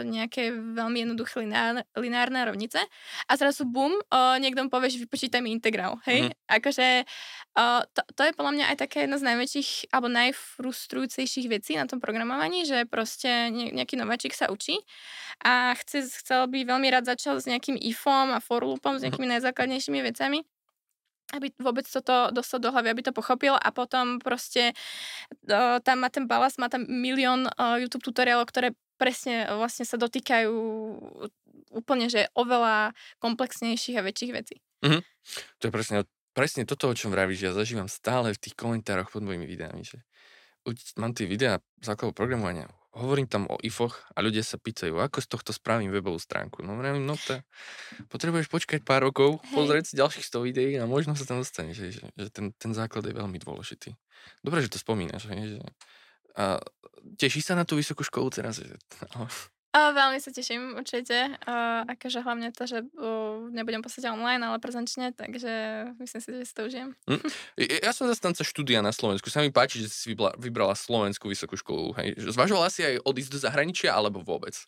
nejaké 0.00 0.50
veľmi 0.52 1.04
jednoduché 1.04 1.44
lineárne, 1.44 1.82
lineárne 1.94 2.40
rovnice 2.48 2.80
a 3.28 3.32
zrazu 3.36 3.68
bum, 3.68 3.92
uh, 3.92 4.36
niekto 4.40 4.64
mu 4.64 4.70
povie, 4.72 4.92
že 4.92 5.02
vypočítaj 5.04 5.40
mi 5.44 5.52
integrál, 5.52 6.00
hej? 6.08 6.28
Uh-huh. 6.28 6.56
Akože 6.56 7.04
uh, 7.56 7.82
to, 7.92 8.00
to 8.16 8.22
je 8.24 8.32
podľa 8.32 8.52
mňa 8.56 8.64
aj 8.72 8.76
také 8.80 9.04
jedna 9.04 9.20
z 9.20 9.26
najväčších 9.28 9.70
alebo 9.92 10.08
najfrustrujúcejších 10.12 11.46
vecí 11.52 11.76
na 11.76 11.84
tom 11.84 12.00
programovaní, 12.00 12.64
že 12.64 12.88
proste 12.88 13.50
nejaký 13.52 13.98
nováčik 13.98 14.32
sa 14.32 14.48
učí 14.48 14.80
a 15.44 15.76
chce, 15.76 16.08
chcel 16.22 16.48
by 16.48 16.64
veľmi 16.64 16.88
rád 16.88 17.12
začal 17.12 17.36
s 17.36 17.44
nejakým 17.44 17.76
ifom 17.76 18.32
a 18.32 18.40
for 18.40 18.64
loopom, 18.64 18.96
s 18.96 19.04
mhm. 19.04 19.12
Nejakými 19.26 19.42
najzákladnejšími 19.42 20.00
vecami 20.06 20.40
aby 21.34 21.50
vôbec 21.58 21.82
toto 21.90 22.30
dostal 22.30 22.62
do 22.62 22.70
hlavy, 22.70 22.86
aby 22.86 23.02
to 23.02 23.10
pochopil 23.10 23.58
a 23.58 23.74
potom 23.74 24.22
proste 24.22 24.78
uh, 25.50 25.82
tam 25.82 26.06
má 26.06 26.06
ten 26.06 26.30
balast, 26.30 26.54
má 26.54 26.70
tam 26.70 26.86
milión 26.86 27.50
uh, 27.50 27.82
YouTube 27.82 28.06
tutoriálov, 28.06 28.46
ktoré 28.46 28.78
presne 28.94 29.42
vlastne 29.50 29.82
sa 29.82 29.98
dotýkajú 29.98 30.54
úplne, 31.74 32.06
že 32.06 32.30
oveľa 32.38 32.94
komplexnejších 33.18 33.98
a 33.98 34.06
väčších 34.06 34.32
vecí. 34.38 34.62
Mm-hmm. 34.86 35.02
To 35.58 35.62
je 35.66 35.72
presne, 35.74 35.96
presne 36.30 36.62
toto, 36.62 36.86
o 36.86 36.94
čom 36.94 37.10
vravíš. 37.10 37.50
Ja 37.50 37.58
zažívam 37.58 37.90
stále 37.90 38.30
v 38.30 38.38
tých 38.46 38.54
komentároch 38.54 39.10
pod 39.10 39.26
mojimi 39.26 39.50
videami, 39.50 39.82
že 39.82 40.06
mám 40.94 41.10
tie 41.10 41.26
videá 41.26 41.58
základov 41.82 42.14
programovania, 42.14 42.70
hovorím 42.96 43.28
tam 43.28 43.44
o 43.52 43.60
ifoch 43.60 44.08
a 44.16 44.24
ľudia 44.24 44.40
sa 44.40 44.56
pýtajú, 44.56 44.96
ako 44.96 45.20
z 45.20 45.28
tohto 45.28 45.50
spravím 45.52 45.92
webovú 45.92 46.16
stránku. 46.16 46.64
No 46.64 46.80
vravím, 46.80 47.04
no 47.04 47.14
to 47.20 47.38
potrebuješ 48.08 48.48
počkať 48.48 48.80
pár 48.82 49.04
rokov, 49.04 49.38
Hej. 49.44 49.52
pozrieť 49.52 49.84
si 49.92 49.94
ďalších 50.00 50.24
100 50.24 50.48
videí 50.48 50.72
a 50.80 50.88
možno 50.88 51.12
sa 51.12 51.28
tam 51.28 51.44
dostane, 51.44 51.76
že, 51.76 51.92
že, 51.92 52.08
že 52.16 52.28
ten, 52.32 52.56
ten 52.56 52.72
základ 52.72 53.04
je 53.04 53.12
veľmi 53.12 53.36
dôležitý. 53.36 53.92
Dobre, 54.40 54.64
že 54.64 54.72
to 54.72 54.80
spomínaš, 54.80 55.28
že, 55.28 55.60
a 56.36 56.60
teší 57.16 57.40
sa 57.40 57.56
na 57.56 57.64
tú 57.64 57.80
vysokú 57.80 58.04
školu 58.04 58.28
teraz? 58.28 58.60
Že, 58.60 58.76
O, 59.74 59.80
veľmi 59.92 60.22
sa 60.22 60.30
teším 60.30 60.78
určite. 60.78 61.36
O, 61.42 61.54
akože 61.88 62.22
hlavne 62.22 62.54
to, 62.54 62.68
že 62.68 62.86
nebudem 63.50 63.82
podstate 63.86 64.10
online, 64.10 64.42
ale 64.42 64.58
prezenčne, 64.58 65.14
takže 65.14 65.52
myslím 66.02 66.20
si, 66.20 66.28
že 66.42 66.44
si 66.44 66.54
to 66.54 66.66
užijem. 66.66 66.90
Hm. 67.06 67.22
Ja 67.86 67.94
som 67.94 68.10
zastanca 68.10 68.42
štúdia 68.42 68.82
na 68.82 68.90
Slovensku. 68.90 69.30
Sa 69.30 69.38
mi 69.38 69.54
páči, 69.54 69.86
že 69.86 69.88
si 69.92 70.10
vybrala, 70.10 70.34
vybrala 70.36 70.74
Slovenskú 70.74 71.30
vysokú 71.30 71.54
školu. 71.54 71.94
Hej. 72.02 72.18
Zvažovala 72.34 72.66
si 72.66 72.82
aj 72.82 73.04
odísť 73.06 73.30
do 73.30 73.38
zahraničia, 73.38 73.94
alebo 73.94 74.26
vôbec? 74.26 74.58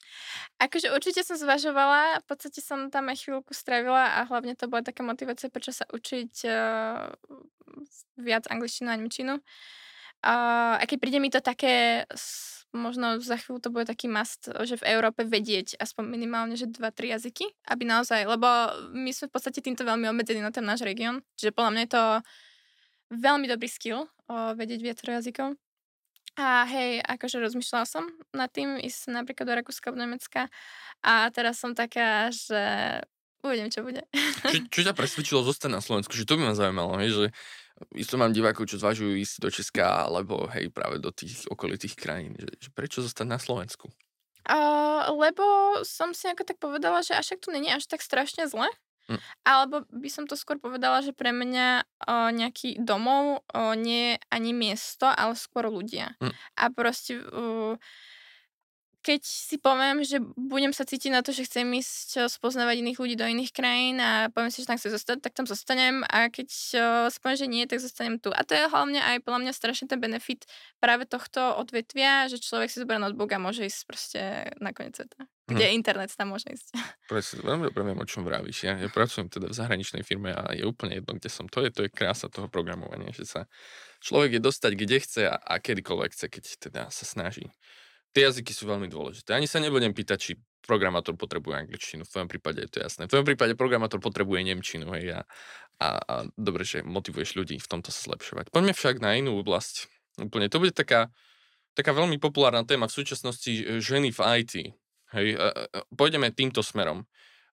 Akože 0.62 0.95
určite 0.95 1.27
som 1.27 1.35
zvažovala. 1.35 2.23
V 2.23 2.27
podstate 2.31 2.62
som 2.62 2.87
tam 2.89 3.11
aj 3.11 3.27
chvíľku 3.27 3.51
strávila 3.51 4.23
a 4.23 4.29
hlavne 4.29 4.55
to 4.55 4.70
bola 4.70 4.87
taká 4.87 5.03
motivácia, 5.03 5.51
prečo 5.51 5.75
sa 5.75 5.83
učiť 5.91 6.33
uh, 6.47 7.11
viac 8.23 8.47
angličtinu 8.47 8.89
a 8.93 8.99
nemčinu. 8.99 9.35
Uh, 10.23 10.79
a 10.79 10.85
keď 10.87 10.99
príde 10.99 11.18
mi 11.18 11.31
to 11.31 11.43
také, 11.43 12.07
možno 12.73 13.16
za 13.21 13.41
chvíľu 13.41 13.59
to 13.64 13.73
bude 13.73 13.89
taký 13.89 14.09
must, 14.11 14.49
že 14.49 14.77
v 14.77 14.89
Európe 14.97 15.25
vedieť 15.25 15.81
aspoň 15.81 16.05
minimálne, 16.05 16.55
že 16.55 16.69
dva, 16.69 16.93
tri 16.93 17.12
jazyky, 17.12 17.49
aby 17.69 17.83
naozaj, 17.89 18.29
lebo 18.29 18.49
my 18.93 19.11
sme 19.12 19.29
v 19.29 19.35
podstate 19.35 19.64
týmto 19.64 19.89
veľmi 19.89 20.05
obmedzení 20.09 20.45
na 20.45 20.53
ten 20.53 20.64
náš 20.64 20.85
región, 20.85 21.25
čiže 21.41 21.57
podľa 21.57 21.73
mňa 21.73 21.83
je 21.85 21.93
to 21.93 22.05
veľmi 23.09 23.47
dobrý 23.49 23.69
skill, 23.69 24.05
uh, 24.05 24.53
vedieť 24.53 24.81
viacero 24.85 25.16
jazykov. 25.16 25.57
A 26.39 26.62
hej, 26.71 27.03
akože 27.03 27.43
rozmýšľala 27.43 27.87
som 27.89 28.05
nad 28.31 28.47
tým 28.55 28.79
ísť 28.79 29.11
napríklad 29.11 29.43
do 29.49 29.55
Rakúska, 29.59 29.91
do 29.91 29.99
Nemecka 29.99 30.47
a 31.03 31.27
teraz 31.35 31.59
som 31.59 31.75
taká, 31.75 32.31
že 32.31 32.62
uvidím, 33.43 33.73
čo 33.75 33.83
bude. 33.83 34.07
Čo, 34.47 34.59
čo 34.71 34.81
ťa 34.87 34.95
presvedčilo 34.95 35.43
zostať 35.43 35.71
na 35.73 35.83
Slovensku? 35.83 36.14
Že 36.14 36.31
to 36.31 36.35
by 36.39 36.43
ma 36.47 36.55
zaujímalo, 36.55 36.95
že 37.03 37.35
isto 37.95 38.18
mám 38.18 38.35
divákov, 38.35 38.70
čo 38.70 38.81
zvažujú 38.81 39.18
ísť 39.18 39.35
do 39.43 39.49
Česka, 39.51 40.07
alebo 40.07 40.47
hej, 40.53 40.70
práve 40.70 40.99
do 40.99 41.11
tých 41.14 41.47
okolitých 41.49 41.95
krajín. 41.95 42.35
Že, 42.35 42.49
že 42.59 42.68
prečo 42.74 42.99
zostať 43.01 43.26
na 43.26 43.39
Slovensku? 43.39 43.91
Uh, 44.49 45.12
lebo 45.12 45.45
som 45.85 46.16
si 46.16 46.24
ako 46.26 46.43
tak 46.47 46.59
povedala, 46.59 47.05
že 47.05 47.12
až 47.12 47.37
tu 47.39 47.53
není 47.53 47.68
až 47.68 47.87
tak 47.87 48.01
strašne 48.01 48.49
zle. 48.49 48.68
Hm. 49.09 49.20
Alebo 49.45 49.89
by 49.89 50.09
som 50.12 50.24
to 50.29 50.37
skôr 50.37 50.61
povedala, 50.61 51.01
že 51.01 51.16
pre 51.16 51.33
mňa 51.33 51.68
o, 51.81 52.29
nejaký 52.29 52.76
domov 52.76 53.41
o, 53.41 53.72
nie 53.72 54.14
je 54.14 54.16
ani 54.29 54.53
miesto, 54.53 55.09
ale 55.09 55.33
skôr 55.33 55.72
ľudia. 55.72 56.12
Hm. 56.20 56.33
A 56.61 56.64
proste 56.68 57.16
o, 57.16 57.81
keď 59.09 59.25
si 59.25 59.57
poviem, 59.57 60.05
že 60.05 60.21
budem 60.37 60.69
sa 60.77 60.85
cítiť 60.85 61.09
na 61.09 61.25
to, 61.25 61.33
že 61.33 61.49
chcem 61.49 61.65
ísť 61.65 62.29
spoznávať 62.29 62.85
iných 62.85 63.01
ľudí 63.01 63.17
do 63.17 63.25
iných 63.25 63.57
krajín 63.57 63.97
a 64.05 64.29
poviem 64.29 64.53
si, 64.53 64.61
že 64.61 64.69
tam 64.69 64.77
chcem 64.77 64.93
zostať, 64.93 65.25
tak 65.25 65.33
tam 65.33 65.49
zostanem 65.49 66.05
a 66.05 66.29
keď 66.29 66.49
si 67.09 67.19
poviem, 67.25 67.39
že 67.41 67.49
nie, 67.49 67.65
tak 67.65 67.81
zostanem 67.81 68.21
tu. 68.21 68.29
A 68.37 68.45
to 68.45 68.53
je 68.53 68.69
hlavne 68.69 69.01
aj 69.01 69.25
podľa 69.25 69.49
mňa 69.49 69.53
strašne 69.57 69.89
ten 69.89 69.97
benefit 69.97 70.45
práve 70.77 71.09
tohto 71.09 71.57
odvetvia, 71.57 72.29
že 72.29 72.37
človek 72.37 72.69
si 72.69 72.85
zoberie 72.85 73.01
notebook 73.01 73.33
a 73.33 73.41
môže 73.41 73.65
ísť 73.65 73.81
proste 73.89 74.21
na 74.61 74.77
koniec 74.77 75.01
sveta. 75.01 75.25
Kde 75.49 75.65
hm. 75.65 75.75
internet 75.81 76.13
tam 76.13 76.37
môže 76.37 76.53
ísť. 76.53 76.77
Presne, 77.09 77.41
veľmi 77.49 77.73
dobre 77.73 77.89
viem, 77.89 77.97
o 77.97 78.05
čom 78.05 78.29
vravíš. 78.29 78.69
Ja, 78.69 78.77
ja 78.77 78.93
pracujem 78.93 79.33
teda 79.33 79.49
v 79.49 79.57
zahraničnej 79.57 80.05
firme 80.05 80.37
a 80.37 80.53
je 80.53 80.69
úplne 80.69 81.01
jedno, 81.01 81.17
kde 81.17 81.33
som. 81.33 81.49
To 81.49 81.65
je, 81.65 81.73
to 81.73 81.89
je 81.89 81.91
krása 81.97 82.29
toho 82.29 82.53
programovania, 82.53 83.09
že 83.17 83.25
sa 83.25 83.49
človek 84.05 84.37
je 84.37 84.41
dostať 84.45 84.73
kde 84.77 84.99
chce 85.01 85.23
a, 85.25 85.41
a 85.41 85.57
kedykoľvek 85.57 86.13
chce, 86.13 86.27
keď 86.29 86.45
teda 86.61 86.83
sa 86.93 87.09
snaží 87.09 87.49
tie 88.19 88.27
jazyky 88.27 88.51
sú 88.51 88.66
veľmi 88.66 88.91
dôležité. 88.91 89.31
Ani 89.31 89.47
sa 89.47 89.62
nebudem 89.62 89.95
pýtať, 89.95 90.19
či 90.19 90.33
programátor 90.66 91.14
potrebuje 91.14 91.71
angličtinu. 91.71 92.03
V 92.03 92.11
tvojom 92.11 92.27
prípade 92.27 92.66
je 92.66 92.71
to 92.75 92.79
jasné. 92.83 93.07
V 93.07 93.14
tvojom 93.14 93.27
prípade 93.31 93.55
programátor 93.55 94.03
potrebuje 94.03 94.43
nemčinu. 94.43 94.91
Hej, 94.99 95.14
a, 95.14 95.21
a, 95.79 95.89
a 96.03 96.14
dobre, 96.35 96.66
že 96.66 96.83
motivuješ 96.83 97.39
ľudí 97.39 97.62
v 97.62 97.71
tomto 97.71 97.95
sa 97.95 98.11
zlepšovať. 98.11 98.51
Poďme 98.51 98.75
však 98.75 98.99
na 98.99 99.14
inú 99.14 99.39
oblasť. 99.39 99.87
Úplne. 100.19 100.51
To 100.51 100.59
bude 100.59 100.75
taká, 100.75 101.14
taká 101.79 101.95
veľmi 101.95 102.19
populárna 102.19 102.66
téma 102.66 102.91
v 102.91 102.97
súčasnosti 102.99 103.55
e, 103.55 103.79
ženy 103.79 104.11
v 104.11 104.21
IT. 104.43 104.53
Hej, 105.14 105.29
a, 105.39 105.55
a, 105.55 105.81
pôjdeme 105.95 106.35
týmto 106.35 106.66
smerom. 106.66 107.07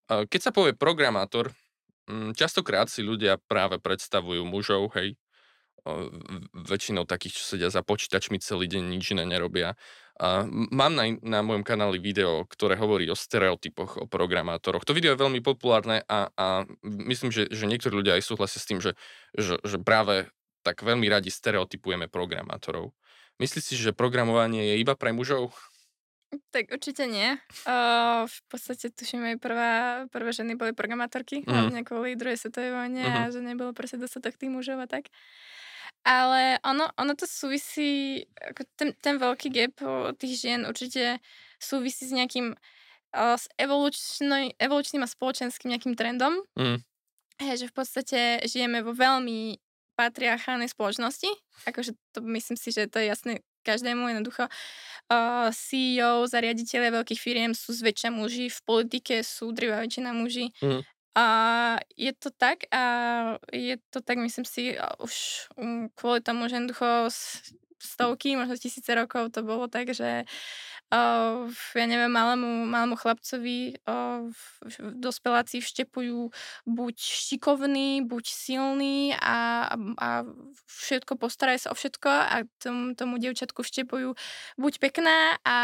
Keď 0.09 0.41
sa 0.41 0.51
povie 0.53 0.74
programátor, 0.74 1.53
častokrát 2.34 2.89
si 2.89 3.05
ľudia 3.05 3.38
práve 3.49 3.82
predstavujú 3.82 4.45
mužov, 4.45 4.93
hej, 4.97 5.18
väčšinou 6.53 7.05
takých, 7.05 7.41
čo 7.41 7.43
sedia 7.53 7.70
za 7.70 7.86
počítačmi 7.86 8.41
celý 8.41 8.66
deň, 8.66 8.84
nič 8.89 9.13
iné 9.13 9.26
nerobia. 9.26 9.78
A 10.16 10.47
mám 10.47 10.95
na, 10.95 11.11
na 11.20 11.43
mojom 11.43 11.68
kanáli 11.68 11.99
video, 11.99 12.47
ktoré 12.47 12.80
hovorí 12.80 13.03
o 13.11 13.20
stereotypoch, 13.20 13.99
o 13.99 14.05
programátoroch. 14.07 14.88
To 14.88 14.95
video 14.95 15.11
je 15.11 15.20
veľmi 15.20 15.43
populárne 15.43 16.07
a, 16.07 16.32
a 16.39 16.63
myslím, 16.84 17.36
že, 17.36 17.51
že 17.51 17.68
niektorí 17.68 17.99
ľudia 17.99 18.16
aj 18.16 18.24
súhlasia 18.24 18.63
s 18.63 18.68
tým, 18.68 18.80
že, 18.80 18.95
že, 19.36 19.59
že 19.59 19.76
práve 19.76 20.32
tak 20.63 20.82
veľmi 20.88 21.03
radi 21.11 21.28
stereotypujeme 21.28 22.07
programátorov. 22.07 22.95
Myslíš 23.43 23.63
si, 23.63 23.76
že 23.76 23.91
programovanie 23.91 24.72
je 24.72 24.76
iba 24.80 24.95
pre 24.95 25.11
mužov? 25.11 25.51
Tak 26.51 26.72
určite 26.72 27.05
nie. 27.11 27.36
Uh, 27.68 28.24
v 28.26 28.39
podstate 28.47 28.91
tuším 28.95 29.36
aj 29.36 29.38
prvá, 29.39 29.72
prvé 30.09 30.32
ženy 30.32 30.55
boli 30.55 30.72
programátorky, 30.72 31.43
mm. 31.43 31.47
hlavne 31.47 31.82
kvôli 31.84 32.16
druhej 32.16 32.39
svetovej 32.39 32.72
vojne 32.72 33.03
mm-hmm. 33.03 33.28
a 33.28 33.32
že 33.32 33.39
nebolo 33.43 33.72
proste 33.76 33.99
dostatok 33.99 34.36
tých 34.39 34.51
mužov 34.51 34.80
a 34.80 34.88
tak. 34.88 35.11
Ale 36.06 36.62
ono, 36.62 36.86
ono 37.01 37.14
to 37.18 37.26
súvisí, 37.26 38.22
ako 38.38 38.62
ten, 38.78 38.89
ten 39.01 39.18
veľký 39.18 39.49
gap 39.49 39.76
tých 40.22 40.45
žien 40.45 40.62
určite 40.70 41.18
súvisí 41.58 42.06
s 42.06 42.14
nejakým 42.14 42.53
uh, 42.53 43.36
s 43.36 43.49
evolučným 43.58 45.01
a 45.01 45.10
spoločenským 45.10 45.74
nejakým 45.74 45.97
trendom. 45.97 46.45
Mm. 46.53 46.86
Hej, 47.41 47.66
že 47.66 47.72
v 47.72 47.76
podstate 47.76 48.20
žijeme 48.45 48.86
vo 48.86 48.93
veľmi 48.93 49.58
patriarchálnej 49.95 50.70
spoločnosti. 50.70 51.28
Akože 51.66 51.97
to 52.14 52.22
myslím 52.22 52.60
si, 52.60 52.70
že 52.70 52.86
to 52.86 53.01
je 53.01 53.10
jasné 53.10 53.34
každému 53.66 54.14
jednoducho. 54.14 54.45
Uh, 55.10 55.49
CEO, 55.49 56.30
zariaditeľe 56.30 57.01
veľkých 57.01 57.18
firiem 57.18 57.58
sú 57.58 57.74
zväčša 57.74 58.14
muži, 58.14 58.53
v 58.53 58.60
politike 58.62 59.26
sú 59.26 59.49
drvá 59.49 59.82
väčšina 59.82 60.14
muži. 60.14 60.53
Mm. 60.62 60.86
A 61.16 61.26
je 61.95 62.11
to 62.13 62.30
tak 62.36 62.68
a 62.76 62.84
je 63.53 63.78
to 63.89 64.03
tak, 64.03 64.20
myslím 64.20 64.43
si, 64.43 64.76
už 64.99 65.47
um, 65.55 65.88
kvôli 65.95 66.20
tomu, 66.20 66.51
že 66.51 66.59
jednoducho 66.59 67.07
stovky, 67.80 68.36
možno 68.36 68.59
tisíce 68.59 68.91
rokov 68.95 69.32
to 69.32 69.43
bolo 69.43 69.72
tak, 69.72 69.95
že 69.95 70.28
uh, 70.96 71.52
ja 71.76 71.86
neviem, 71.86 72.08
malému, 72.08 72.64
malému 72.64 72.96
chlapcovi 72.96 73.76
uh, 73.84 74.32
dospeláci 74.96 75.60
vštepujú 75.60 76.32
buď 76.64 76.96
šikovný, 76.96 78.08
buď 78.08 78.26
silný 78.26 79.12
a, 79.20 79.68
a 79.76 80.08
všetko 80.72 81.20
postaraj 81.20 81.68
sa 81.68 81.72
o 81.72 81.76
všetko 81.76 82.08
a 82.08 82.48
tomu, 82.64 82.96
tomu 82.96 83.20
dievčatku 83.20 83.60
vštepujú 83.60 84.16
buď 84.56 84.74
pekná 84.80 85.36
a 85.43 85.58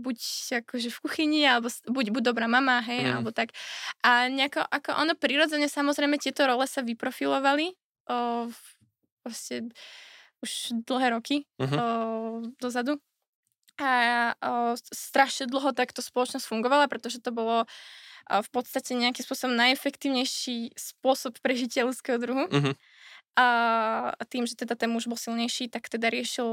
buď 0.00 0.16
akože 0.64 0.88
v 0.88 0.98
kuchyni, 1.04 1.42
alebo 1.44 1.68
buď, 1.68 2.06
buď 2.10 2.22
dobrá 2.24 2.48
mama, 2.48 2.80
hej, 2.80 3.04
mm. 3.04 3.12
alebo 3.20 3.30
tak. 3.36 3.52
A 4.00 4.32
nejako, 4.32 4.64
ako 4.64 4.90
ono 4.96 5.12
prirodzene, 5.12 5.68
samozrejme, 5.68 6.16
tieto 6.16 6.48
role 6.48 6.64
sa 6.64 6.80
vyprofilovali 6.80 7.76
uh, 8.08 8.48
proste 9.20 9.68
už 10.44 10.84
dlhé 10.84 11.16
roky 11.16 11.48
uh-huh. 11.56 11.72
o, 11.72 11.84
dozadu. 12.60 13.00
A 13.80 13.92
o, 14.38 14.78
strašne 14.78 15.50
dlho 15.50 15.74
takto 15.74 15.98
spoločnosť 15.98 16.46
fungovala, 16.46 16.86
pretože 16.86 17.18
to 17.18 17.34
bolo 17.34 17.66
v 18.24 18.48
podstate 18.48 18.96
nejakým 18.96 19.20
spôsobom 19.20 19.52
najefektívnejší 19.52 20.72
spôsob 20.78 21.36
prežitia 21.44 21.84
ľudského 21.84 22.16
druhu. 22.16 22.48
Uh-huh. 22.48 22.72
A 23.36 23.46
tým, 24.30 24.46
že 24.48 24.56
teda 24.56 24.78
ten 24.78 24.88
muž 24.88 25.10
bol 25.10 25.18
silnejší, 25.18 25.68
tak 25.68 25.90
teda 25.90 26.08
riešil 26.08 26.48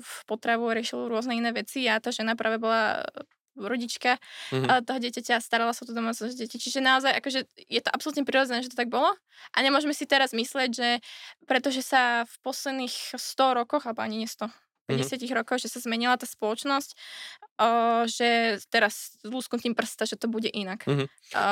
v 0.00 0.14
potravu, 0.26 0.72
riešil 0.72 1.06
rôzne 1.06 1.36
iné 1.36 1.52
veci 1.54 1.86
a 1.86 2.00
tá 2.00 2.10
žena 2.10 2.34
práve 2.34 2.56
bola 2.58 3.04
rodička 3.52 4.16
mm-hmm. 4.48 4.88
toho 4.88 4.98
dieťaťa 4.98 5.36
a 5.36 5.44
starala 5.44 5.76
sa 5.76 5.84
o 5.84 5.88
tú 5.88 5.92
domácnosť 5.92 6.32
dieťa. 6.40 6.56
Čiže 6.56 6.80
naozaj 6.80 7.12
akože 7.20 7.40
je 7.68 7.80
to 7.84 7.90
absolútne 7.92 8.24
prirodzené, 8.24 8.64
že 8.64 8.72
to 8.72 8.80
tak 8.80 8.88
bolo 8.88 9.12
a 9.52 9.56
nemôžeme 9.60 9.92
si 9.92 10.08
teraz 10.08 10.32
mysleť, 10.32 10.70
že 10.72 10.88
pretože 11.44 11.84
sa 11.84 12.24
v 12.24 12.34
posledných 12.40 13.20
100 13.20 13.58
rokoch, 13.60 13.84
alebo 13.84 14.00
ani 14.00 14.24
nie 14.24 14.28
100, 14.30 14.48
50 14.90 15.22
mm-hmm. 15.22 15.38
rokov, 15.38 15.62
že 15.62 15.70
sa 15.70 15.78
zmenila 15.78 16.18
tá 16.18 16.26
spoločnosť, 16.26 16.90
o, 17.58 17.68
že 18.10 18.58
teraz 18.68 19.16
lúsknutím 19.22 19.78
prsta, 19.78 20.04
že 20.04 20.18
to 20.18 20.26
bude 20.26 20.50
inak. 20.50 20.82
Mm-hmm. 20.82 21.06
O, 21.06 21.42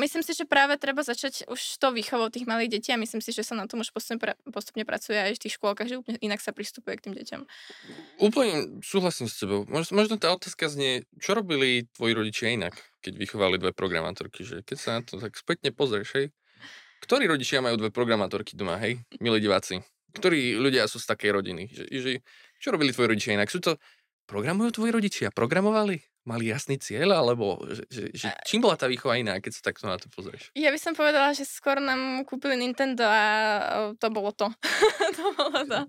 myslím 0.00 0.22
si, 0.24 0.32
že 0.32 0.48
práve 0.48 0.80
treba 0.80 1.04
začať 1.04 1.46
už 1.46 1.60
to 1.76 1.92
výchovou 1.92 2.32
tých 2.32 2.48
malých 2.48 2.80
detí 2.80 2.90
a 2.90 3.00
myslím 3.00 3.20
si, 3.20 3.36
že 3.36 3.44
sa 3.44 3.52
na 3.52 3.68
tom 3.68 3.84
už 3.84 3.92
postupne, 3.92 4.18
pra, 4.20 4.32
postupne 4.48 4.82
pracuje 4.88 5.20
aj 5.20 5.36
v 5.36 5.42
tých 5.46 5.56
škôlkach, 5.60 5.88
že 5.88 6.00
úplne 6.00 6.18
inak 6.24 6.40
sa 6.40 6.56
pristupuje 6.56 6.96
k 6.96 7.10
tým 7.10 7.14
deťom. 7.20 7.40
Úplne 8.24 8.80
súhlasím 8.80 9.28
s 9.28 9.36
tebou. 9.36 9.68
Možno, 9.68 10.00
možno 10.00 10.16
tá 10.16 10.32
otázka 10.32 10.72
znie, 10.72 11.04
čo 11.20 11.36
robili 11.36 11.84
tvoji 11.92 12.12
rodičia 12.16 12.52
inak, 12.56 12.74
keď 13.04 13.12
vychovali 13.16 13.56
dve 13.60 13.76
programátorky, 13.76 14.44
že 14.44 14.64
keď 14.64 14.76
sa 14.76 14.90
na 14.98 15.00
to 15.04 15.20
tak 15.20 15.36
spätne 15.36 15.68
pozrieš, 15.72 16.16
hej, 16.16 16.26
ktorí 17.00 17.24
rodičia 17.26 17.64
majú 17.64 17.80
dve 17.80 17.90
programátorky 17.90 18.54
doma, 18.54 18.76
hej, 18.80 19.00
milí 19.20 19.40
diváci? 19.40 19.80
Ktorí 20.10 20.58
ľudia 20.58 20.90
sú 20.90 20.98
z 20.98 21.06
takej 21.06 21.30
rodiny? 21.32 21.62
Že, 21.70 21.84
že 21.88 22.10
čo 22.60 22.76
robili 22.76 22.92
tvoji 22.92 23.16
rodičia 23.16 23.34
inak? 23.40 23.48
Sú 23.48 23.64
to, 23.64 23.80
programujú 24.28 24.76
tvoji 24.76 24.92
rodičia? 24.92 25.32
Programovali? 25.32 26.09
Mali 26.28 26.52
jasný 26.52 26.76
cieľ, 26.76 27.16
alebo 27.16 27.60
že, 27.64 28.12
že, 28.12 28.28
čím 28.44 28.60
bola 28.60 28.76
tá 28.76 28.84
výchova 28.84 29.16
iná, 29.16 29.40
keď 29.40 29.52
sa 29.56 29.62
takto 29.72 29.88
na 29.88 29.96
to 29.96 30.12
pozrieš? 30.12 30.52
Ja 30.52 30.68
by 30.68 30.78
som 30.80 30.92
povedala, 30.92 31.32
že 31.32 31.48
skôr 31.48 31.80
nám 31.80 32.22
kúpili 32.28 32.60
Nintendo 32.60 33.08
a 33.08 33.24
to 33.96 34.06
bolo 34.12 34.30
to. 34.36 34.52
to 35.16 35.24
bolo 35.32 35.60
to. 35.64 35.80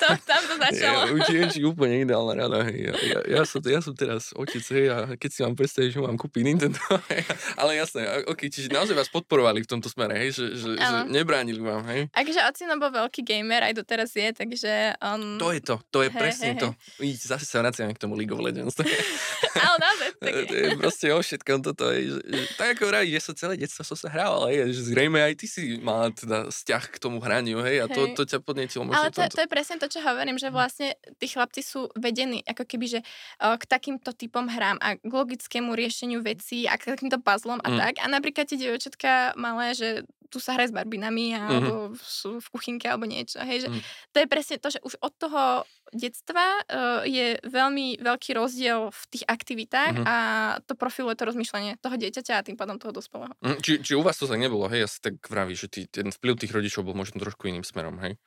to. 0.00 0.08
Tam 0.28 0.42
to 0.44 0.54
začalo. 0.60 1.00
Ja, 1.08 1.12
Učienčík 1.16 1.64
úplne 1.64 2.04
ideálna 2.04 2.34
rada. 2.36 2.68
Ja, 2.68 2.92
ja, 3.00 3.18
ja, 3.24 3.42
som, 3.48 3.64
ja 3.64 3.80
som 3.80 3.96
teraz 3.96 4.30
otec, 4.36 4.64
hej, 4.76 4.86
a 4.92 4.96
keď 5.16 5.30
si 5.32 5.40
mám 5.40 5.56
predstaviť, 5.56 5.88
že 5.96 6.00
mám 6.04 6.20
kúpiť 6.20 6.42
Nintendo, 6.44 6.80
ale 7.60 7.80
jasné, 7.80 8.28
ok, 8.28 8.40
čiže 8.52 8.68
naozaj 8.68 8.94
vás 8.94 9.08
podporovali 9.08 9.64
v 9.64 9.68
tomto 9.68 9.88
smere, 9.88 10.20
hej, 10.20 10.36
že, 10.36 10.44
že, 10.54 10.70
že 10.76 10.96
nebránili 11.08 11.60
vám, 11.60 11.82
hej? 11.88 12.12
Takže 12.12 12.40
ocino 12.44 12.76
bol 12.76 12.92
veľký 12.92 13.24
gamer, 13.24 13.72
aj 13.72 13.74
doteraz 13.80 14.12
je, 14.12 14.28
takže 14.36 15.00
on... 15.00 15.40
To 15.40 15.50
je 15.50 15.60
to, 15.64 15.76
to 15.88 15.98
je 16.04 16.10
hej, 16.12 16.20
presne 16.20 16.50
hej, 16.54 16.60
to. 16.60 16.68
Hej. 17.00 17.10
Zase 17.24 17.46
sa 17.48 17.64
vraciame 17.64 17.96
k 17.96 18.00
tomu 18.00 18.14
League 18.14 18.32
of 18.32 18.40
Legends. 18.40 18.76
ale 19.66 19.77
naozaj 19.78 20.08
to 20.20 20.54
je 20.54 20.66
proste 20.76 21.06
o 21.14 21.20
všetkom 21.22 21.58
toto. 21.62 21.88
Je, 21.94 22.18
že, 22.18 22.20
tak 22.58 22.76
ako 22.76 22.90
vraví, 22.90 23.08
že 23.14 23.22
sa 23.22 23.32
celé 23.32 23.54
detstvo 23.56 23.86
som 23.86 23.98
sa 23.98 24.10
hrával, 24.10 24.50
hej, 24.50 24.74
že 24.74 24.92
zrejme 24.92 25.18
aj 25.22 25.34
ty 25.38 25.46
si 25.46 25.78
mala 25.78 26.10
teda 26.10 26.50
vzťah 26.50 26.84
k 26.92 26.96
tomu 26.98 27.22
hraniu, 27.22 27.62
hej, 27.62 27.84
a 27.84 27.86
to, 27.86 28.12
to 28.18 28.22
ťa 28.26 28.38
podnietilo 28.42 28.84
možno 28.84 28.98
Ale 28.98 29.14
to, 29.14 29.22
to 29.26 29.42
je 29.44 29.50
presne 29.50 29.76
to, 29.78 29.86
čo 29.86 30.02
hovorím, 30.02 30.36
že 30.36 30.50
vlastne 30.50 30.98
tí 31.22 31.26
chlapci 31.30 31.62
sú 31.62 31.88
vedení 31.94 32.42
ako 32.44 32.66
keby, 32.66 32.98
že 32.98 33.00
k 33.38 33.64
takýmto 33.64 34.10
typom 34.12 34.50
hrám 34.50 34.76
a 34.82 34.98
k 34.98 35.12
logickému 35.12 35.72
riešeniu 35.72 36.20
vecí 36.20 36.66
a 36.66 36.74
k 36.76 36.92
takýmto 36.92 37.22
puzzlom 37.22 37.62
a 37.62 37.68
mm. 37.70 37.78
tak. 37.78 37.94
A 38.02 38.06
napríklad 38.10 38.50
tie 38.50 38.58
dievčatka 38.58 39.38
malé, 39.38 39.72
že 39.76 39.88
tu 40.28 40.36
sa 40.38 40.54
hraje 40.54 40.70
s 40.70 40.76
barbinami 40.76 41.32
mhm. 41.32 41.40
alebo 41.40 41.74
mm-hmm. 41.88 42.04
sú 42.04 42.30
v 42.38 42.48
kuchynke 42.52 42.84
alebo 42.84 43.08
niečo. 43.08 43.40
Hej, 43.40 43.66
že 43.66 43.68
mm. 43.72 43.80
To 44.12 44.16
je 44.20 44.26
presne 44.28 44.56
to, 44.60 44.68
že 44.68 44.80
už 44.84 44.94
od 45.00 45.12
toho 45.16 45.64
detstva 45.92 46.40
uh, 46.40 47.02
je 47.04 47.40
veľmi 47.44 48.00
veľký 48.00 48.36
rozdiel 48.36 48.92
v 48.92 49.02
tých 49.10 49.24
aktivitách 49.24 49.94
mm-hmm. 50.00 50.08
a 50.08 50.16
to 50.64 50.76
profiluje 50.78 51.16
to 51.16 51.28
rozmýšľanie 51.28 51.80
toho 51.80 51.96
dieťaťa 51.96 52.34
a 52.38 52.46
tým 52.46 52.56
pádom 52.56 52.76
toho 52.76 52.92
dospelého. 52.92 53.32
Mm, 53.40 53.58
či, 53.64 53.80
či 53.80 53.92
u 53.96 54.02
vás 54.04 54.20
to 54.20 54.28
tak 54.28 54.38
nebolo, 54.38 54.68
hej? 54.68 54.86
Asi 54.86 54.98
tak 55.00 55.18
vraví, 55.26 55.56
že 55.56 55.70
tý, 55.70 55.88
ten 55.88 56.12
vplyv 56.12 56.44
tých 56.44 56.52
rodičov 56.54 56.86
bol 56.86 56.96
možno 56.96 57.20
trošku 57.20 57.48
iným 57.48 57.64
smerom, 57.64 57.96
hej? 58.00 58.20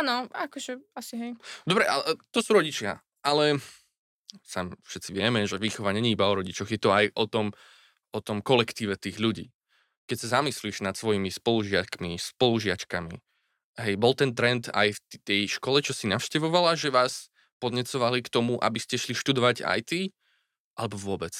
Áno, 0.00 0.28
akože 0.32 0.80
asi 0.96 1.14
hej. 1.20 1.32
Dobre, 1.68 1.84
ale 1.84 2.16
to 2.32 2.40
sú 2.40 2.56
rodičia, 2.56 3.00
ale 3.20 3.60
sám 4.44 4.72
všetci 4.84 5.10
vieme, 5.12 5.44
že 5.44 5.60
výchova 5.60 5.92
není 5.92 6.16
iba 6.16 6.28
o 6.28 6.38
rodičoch, 6.38 6.72
je 6.72 6.80
to 6.80 6.90
aj 6.90 7.12
o 7.12 7.28
tom, 7.28 7.52
o 8.12 8.20
tom 8.24 8.40
kolektíve 8.40 8.96
tých 8.96 9.20
ľudí 9.20 9.52
keď 10.06 10.18
sa 10.18 10.44
zamyslíš 10.44 10.82
nad 10.84 10.98
svojimi 10.98 11.30
spolužiakmi, 11.30 12.18
spolužiačkami, 12.18 13.16
hej, 13.80 13.94
bol 13.96 14.12
ten 14.12 14.36
trend 14.36 14.68
aj 14.72 14.92
v 14.92 15.00
tej 15.24 15.40
škole, 15.48 15.80
čo 15.80 15.96
si 15.96 16.10
navštevovala, 16.10 16.76
že 16.76 16.92
vás 16.92 17.32
podnecovali 17.62 18.20
k 18.26 18.32
tomu, 18.32 18.58
aby 18.58 18.78
ste 18.82 18.98
šli 18.98 19.14
študovať 19.14 19.62
IT, 19.62 20.10
alebo 20.74 20.98
vôbec? 20.98 21.32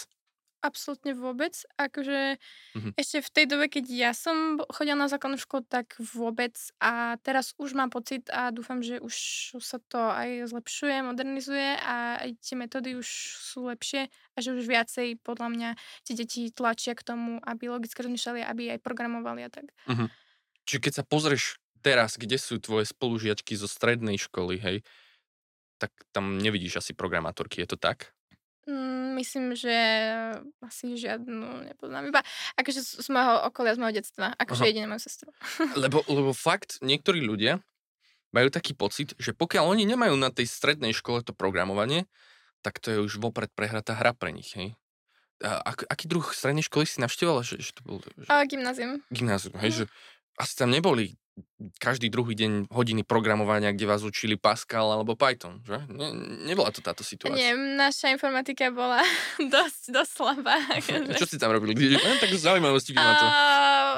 Absolútne 0.62 1.11
vôbec. 1.18 1.59
Akože 1.74 2.39
mm-hmm. 2.39 2.95
ešte 2.95 3.18
v 3.18 3.30
tej 3.35 3.45
dobe, 3.51 3.66
keď 3.66 3.85
ja 3.91 4.12
som 4.14 4.62
chodila 4.70 4.95
na 4.95 5.11
základnú 5.11 5.35
školu, 5.35 5.66
tak 5.66 5.99
vôbec. 5.99 6.55
A 6.78 7.18
teraz 7.26 7.51
už 7.59 7.74
mám 7.74 7.91
pocit 7.91 8.30
a 8.30 8.55
dúfam, 8.55 8.78
že 8.78 9.03
už 9.03 9.14
sa 9.59 9.83
to 9.91 9.99
aj 9.99 10.55
zlepšuje, 10.55 11.03
modernizuje 11.03 11.83
a 11.83 12.22
aj 12.22 12.39
tie 12.39 12.55
metódy 12.55 12.95
už 12.95 13.09
sú 13.43 13.66
lepšie 13.66 14.07
a 14.07 14.39
že 14.39 14.55
už 14.55 14.70
viacej 14.70 15.18
podľa 15.26 15.49
mňa 15.51 15.70
tie 16.07 16.14
deti 16.14 16.47
tlačia 16.55 16.95
k 16.95 17.03
tomu, 17.03 17.43
aby 17.43 17.66
logicky 17.66 17.99
rozmýšľali, 17.99 18.47
aby 18.47 18.78
aj 18.78 18.87
programovali 18.87 19.43
a 19.43 19.51
tak. 19.51 19.66
Mm-hmm. 19.91 20.09
Čiže 20.62 20.78
keď 20.78 20.93
sa 20.95 21.03
pozrieš 21.03 21.59
teraz, 21.83 22.14
kde 22.14 22.39
sú 22.39 22.62
tvoje 22.62 22.87
spolužiačky 22.87 23.59
zo 23.59 23.66
strednej 23.66 24.16
školy, 24.16 24.62
hej, 24.62 24.76
tak 25.83 25.91
tam 26.14 26.39
nevidíš 26.39 26.78
asi 26.78 26.95
programátorky, 26.95 27.59
je 27.59 27.74
to 27.74 27.78
tak? 27.78 28.14
Mm, 28.62 29.18
myslím, 29.18 29.59
že 29.59 29.74
asi 30.62 30.95
žiadnu 30.95 31.66
nepoznám. 31.66 32.14
Iba 32.14 32.22
akože 32.55 32.78
z, 32.78 32.91
z 33.03 33.09
môjho 33.11 33.51
okolia, 33.51 33.74
z 33.74 33.80
môjho 33.83 33.99
detstva. 33.99 34.39
Akože 34.39 34.70
jediné 34.70 34.87
moju 34.87 35.03
sestru. 35.03 35.35
lebo, 35.83 36.07
lebo 36.07 36.30
fakt, 36.30 36.78
niektorí 36.78 37.26
ľudia 37.26 37.59
majú 38.30 38.49
taký 38.55 38.78
pocit, 38.78 39.18
že 39.18 39.35
pokiaľ 39.35 39.74
oni 39.74 39.85
nemajú 39.91 40.14
na 40.14 40.30
tej 40.30 40.47
strednej 40.47 40.95
škole 40.95 41.26
to 41.26 41.35
programovanie, 41.35 42.07
tak 42.62 42.78
to 42.78 42.95
je 42.95 42.99
už 43.03 43.18
vopred 43.18 43.51
prehratá 43.51 43.99
hra 43.99 44.14
pre 44.14 44.30
nich, 44.30 44.55
hej? 44.55 44.78
A, 45.43 45.59
ak, 45.74 45.91
aký 45.91 46.07
druh 46.07 46.24
strednej 46.30 46.62
školy 46.62 46.87
si 46.87 47.03
navštevovala? 47.03 47.43
Že, 47.43 47.57
že 47.59 47.70
to 47.74 47.80
bol, 47.83 47.99
že... 47.99 48.30
A, 48.30 48.47
gymnázium. 48.47 49.03
Gymnázium, 49.11 49.59
hej, 49.59 49.70
mm. 49.74 49.76
že 49.83 49.85
asi 50.39 50.55
tam 50.55 50.70
neboli 50.70 51.18
každý 51.79 52.11
druhý 52.11 52.35
deň 52.35 52.73
hodiny 52.73 53.03
programovania, 53.07 53.75
kde 53.75 53.87
vás 53.87 54.03
učili 54.03 54.35
Pascal 54.35 54.91
alebo 54.91 55.15
Python, 55.15 55.63
že? 55.63 55.79
Ne, 55.91 56.11
nebola 56.49 56.75
to 56.75 56.83
táto 56.83 57.07
situácia. 57.07 57.39
Nie, 57.39 57.55
naša 57.55 58.11
informatika 58.11 58.71
bola 58.75 59.03
dosť, 59.55 59.83
dosť 59.95 60.13
slabá. 60.13 60.57
Akože. 60.79 61.15
Čo 61.19 61.27
ste 61.29 61.39
tam 61.39 61.55
robili? 61.55 61.77
Kde, 61.77 61.99
len 62.01 62.19
tak 62.19 62.31
zaujímavosti 62.35 62.95
na 62.97 63.15
to. 63.15 63.27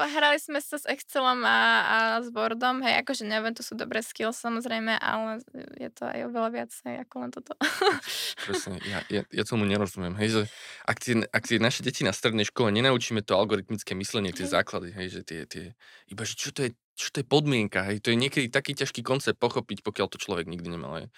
Hrali 0.05 0.39
sme 0.43 0.59
sa 0.61 0.77
s 0.77 0.85
Excelom 0.91 1.47
a, 1.47 1.59
a 1.85 1.97
s 2.21 2.29
Boardom, 2.35 2.83
hej, 2.83 3.01
akože 3.07 3.25
neviem, 3.25 3.55
to 3.55 3.63
sú 3.63 3.79
dobré 3.79 4.03
skills 4.03 4.37
samozrejme, 4.43 4.99
ale 4.99 5.39
je 5.79 5.91
to 5.95 6.07
aj 6.07 6.19
oveľa 6.27 6.51
viac, 6.51 6.71
hej, 6.87 6.97
ako 7.07 7.15
len 7.23 7.31
toto. 7.31 7.53
Presne, 8.47 8.83
ja, 8.85 9.01
ja, 9.07 9.23
ja 9.31 9.43
tomu 9.47 9.63
nerozumiem, 9.65 10.19
hej, 10.19 10.29
že 10.29 10.43
ak 10.83 10.99
tie, 10.99 11.15
ak 11.31 11.45
tie 11.47 11.59
naše 11.63 11.87
deti 11.87 12.03
na 12.03 12.11
strednej 12.11 12.47
škole 12.49 12.75
nenaučíme 12.75 13.23
to 13.23 13.39
algoritmické 13.39 13.95
myslenie, 13.95 14.35
tie 14.35 14.51
základy, 14.51 14.91
hej, 14.93 15.09
že 15.15 15.21
tie, 15.23 15.41
tie 15.47 15.65
iba, 16.11 16.23
že 16.27 16.35
čo 16.35 16.51
to 16.51 16.67
je 16.67 16.71
čo 16.95 17.11
to 17.11 17.21
je 17.21 17.27
podmienka, 17.27 17.54
hej, 17.87 18.03
to 18.03 18.11
je 18.11 18.19
niekedy 18.19 18.47
taký 18.51 18.75
ťažký 18.75 19.07
koncept 19.07 19.39
pochopiť, 19.39 19.87
pokiaľ 19.87 20.07
to 20.11 20.19
človek 20.19 20.51
nikdy 20.51 20.75
nemal, 20.75 20.99
hej. 20.99 21.09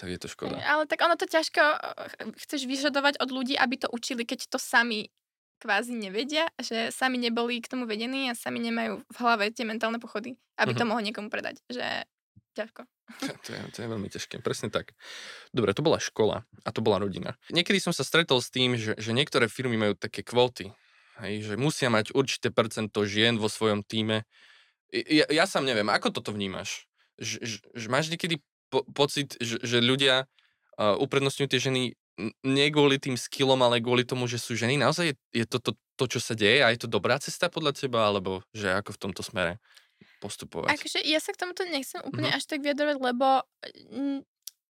Tak 0.00 0.08
je 0.08 0.18
to 0.18 0.28
škoda. 0.28 0.56
Ale 0.64 0.88
tak 0.88 1.04
ono 1.04 1.20
to 1.20 1.28
ťažko 1.28 1.62
eh, 1.62 2.32
chceš 2.40 2.64
vyžadovať 2.64 3.20
od 3.20 3.28
ľudí, 3.28 3.54
aby 3.60 3.76
to 3.76 3.88
učili, 3.92 4.24
keď 4.24 4.48
to 4.48 4.56
sami 4.56 5.12
kvázi 5.62 5.94
nevedia, 5.94 6.50
že 6.58 6.90
sami 6.90 7.22
neboli 7.22 7.62
k 7.62 7.70
tomu 7.70 7.86
vedení 7.86 8.26
a 8.26 8.34
sami 8.34 8.58
nemajú 8.58 8.98
v 9.06 9.16
hlave 9.22 9.54
tie 9.54 9.62
mentálne 9.62 10.02
pochody, 10.02 10.34
aby 10.58 10.74
uh-huh. 10.74 10.80
to 10.80 10.84
mhm. 10.84 10.90
mohol 10.90 11.02
niekomu 11.06 11.28
predať. 11.30 11.62
Že 11.70 12.02
ťažko. 12.52 12.82
To 13.22 13.50
je, 13.52 13.60
to 13.76 13.78
je 13.84 13.88
veľmi 13.88 14.08
ťažké, 14.08 14.40
presne 14.40 14.68
tak. 14.72 14.96
Dobre, 15.52 15.76
to 15.76 15.84
bola 15.84 16.00
škola 16.00 16.48
a 16.64 16.68
to 16.72 16.80
bola 16.84 17.00
rodina. 17.00 17.36
Niekedy 17.52 17.80
som 17.80 17.92
sa 17.92 18.04
stretol 18.04 18.40
s 18.40 18.48
tým, 18.48 18.76
že, 18.76 18.96
že 18.96 19.12
niektoré 19.12 19.48
firmy 19.48 19.76
majú 19.76 19.94
také 19.96 20.24
kvóty, 20.24 20.72
hej, 21.20 21.44
že 21.44 21.54
musia 21.60 21.92
mať 21.92 22.16
určité 22.16 22.48
percento 22.48 23.04
žien 23.04 23.36
vo 23.36 23.48
svojom 23.52 23.84
týme, 23.84 24.24
ja, 24.92 25.26
ja 25.32 25.44
sám 25.48 25.64
neviem, 25.64 25.88
ako 25.88 26.12
toto 26.12 26.30
vnímaš? 26.36 26.84
Že, 27.16 27.36
že, 27.40 27.56
že 27.72 27.86
máš 27.88 28.12
niekedy 28.12 28.44
po, 28.68 28.84
pocit, 28.92 29.36
že, 29.40 29.60
že 29.64 29.80
ľudia 29.80 30.28
uh, 30.76 30.96
uprednostňujú 31.00 31.48
tie 31.48 31.60
ženy 31.60 31.82
nie 32.44 32.66
kvôli 32.68 33.00
tým 33.00 33.16
skillom, 33.16 33.56
ale 33.64 33.80
kvôli 33.80 34.04
tomu, 34.04 34.28
že 34.28 34.36
sú 34.36 34.52
ženy? 34.52 34.76
Naozaj 34.76 35.12
je, 35.12 35.16
je 35.32 35.46
to, 35.48 35.58
to 35.58 35.72
to, 35.96 36.04
čo 36.18 36.20
sa 36.20 36.34
deje 36.36 36.60
a 36.60 36.72
je 36.72 36.84
to 36.84 36.88
dobrá 36.88 37.16
cesta 37.16 37.48
podľa 37.48 37.76
teba, 37.76 38.08
alebo 38.08 38.44
že 38.52 38.68
ako 38.68 38.96
v 38.96 39.00
tomto 39.00 39.22
smere 39.24 39.62
postupovať? 40.20 40.76
Akože 40.76 41.00
ja 41.04 41.18
sa 41.22 41.32
k 41.32 41.40
tomuto 41.40 41.64
nechcem 41.64 42.04
úplne 42.04 42.32
mm-hmm. 42.32 42.42
až 42.42 42.44
tak 42.48 42.60
vyjadrovať, 42.60 42.96
lebo 43.00 43.26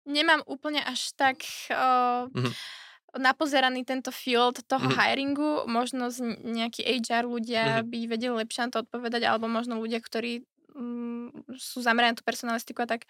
nemám 0.09 0.41
úplne 0.49 0.81
až 0.81 1.13
tak... 1.13 1.45
Uh, 1.69 2.33
mm-hmm 2.33 2.85
napozeraný 3.17 3.85
tento 3.85 4.13
field 4.13 4.65
toho 4.65 4.89
mm. 4.89 4.97
hiringu, 4.97 5.53
možno 5.67 6.13
z 6.13 6.37
nejakí 6.41 6.85
HR 6.85 7.27
ľudia 7.27 7.83
mm. 7.83 7.89
by 7.89 7.99
vedeli 8.07 8.35
lepšie 8.37 8.69
na 8.69 8.71
to 8.73 8.79
odpovedať, 8.87 9.23
alebo 9.27 9.51
možno 9.51 9.81
ľudia, 9.81 10.01
ktorí 10.01 10.45
mm, 10.77 11.53
sú 11.57 11.83
zameraní 11.83 12.15
na 12.15 12.19
tú 12.21 12.25
personalistiku 12.25 12.85
a 12.85 12.91
tak. 12.97 13.09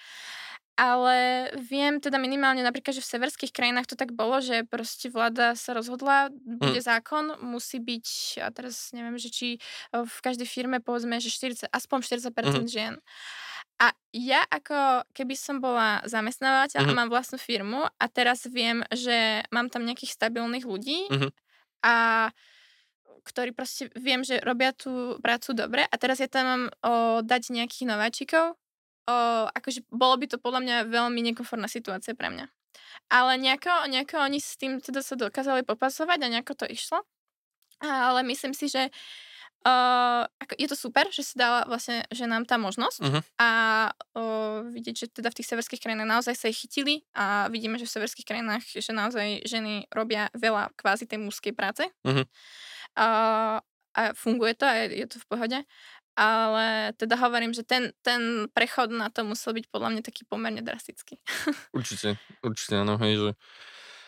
Ale 0.77 1.49
viem 1.57 1.97
teda 2.05 2.20
minimálne 2.20 2.61
napríklad, 2.61 2.93
že 2.93 3.01
v 3.01 3.12
severských 3.16 3.49
krajinách 3.49 3.89
to 3.89 3.97
tak 3.97 4.12
bolo, 4.12 4.45
že 4.45 4.61
proste 4.68 5.09
vláda 5.09 5.57
sa 5.57 5.72
rozhodla, 5.72 6.29
bude 6.37 6.81
mm. 6.81 6.85
zákon, 6.85 7.24
musí 7.41 7.81
byť, 7.81 8.07
a 8.45 8.53
teraz 8.53 8.93
neviem, 8.93 9.16
že 9.16 9.33
či 9.33 9.49
v 9.89 10.18
každej 10.20 10.45
firme 10.45 10.85
povedzme, 10.85 11.16
že 11.16 11.33
40, 11.33 11.72
aspoň 11.72 11.99
40% 12.05 12.29
mm. 12.29 12.68
žien. 12.68 13.01
A 13.77 13.93
ja 14.12 14.41
ako 14.49 15.05
keby 15.12 15.37
som 15.37 15.61
bola 15.61 16.01
zamestnávateľ 16.09 16.81
mm-hmm. 16.81 16.97
a 16.97 16.99
mám 17.05 17.12
vlastnú 17.12 17.37
firmu 17.37 17.85
a 17.85 18.05
teraz 18.09 18.49
viem, 18.49 18.81
že 18.89 19.45
mám 19.53 19.68
tam 19.68 19.85
nejakých 19.85 20.16
stabilných 20.16 20.64
ľudí 20.64 21.12
mm-hmm. 21.12 21.31
a 21.85 21.97
ktorí 23.27 23.53
proste 23.53 23.93
viem, 23.99 24.24
že 24.24 24.41
robia 24.41 24.72
tú 24.72 25.20
prácu 25.20 25.53
dobre 25.53 25.83
a 25.85 25.95
teraz 26.01 26.24
ja 26.24 26.29
tam 26.31 26.45
mám 26.47 26.64
o, 26.81 26.93
dať 27.20 27.53
nejakých 27.53 27.85
nováčikov, 27.85 28.57
o, 29.07 29.16
akože 29.50 29.86
bolo 29.88 30.18
by 30.18 30.26
to 30.26 30.36
podľa 30.42 30.61
mňa 30.62 30.76
veľmi 30.90 31.20
nekomfortná 31.32 31.70
situácia 31.70 32.12
pre 32.12 32.28
mňa. 32.28 32.46
Ale 33.07 33.38
nejako, 33.38 33.86
nejako 33.86 34.18
oni 34.26 34.42
s 34.42 34.59
tým 34.59 34.82
teda 34.82 35.00
sa 35.00 35.14
dokázali 35.14 35.62
popasovať 35.62 36.18
a 36.26 36.32
nejako 36.32 36.52
to 36.59 36.66
išlo. 36.66 37.07
Ale 37.82 38.26
myslím 38.26 38.52
si, 38.57 38.66
že 38.66 38.90
Uh, 39.66 40.22
ako, 40.38 40.54
je 40.62 40.68
to 40.70 40.76
super, 40.78 41.11
že 41.11 41.26
sa 41.26 41.34
dala 41.34 41.61
vlastne 41.66 42.07
že 42.14 42.22
nám 42.30 42.46
tá 42.46 42.54
možnosť 42.54 43.02
uh-huh. 43.02 43.22
a 43.34 43.50
uh, 44.14 44.62
vidieť, 44.62 44.94
že 44.94 45.07
teda 45.11 45.34
v 45.34 45.42
tých 45.42 45.50
severských 45.50 45.82
krajinách 45.82 46.07
naozaj 46.07 46.38
sa 46.38 46.46
ich 46.46 46.62
chytili 46.62 47.02
a 47.18 47.50
vidíme, 47.50 47.74
že 47.74 47.90
v 47.90 47.98
severských 47.98 48.30
krajinách, 48.30 48.62
že 48.62 48.94
naozaj 48.94 49.42
ženy 49.42 49.90
robia 49.90 50.30
veľa 50.38 50.70
kvázi 50.78 51.11
tej 51.11 51.18
mužskej 51.18 51.50
práce 51.50 51.82
uh-huh. 51.82 52.22
uh, 52.94 53.59
a 53.96 54.00
funguje 54.14 54.54
to 54.54 54.70
a 54.70 54.86
je, 54.86 55.02
je 55.02 55.07
to 55.11 55.18
v 55.18 55.26
pohode. 55.34 55.59
Ale 56.17 56.97
teda 56.97 57.21
hovorím, 57.21 57.53
že 57.53 57.61
ten, 57.61 57.93
ten 58.01 58.49
prechod 58.57 58.89
na 58.89 59.12
to 59.12 59.21
musel 59.23 59.53
byť 59.53 59.69
podľa 59.69 59.89
mňa 59.93 60.03
taký 60.03 60.25
pomerne 60.25 60.64
drastický. 60.64 61.21
Určite, 61.77 62.17
určite 62.41 62.75
áno, 62.81 62.97
hej, 62.97 63.14
že 63.21 63.33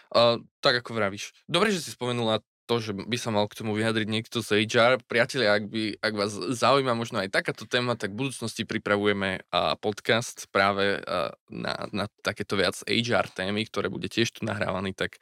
Uh, 0.09 0.41
tak 0.65 0.81
ako 0.81 0.97
vravíš. 0.97 1.37
Dobre, 1.45 1.69
že 1.69 1.85
si 1.85 1.93
spomenula 1.93 2.41
to, 2.69 2.85
že 2.85 2.93
by 2.93 3.17
sa 3.17 3.33
mal 3.33 3.49
k 3.49 3.65
tomu 3.65 3.73
vyjadriť 3.73 4.09
niekto 4.09 4.45
z 4.45 4.69
HR. 4.69 5.01
Priatelia, 5.09 5.57
ak, 5.57 5.73
by, 5.73 6.01
ak 6.05 6.13
vás 6.13 6.33
zaujíma 6.37 6.93
možno 6.93 7.17
aj 7.21 7.33
takáto 7.33 7.65
téma, 7.65 7.97
tak 7.97 8.13
v 8.13 8.29
budúcnosti 8.29 8.69
pripravujeme 8.69 9.41
podcast 9.81 10.45
práve 10.53 11.01
na, 11.49 11.89
na 11.97 12.05
takéto 12.21 12.61
viac 12.61 12.77
HR 12.85 13.33
témy, 13.33 13.65
ktoré 13.65 13.89
bude 13.89 14.13
tiež 14.13 14.37
tu 14.37 14.45
nahrávaný, 14.45 14.93
tak 14.93 15.17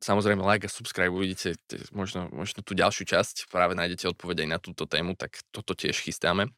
samozrejme 0.00 0.40
like 0.40 0.64
a 0.64 0.70
subscribe, 0.72 1.12
uvidíte 1.12 1.60
možno, 1.92 2.32
možno 2.32 2.64
tú 2.64 2.72
ďalšiu 2.72 3.04
časť, 3.04 3.52
práve 3.52 3.76
nájdete 3.76 4.08
odpoveď 4.16 4.44
aj 4.44 4.48
na 4.48 4.58
túto 4.58 4.88
tému, 4.88 5.12
tak 5.12 5.44
toto 5.52 5.76
tiež 5.76 6.00
chystáme. 6.00 6.48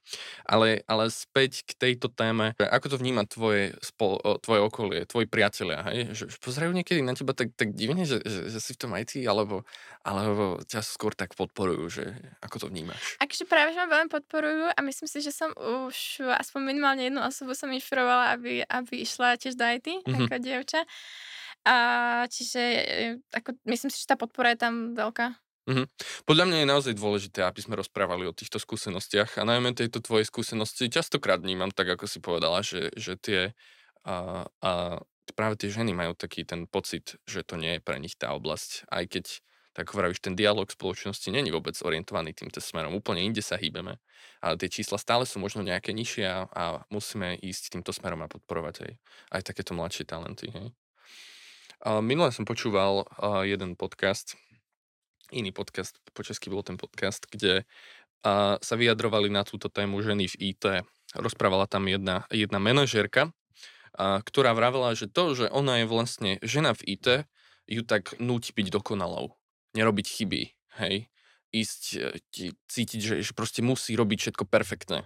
Ale, 0.46 0.86
ale 0.86 1.10
späť 1.10 1.66
k 1.66 1.74
tejto 1.74 2.06
téme, 2.06 2.54
ako 2.56 2.94
to 2.94 2.96
vníma 3.02 3.26
tvoje, 3.26 3.74
spol, 3.82 4.22
tvoje 4.40 4.60
okolie, 4.62 5.00
tvoji 5.10 5.26
priatelia, 5.26 5.82
hej? 5.90 6.14
Že, 6.14 6.24
pozerajú 6.38 6.72
niekedy 6.72 7.02
na 7.02 7.18
teba 7.18 7.34
tak, 7.34 7.50
tak 7.58 7.74
divne, 7.74 8.06
že, 8.06 8.22
že, 8.22 8.48
že 8.48 8.58
si 8.62 8.78
v 8.78 8.80
tom 8.86 8.94
IT, 8.94 9.18
alebo, 9.26 9.66
alebo 10.06 10.62
ťa 10.62 10.80
skôr 10.86 11.12
tak 11.12 11.34
podporujú, 11.34 11.84
že 11.90 12.04
ako 12.38 12.56
to 12.62 12.66
vnímaš? 12.70 13.18
Akže 13.18 13.42
práve, 13.44 13.74
že 13.74 13.82
ma 13.82 13.90
veľmi 13.90 14.10
podporujú 14.10 14.70
a 14.70 14.78
myslím 14.86 15.08
si, 15.10 15.18
že 15.18 15.34
som 15.34 15.50
už 15.58 16.22
aspoň 16.38 16.60
minimálne 16.62 17.10
jednu 17.10 17.18
osobu 17.26 17.58
som 17.58 17.74
inšpirovala, 17.74 18.38
aby, 18.38 18.62
aby 18.62 19.02
išla 19.02 19.34
tiež 19.34 19.58
do 19.58 19.66
IT, 19.66 19.88
mm-hmm. 19.90 20.30
ako 20.30 20.34
dievča. 20.38 20.80
A 21.62 21.76
čiže 22.26 22.60
e, 22.60 22.82
ako, 23.30 23.54
myslím 23.70 23.90
si, 23.90 24.02
že 24.02 24.10
tá 24.10 24.18
podpora 24.18 24.54
je 24.54 24.62
tam 24.62 24.74
veľká. 24.98 25.38
Mm-hmm. 25.62 25.86
Podľa 26.26 26.44
mňa 26.50 26.58
je 26.58 26.72
naozaj 26.74 26.94
dôležité, 26.98 27.46
aby 27.46 27.62
sme 27.62 27.78
rozprávali 27.78 28.26
o 28.26 28.34
týchto 28.34 28.58
skúsenostiach 28.58 29.38
a 29.38 29.46
najmä 29.46 29.78
tejto 29.78 30.02
tvojej 30.02 30.26
skúsenosti 30.26 30.90
častokrát 30.90 31.38
vnímam 31.38 31.70
tak, 31.70 31.94
ako 31.94 32.10
si 32.10 32.18
povedala, 32.18 32.66
že, 32.66 32.90
že 32.98 33.14
tie 33.14 33.54
a, 34.02 34.42
a 34.58 34.70
práve 35.38 35.54
tie 35.54 35.70
ženy 35.70 35.94
majú 35.94 36.18
taký 36.18 36.42
ten 36.42 36.66
pocit, 36.66 37.14
že 37.30 37.46
to 37.46 37.54
nie 37.54 37.78
je 37.78 37.84
pre 37.84 38.02
nich 38.02 38.18
tá 38.18 38.34
oblasť, 38.34 38.90
aj 38.90 39.04
keď 39.06 39.24
tak 39.72 39.88
hovoríš, 39.88 40.20
ten 40.20 40.36
dialog 40.36 40.68
spoločnosti 40.68 41.32
není 41.32 41.48
vôbec 41.48 41.72
orientovaný 41.80 42.36
týmto 42.36 42.60
smerom. 42.60 42.92
Úplne 42.92 43.24
inde 43.24 43.40
sa 43.40 43.56
hýbeme. 43.56 43.96
Ale 44.44 44.60
tie 44.60 44.68
čísla 44.68 45.00
stále 45.00 45.24
sú 45.24 45.40
možno 45.40 45.64
nejaké 45.64 45.96
nižšie 45.96 46.24
a, 46.28 46.44
a 46.44 46.64
musíme 46.92 47.40
ísť 47.40 47.72
týmto 47.72 47.88
smerom 47.96 48.20
a 48.20 48.28
podporovať 48.28 48.84
aj, 48.84 48.92
aj 49.32 49.42
takéto 49.48 49.72
mladšie 49.72 50.04
talenty. 50.04 50.52
Hej? 50.52 50.76
Minule 51.82 52.30
som 52.30 52.46
počúval 52.46 53.02
jeden 53.42 53.74
podcast, 53.74 54.38
iný 55.34 55.50
podcast, 55.50 55.98
po 56.14 56.22
česky 56.22 56.46
bol 56.46 56.62
ten 56.62 56.78
podcast, 56.78 57.26
kde 57.26 57.66
sa 58.62 58.74
vyjadrovali 58.78 59.26
na 59.26 59.42
túto 59.42 59.66
tému 59.66 59.98
ženy 59.98 60.30
v 60.30 60.54
IT. 60.54 60.86
Rozprávala 61.18 61.66
tam 61.66 61.90
jedna, 61.90 62.22
jedna 62.30 62.62
manažérka, 62.62 63.34
ktorá 63.98 64.54
vravela, 64.54 64.94
že 64.94 65.10
to, 65.10 65.34
že 65.34 65.50
ona 65.50 65.82
je 65.82 65.90
vlastne 65.90 66.30
žena 66.38 66.70
v 66.70 66.94
IT, 66.94 67.26
ju 67.66 67.82
tak 67.82 68.14
núti 68.22 68.54
byť 68.54 68.66
dokonalou. 68.70 69.34
Nerobiť 69.74 70.06
chyby, 70.06 70.42
hej. 70.78 71.10
Ísť, 71.52 71.82
e, 72.32 72.50
cítiť, 72.68 73.00
že, 73.00 73.14
že 73.20 73.32
proste 73.36 73.60
musí 73.60 73.92
robiť 73.92 74.18
všetko 74.24 74.44
perfektné. 74.48 75.04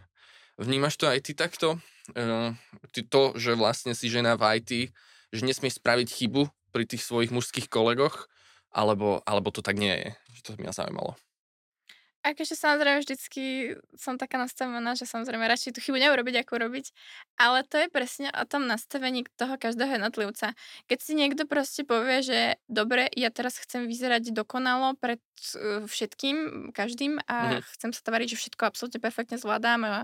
Vnímaš 0.56 0.94
to 0.94 1.10
aj 1.10 1.26
ty 1.26 1.32
takto? 1.34 1.82
Uh, 2.14 2.54
ty 2.94 3.02
to, 3.02 3.34
že 3.34 3.58
vlastne 3.58 3.98
si 3.98 4.06
žena 4.06 4.38
v 4.38 4.62
IT, 4.62 4.70
že 5.34 5.42
nesmieš 5.42 5.82
spraviť 5.82 6.08
chybu 6.08 6.46
pri 6.70 6.84
tých 6.88 7.02
svojich 7.02 7.30
mužských 7.34 7.70
kolegoch, 7.70 8.26
alebo, 8.70 9.22
alebo 9.24 9.48
to 9.54 9.64
tak 9.64 9.78
nie 9.78 9.94
je? 9.94 10.08
Že 10.36 10.40
to 10.42 10.50
mňa 10.60 10.72
zaujímalo. 10.74 11.16
Akože 12.26 12.58
samozrejme 12.58 13.06
vždycky 13.06 13.78
som 13.94 14.18
taká 14.18 14.34
nastavená, 14.34 14.98
že 14.98 15.06
samozrejme 15.06 15.46
radšej 15.46 15.78
tú 15.78 15.78
chybu 15.78 16.02
neurobiť, 16.02 16.42
ako 16.42 16.58
robiť, 16.58 16.90
ale 17.38 17.62
to 17.62 17.78
je 17.78 17.86
presne 17.86 18.34
o 18.34 18.42
tom 18.42 18.66
nastavení 18.66 19.22
toho 19.38 19.54
každého 19.54 19.94
jednotlivca. 19.94 20.58
Keď 20.90 20.98
si 20.98 21.14
niekto 21.14 21.46
proste 21.46 21.86
povie, 21.86 22.26
že 22.26 22.58
dobre, 22.66 23.06
ja 23.14 23.30
teraz 23.30 23.62
chcem 23.62 23.86
vyzerať 23.86 24.34
dokonalo 24.34 24.98
pred 24.98 25.22
uh, 25.54 25.86
všetkým, 25.86 26.68
každým 26.74 27.22
a 27.30 27.62
mm-hmm. 27.62 27.66
chcem 27.78 27.90
sa 27.94 28.02
tvariť, 28.02 28.34
že 28.34 28.40
všetko 28.42 28.62
absolútne 28.66 28.98
perfektne 28.98 29.38
zvládam 29.38 29.86
a, 29.86 29.94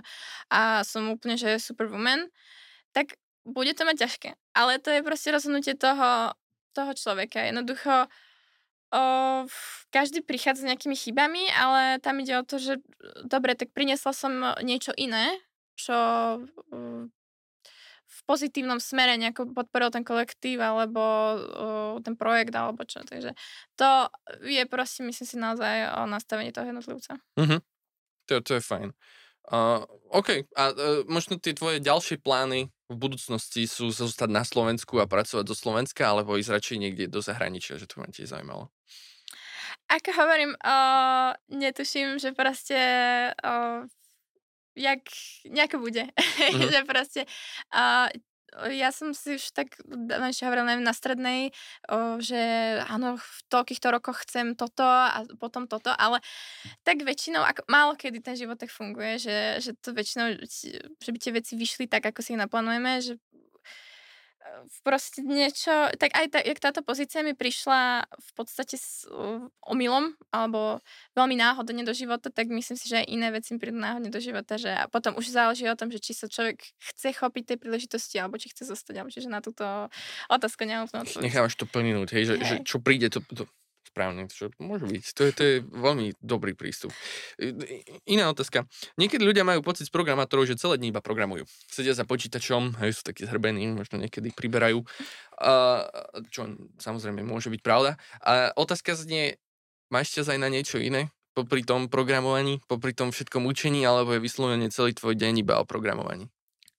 a 0.47 0.87
som 0.87 1.11
úplne, 1.11 1.35
že 1.35 1.59
superwoman, 1.59 2.31
tak 2.95 3.19
bude 3.43 3.75
to 3.75 3.83
mať 3.83 3.99
ťažké. 3.99 4.31
Ale 4.55 4.79
to 4.79 4.95
je 4.95 5.03
proste 5.03 5.35
rozhodnutie 5.35 5.75
toho, 5.75 6.39
toho 6.73 6.93
človeka. 6.97 7.45
Jednoducho 7.45 8.09
o, 8.93 9.03
každý 9.93 10.25
prichádza 10.25 10.65
s 10.65 10.69
nejakými 10.69 10.97
chybami, 10.97 11.49
ale 11.53 12.01
tam 12.01 12.21
ide 12.21 12.41
o 12.41 12.45
to, 12.45 12.59
že 12.59 12.81
dobre, 13.25 13.55
tak 13.55 13.71
priniesla 13.77 14.13
som 14.17 14.33
niečo 14.65 14.97
iné, 14.97 15.37
čo 15.77 15.97
v 18.13 18.21
pozitívnom 18.29 18.77
smere 18.77 19.17
nejako 19.17 19.57
podporil 19.57 19.89
ten 19.89 20.05
kolektív 20.05 20.61
alebo 20.61 21.01
o, 21.01 21.69
ten 22.05 22.17
projekt 22.17 22.53
alebo 22.53 22.85
čo. 22.85 23.01
Takže 23.05 23.33
to 23.77 23.89
je 24.45 24.65
proste, 24.69 25.01
myslím 25.01 25.27
si, 25.29 25.37
naozaj 25.41 25.97
o 25.97 26.09
nastavení 26.09 26.53
toho 26.53 26.69
jednotlivca. 26.69 27.17
Mm-hmm. 27.41 27.61
To, 28.29 28.35
to 28.45 28.53
je 28.57 28.63
fajn. 28.63 28.89
Uh, 28.93 29.22
OK, 30.13 30.47
a 30.55 30.63
uh, 30.71 31.03
možno 31.11 31.41
tie 31.41 31.57
tvoje 31.57 31.83
ďalšie 31.83 32.23
plány 32.23 32.71
v 32.87 32.97
budúcnosti 32.97 33.67
sú 33.67 33.91
zostať 33.91 34.31
na 34.31 34.45
Slovensku 34.47 35.01
a 35.01 35.09
pracovať 35.09 35.45
do 35.49 35.57
Slovenska, 35.57 36.07
alebo 36.07 36.39
ísť 36.39 36.53
radšej 36.53 36.79
niekde 36.79 37.05
do 37.09 37.19
zahraničia, 37.25 37.81
že 37.81 37.89
to 37.89 37.99
ma 37.99 38.07
tiež 38.07 38.31
zaujímalo. 38.31 38.71
Ako 39.91 40.15
hovorím, 40.15 40.53
uh, 40.63 41.35
netuším, 41.51 42.21
že 42.23 42.33
proste 42.33 42.79
uh, 43.35 43.85
jak 44.77 45.01
nejako 45.45 45.79
bude. 45.79 46.05
Mm-hmm. 46.07 46.71
že 46.73 46.81
proste 46.85 47.21
uh, 47.75 48.09
ja 48.73 48.93
som 48.93 49.17
si 49.17 49.41
už 49.41 49.57
tak 49.57 49.81
ešte 50.29 50.45
hovorila, 50.45 50.69
neviem, 50.69 50.85
na 50.85 50.93
strednej, 50.93 51.57
že 52.21 52.41
áno, 52.85 53.17
v 53.17 53.39
toľkýchto 53.49 53.89
rokoch 53.89 54.25
chcem 54.29 54.53
toto 54.53 54.85
a 54.85 55.25
potom 55.41 55.65
toto, 55.65 55.89
ale 55.97 56.21
tak 56.85 57.01
väčšinou, 57.01 57.41
ako, 57.41 57.65
málo 57.73 57.97
kedy 57.97 58.21
ten 58.21 58.37
život 58.37 58.61
tak 58.61 58.69
funguje, 58.69 59.17
že, 59.17 59.37
že 59.65 59.71
to 59.81 59.97
väčšinou, 59.97 60.37
že 61.01 61.11
by 61.11 61.19
tie 61.19 61.33
veci 61.33 61.53
vyšli 61.57 61.89
tak, 61.89 62.05
ako 62.13 62.21
si 62.21 62.37
ich 62.37 62.41
naplánujeme, 62.41 63.01
že 63.01 63.17
proste 64.83 65.23
niečo, 65.23 65.91
tak 65.99 66.15
aj 66.15 66.27
tak, 66.33 66.43
jak 66.47 66.59
táto 66.59 66.81
pozícia 66.83 67.23
mi 67.23 67.35
prišla 67.35 68.07
v 68.07 68.31
podstate 68.35 68.79
s 68.79 69.07
uh, 69.09 69.43
omylom, 69.67 70.15
alebo 70.31 70.83
veľmi 71.15 71.37
náhodne 71.39 71.83
do 71.83 71.95
života, 71.95 72.31
tak 72.31 72.51
myslím 72.51 72.77
si, 72.79 72.87
že 72.91 73.03
aj 73.03 73.07
iné 73.11 73.29
veci 73.31 73.55
mi 73.55 73.59
prídu 73.63 73.79
náhodne 73.79 74.11
do 74.11 74.21
života, 74.23 74.59
že 74.59 74.71
a 74.71 74.87
potom 74.87 75.15
už 75.19 75.31
záleží 75.31 75.67
o 75.67 75.79
tom, 75.79 75.91
že 75.91 76.03
či 76.03 76.15
sa 76.15 76.27
človek 76.27 76.63
chce 76.79 77.09
chopiť 77.15 77.55
tej 77.55 77.59
príležitosti, 77.59 78.17
alebo 78.19 78.39
či 78.39 78.51
chce 78.51 78.69
zostať, 78.69 78.95
alebo 79.03 79.11
čiže 79.11 79.31
na 79.31 79.43
túto 79.43 79.65
otázku 80.31 80.67
nemám 80.67 80.91
Nechávaš 81.23 81.55
to 81.59 81.67
plninúť, 81.67 82.15
hej, 82.15 82.25
že, 82.31 82.35
hej. 82.39 82.47
že 82.47 82.55
čo 82.67 82.79
príde, 82.83 83.11
to, 83.11 83.23
to, 83.33 83.47
správne, 83.93 84.25
čo 84.33 84.49
môže 84.57 84.89
byť. 84.89 85.05
To 85.13 85.23
je, 85.29 85.33
to 85.37 85.43
je 85.45 85.55
veľmi 85.69 86.17
dobrý 86.25 86.57
prístup. 86.57 86.89
Iná 88.09 88.33
otázka. 88.33 88.65
Niekedy 88.97 89.21
ľudia 89.21 89.45
majú 89.45 89.61
pocit 89.61 89.85
z 89.85 89.93
programátorov, 89.93 90.49
že 90.49 90.57
celé 90.57 90.81
dní 90.81 90.89
iba 90.89 91.05
programujú. 91.05 91.45
Sedia 91.69 91.93
za 91.93 92.09
počítačom, 92.09 92.81
hej, 92.81 92.97
sú 92.97 93.05
takí 93.05 93.29
zhrbení, 93.29 93.69
možno 93.77 94.01
niekedy 94.01 94.33
priberajú, 94.33 94.81
čo 96.33 96.41
samozrejme 96.81 97.21
môže 97.21 97.53
byť 97.53 97.61
pravda. 97.61 98.01
A 98.25 98.57
otázka 98.57 98.97
znie, 98.97 99.37
máš 99.93 100.17
čas 100.17 100.33
aj 100.33 100.41
na 100.41 100.49
niečo 100.49 100.81
iné? 100.81 101.13
Popri 101.37 101.61
tom 101.61 101.93
programovaní, 101.93 102.65
popri 102.65 102.97
tom 102.97 103.13
všetkom 103.13 103.45
učení, 103.45 103.85
alebo 103.85 104.17
je 104.17 104.25
vyslovene 104.25 104.73
celý 104.73 104.97
tvoj 104.97 105.21
deň 105.21 105.45
iba 105.45 105.61
o 105.61 105.69
programovaní? 105.69 106.33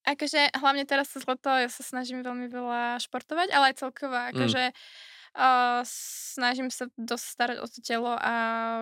Akože 0.04 0.52
hlavne 0.58 0.84
teraz 0.84 1.14
sa 1.14 1.22
zlato, 1.22 1.48
ja 1.48 1.70
sa 1.70 1.80
snažím 1.80 2.26
veľmi 2.26 2.52
veľa 2.52 3.00
športovať, 3.06 3.54
ale 3.54 3.72
aj 3.72 3.76
celkovo, 3.86 4.18
mm. 4.18 4.30
akože 4.34 4.64
mm 4.74 5.12
Uh, 5.34 5.82
snažím 5.90 6.70
sa 6.70 6.86
dosť 6.94 7.26
starať 7.26 7.58
o 7.58 7.66
to 7.66 7.82
telo 7.82 8.14
a 8.14 8.34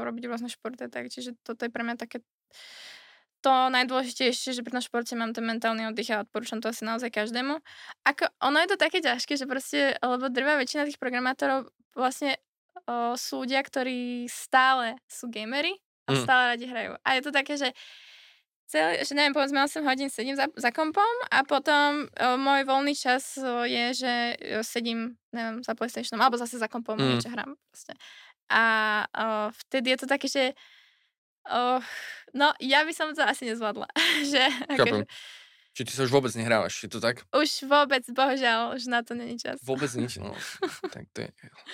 robiť 0.04 0.28
rôzne 0.28 0.52
športy, 0.52 0.92
tak 0.92 1.08
čiže 1.08 1.40
toto 1.48 1.64
je 1.64 1.72
pre 1.72 1.80
mňa 1.80 1.96
také 1.96 2.20
to 3.42 3.50
najdôležitejšie, 3.74 4.54
že 4.54 4.62
pri 4.62 4.78
tom 4.78 4.84
športe 4.86 5.18
mám 5.18 5.34
ten 5.34 5.42
mentálny 5.42 5.90
oddych 5.90 6.14
a 6.14 6.22
odporúčam 6.22 6.62
to 6.62 6.70
asi 6.70 6.86
naozaj 6.86 7.10
každému. 7.10 7.58
Ako, 8.06 8.30
ono 8.38 8.62
je 8.62 8.70
to 8.70 8.78
také 8.78 9.02
ťažké, 9.02 9.34
že 9.34 9.50
proste, 9.50 9.98
lebo 9.98 10.30
drvá 10.30 10.62
väčšina 10.62 10.86
tých 10.86 11.02
programátorov 11.02 11.74
vlastne 11.98 12.38
o, 12.86 13.18
sú 13.18 13.42
ľudia, 13.42 13.66
ktorí 13.66 14.30
stále 14.30 15.02
sú 15.10 15.26
gamery 15.34 15.74
a 16.06 16.14
mm. 16.14 16.22
stále 16.22 16.44
radi 16.54 16.66
hrajú. 16.70 16.92
A 17.02 17.10
je 17.18 17.22
to 17.26 17.32
také, 17.34 17.58
že 17.58 17.74
celý, 18.72 19.04
že 19.04 19.12
neviem, 19.12 19.36
povedzme 19.36 19.60
8 19.60 19.84
hodín 19.84 20.08
sedím 20.08 20.40
za, 20.40 20.48
za 20.56 20.72
kompom 20.72 21.16
a 21.28 21.44
potom 21.44 22.08
o, 22.08 22.40
môj 22.40 22.64
voľný 22.64 22.96
čas 22.96 23.36
o, 23.36 23.68
je, 23.68 23.86
že 23.92 24.14
o, 24.40 24.64
sedím, 24.64 25.20
neviem, 25.36 25.60
za 25.60 25.76
PlayStationom 25.76 26.24
alebo 26.24 26.40
zase 26.40 26.56
za 26.56 26.72
kompom 26.72 26.96
mm. 26.96 27.08
niečo 27.12 27.28
hrám 27.28 27.60
proste. 27.68 27.94
A 28.48 28.64
o, 29.12 29.52
vtedy 29.68 29.92
je 29.92 29.98
to 30.00 30.08
také, 30.08 30.32
že 30.32 30.44
o, 31.52 31.84
no, 32.32 32.56
ja 32.64 32.88
by 32.88 32.94
som 32.96 33.12
to 33.12 33.20
asi 33.28 33.52
nezvládla. 33.52 33.92
že, 34.32 34.44
akože, 34.72 35.04
Či 35.72 35.88
ty 35.88 35.92
sa 35.96 36.04
už 36.04 36.12
vôbec 36.12 36.36
nehrávaš, 36.36 36.84
je 36.84 36.92
to 36.92 37.00
tak? 37.00 37.24
Už 37.32 37.64
vôbec, 37.64 38.04
bohužiaľ, 38.12 38.76
už 38.76 38.92
na 38.92 39.08
to 39.08 39.16
není 39.16 39.40
čas. 39.40 39.56
Vôbec 39.64 39.88
nič, 39.96 40.20
no. 40.20 40.36
tak 40.96 41.08
to 41.16 41.24
je, 41.24 41.30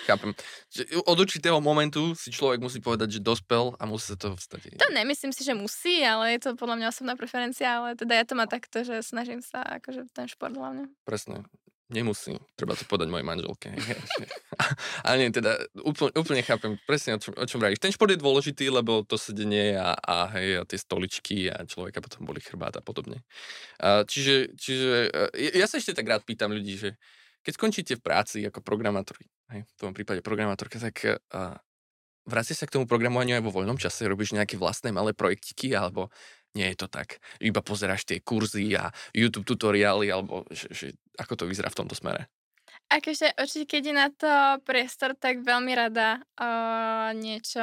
chápem. 0.06 0.30
Že 0.70 1.02
od 1.02 1.18
určitého 1.18 1.58
momentu 1.58 2.14
si 2.14 2.30
človek 2.30 2.62
musí 2.62 2.78
povedať, 2.78 3.18
že 3.18 3.20
dospel 3.20 3.74
a 3.74 3.82
musí 3.90 4.14
sa 4.14 4.16
to 4.16 4.38
vstať. 4.38 4.78
To 4.78 4.94
nemyslím 4.94 5.34
si, 5.34 5.42
že 5.42 5.58
musí, 5.58 6.06
ale 6.06 6.38
je 6.38 6.46
to 6.46 6.50
podľa 6.54 6.78
mňa 6.78 6.86
osobná 6.94 7.14
preferencia, 7.18 7.82
ale 7.82 7.98
teda 7.98 8.14
ja 8.14 8.24
to 8.24 8.38
mám 8.38 8.46
takto, 8.46 8.86
že 8.86 9.02
snažím 9.02 9.42
sa 9.42 9.66
akože 9.66 10.06
ten 10.14 10.30
šport 10.30 10.54
hlavne. 10.54 10.86
Presne. 11.02 11.42
Nemusí, 11.88 12.36
treba 12.52 12.76
to 12.76 12.84
podať 12.84 13.08
mojej 13.08 13.24
manželke. 13.24 13.72
Ale 15.08 15.24
nie, 15.24 15.32
teda 15.32 15.56
úplne, 15.80 16.12
úplne 16.20 16.44
chápem 16.44 16.76
presne, 16.84 17.16
o 17.16 17.20
čom, 17.20 17.32
o 17.32 17.46
čom 17.48 17.64
Ten 17.80 17.88
šport 17.96 18.12
je 18.12 18.20
dôležitý, 18.20 18.68
lebo 18.68 19.08
to 19.08 19.16
sedenie 19.16 19.72
a, 19.72 19.96
a, 19.96 20.28
hej, 20.36 20.60
a 20.60 20.62
tie 20.68 20.76
stoličky 20.76 21.48
a 21.48 21.64
človeka 21.64 22.04
potom 22.04 22.28
boli 22.28 22.44
chrbát 22.44 22.76
a 22.76 22.84
podobne. 22.84 23.24
A, 23.80 24.04
čiže, 24.04 24.52
čiže 24.60 25.08
ja, 25.32 25.64
ja 25.64 25.66
sa 25.66 25.80
ešte 25.80 25.96
tak 25.96 26.12
rád 26.12 26.28
pýtam 26.28 26.52
ľudí, 26.52 26.76
že 26.76 27.00
keď 27.40 27.52
skončíte 27.56 27.92
v 27.96 28.04
práci 28.04 28.44
ako 28.44 28.60
programátori, 28.60 29.24
hej, 29.56 29.64
v 29.64 29.74
tom 29.80 29.96
prípade 29.96 30.20
programátorka, 30.20 30.76
tak 30.76 31.00
uh, 31.08 31.56
vracia 32.28 32.52
sa 32.52 32.68
k 32.68 32.76
tomu 32.76 32.84
programovaniu 32.84 33.40
aj 33.40 33.44
vo 33.48 33.54
voľnom 33.56 33.80
čase, 33.80 34.04
robíš 34.04 34.36
nejaké 34.36 34.60
vlastné 34.60 34.92
malé 34.92 35.16
projektiky, 35.16 35.72
alebo 35.72 36.12
nie 36.52 36.68
je 36.72 36.84
to 36.84 36.88
tak. 36.92 37.16
Iba 37.40 37.64
pozeráš 37.64 38.04
tie 38.04 38.20
kurzy 38.20 38.76
a 38.76 38.92
YouTube 39.16 39.48
tutoriály, 39.48 40.12
alebo 40.12 40.44
že, 40.52 40.68
že, 40.68 40.86
ako 41.18 41.34
to 41.34 41.44
vyzerá 41.50 41.68
v 41.68 41.78
tomto 41.84 41.98
smere? 41.98 42.30
Akože 42.88 43.36
určite, 43.36 43.66
keď 43.68 43.82
je 43.84 43.94
na 43.94 44.08
to 44.08 44.32
priestor, 44.64 45.12
tak 45.12 45.44
veľmi 45.44 45.76
rada 45.76 46.24
uh, 46.40 47.12
niečo 47.12 47.60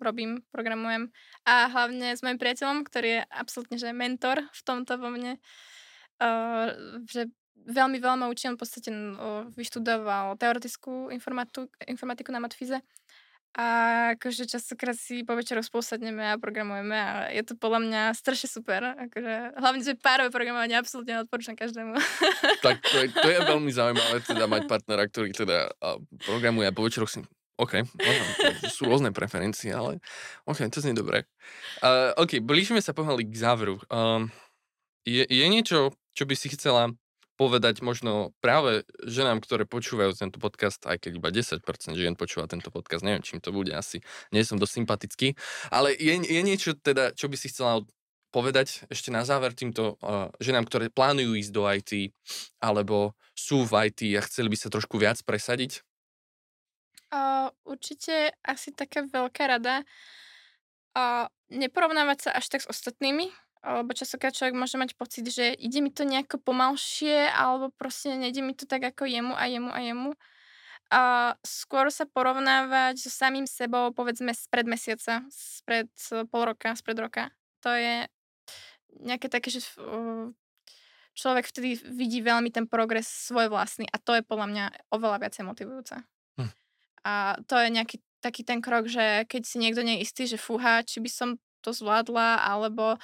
robím, 0.00 0.42
programujem. 0.50 1.12
A 1.44 1.68
hlavne 1.68 2.16
s 2.16 2.24
mojim 2.24 2.40
priateľom, 2.40 2.82
ktorý 2.88 3.20
je 3.20 3.28
absolútne 3.30 3.76
že 3.76 3.92
mentor 3.92 4.42
v 4.48 4.60
tomto 4.64 4.96
vo 4.96 5.12
mne, 5.12 5.36
uh, 6.24 6.72
že 7.06 7.30
veľmi 7.68 8.00
veľa 8.00 8.16
ma 8.16 8.26
učil, 8.32 8.56
v 8.56 8.60
podstate 8.64 8.90
uh, 8.90 9.46
vyštudoval 9.54 10.40
teoretickú 10.40 11.12
informatiku 11.86 12.32
na 12.32 12.40
matfize 12.42 12.80
a 13.56 13.66
akože 14.14 14.44
častokrát 14.44 14.94
si 14.94 15.24
po 15.24 15.32
večeroch 15.32 15.64
spôsadneme 15.64 16.20
a 16.20 16.36
programujeme 16.36 16.94
a 16.94 17.10
je 17.32 17.42
to 17.42 17.56
podľa 17.56 17.80
mňa 17.86 18.02
strašne 18.14 18.48
super. 18.50 18.94
Akože, 18.94 19.56
hlavne, 19.56 19.82
že 19.82 19.98
párové 19.98 20.28
programovanie 20.28 20.76
absolútne 20.76 21.24
odporúčam 21.24 21.56
každému. 21.56 21.96
Tak 22.60 22.76
to 22.84 22.96
je, 23.02 23.06
to 23.10 23.28
je 23.28 23.38
veľmi 23.42 23.70
zaujímavé 23.78 24.20
teda 24.22 24.44
mať 24.46 24.68
partnera, 24.68 25.08
ktorý 25.08 25.32
teda 25.32 25.72
programuje 26.28 26.68
a 26.68 26.76
po 26.76 26.84
večeroch 26.84 27.10
si 27.10 27.24
OK, 27.58 27.82
sú 28.70 28.86
rôzne 28.86 29.10
preferencie, 29.10 29.74
ale 29.74 29.98
OK, 30.46 30.62
to 30.70 30.78
znie 30.78 30.94
dobre. 30.94 31.26
Uh, 31.82 32.14
OK, 32.14 32.38
blížime 32.38 32.78
sa 32.78 32.94
pomaly 32.94 33.26
k 33.26 33.34
záveru. 33.34 33.82
Um, 33.90 34.30
je, 35.02 35.26
je 35.26 35.46
niečo, 35.50 35.90
čo 36.14 36.22
by 36.22 36.38
si 36.38 36.54
chcela 36.54 36.94
povedať 37.38 37.86
možno 37.86 38.34
práve 38.42 38.82
ženám, 39.06 39.38
ktoré 39.38 39.62
počúvajú 39.62 40.10
tento 40.18 40.42
podcast, 40.42 40.82
aj 40.90 41.06
keď 41.06 41.12
iba 41.22 41.30
10% 41.30 41.62
žien 41.94 42.18
počúva 42.18 42.50
tento 42.50 42.74
podcast, 42.74 43.06
neviem, 43.06 43.22
čím 43.22 43.38
to 43.38 43.54
bude, 43.54 43.70
asi 43.70 44.02
nie 44.34 44.42
som 44.42 44.58
dosť 44.58 44.82
sympatický, 44.82 45.28
ale 45.70 45.94
je, 45.94 46.18
je 46.18 46.42
niečo 46.42 46.74
teda, 46.74 47.14
čo 47.14 47.30
by 47.30 47.38
si 47.38 47.54
chcela 47.54 47.86
povedať 48.28 48.84
ešte 48.92 49.08
na 49.08 49.24
záver 49.24 49.56
týmto 49.56 49.96
uh, 50.02 50.28
ženám, 50.42 50.68
ktoré 50.68 50.92
plánujú 50.92 51.38
ísť 51.38 51.52
do 51.54 51.62
IT, 51.64 51.92
alebo 52.60 53.16
sú 53.32 53.64
v 53.64 53.88
IT 53.88 54.18
a 54.18 54.26
chceli 54.26 54.52
by 54.52 54.56
sa 54.58 54.68
trošku 54.68 55.00
viac 55.00 55.22
presadiť? 55.24 55.80
Uh, 57.08 57.48
určite 57.64 58.36
asi 58.44 58.68
taká 58.76 59.08
veľká 59.08 59.48
rada 59.48 59.80
uh, 60.92 61.24
neporovnávať 61.48 62.28
sa 62.28 62.30
až 62.36 62.52
tak 62.52 62.60
s 62.60 62.68
ostatnými, 62.68 63.32
alebo 63.62 63.94
častokrát 63.94 64.34
človek 64.34 64.56
môže 64.56 64.78
mať 64.78 64.94
pocit, 64.94 65.26
že 65.28 65.54
ide 65.54 65.82
mi 65.82 65.90
to 65.90 66.06
nejako 66.06 66.38
pomalšie, 66.42 67.28
alebo 67.30 67.74
proste 67.74 68.14
nejde 68.14 68.42
mi 68.42 68.54
to 68.54 68.64
tak 68.64 68.82
ako 68.84 69.04
jemu 69.04 69.34
a 69.34 69.44
jemu 69.46 69.70
a 69.70 69.80
jemu. 69.80 70.10
A 70.88 71.02
skôr 71.44 71.92
sa 71.92 72.08
porovnávať 72.08 72.96
so 72.96 73.12
samým 73.12 73.44
sebou, 73.44 73.92
povedzme, 73.92 74.32
spred 74.32 74.64
mesiaca, 74.64 75.20
spred 75.28 75.92
e, 76.08 76.24
pol 76.24 76.48
roka, 76.48 76.72
spred 76.72 76.96
roka. 76.96 77.28
To 77.60 77.68
je 77.76 78.08
nejaké 79.04 79.28
také, 79.28 79.52
že 79.52 79.60
človek 81.12 81.44
vtedy 81.50 81.76
vidí 81.92 82.24
veľmi 82.24 82.48
ten 82.48 82.64
progres 82.64 83.04
svoj 83.04 83.50
vlastný 83.52 83.84
a 83.90 83.98
to 84.00 84.16
je 84.16 84.22
podľa 84.22 84.46
mňa 84.48 84.64
oveľa 84.94 85.28
viacej 85.28 85.44
motivujúce. 85.44 85.96
Hm. 86.40 86.50
A 87.04 87.36
to 87.44 87.58
je 87.58 87.68
nejaký 87.68 87.96
taký 88.22 88.42
ten 88.42 88.58
krok, 88.58 88.86
že 88.90 89.26
keď 89.26 89.42
si 89.46 89.56
niekto 89.62 89.82
nie 89.82 89.98
je 89.98 90.04
istý, 90.06 90.22
že 90.26 90.38
fúha, 90.38 90.82
či 90.82 90.98
by 91.02 91.10
som 91.10 91.28
to 91.62 91.70
zvládla, 91.74 92.42
alebo 92.42 92.96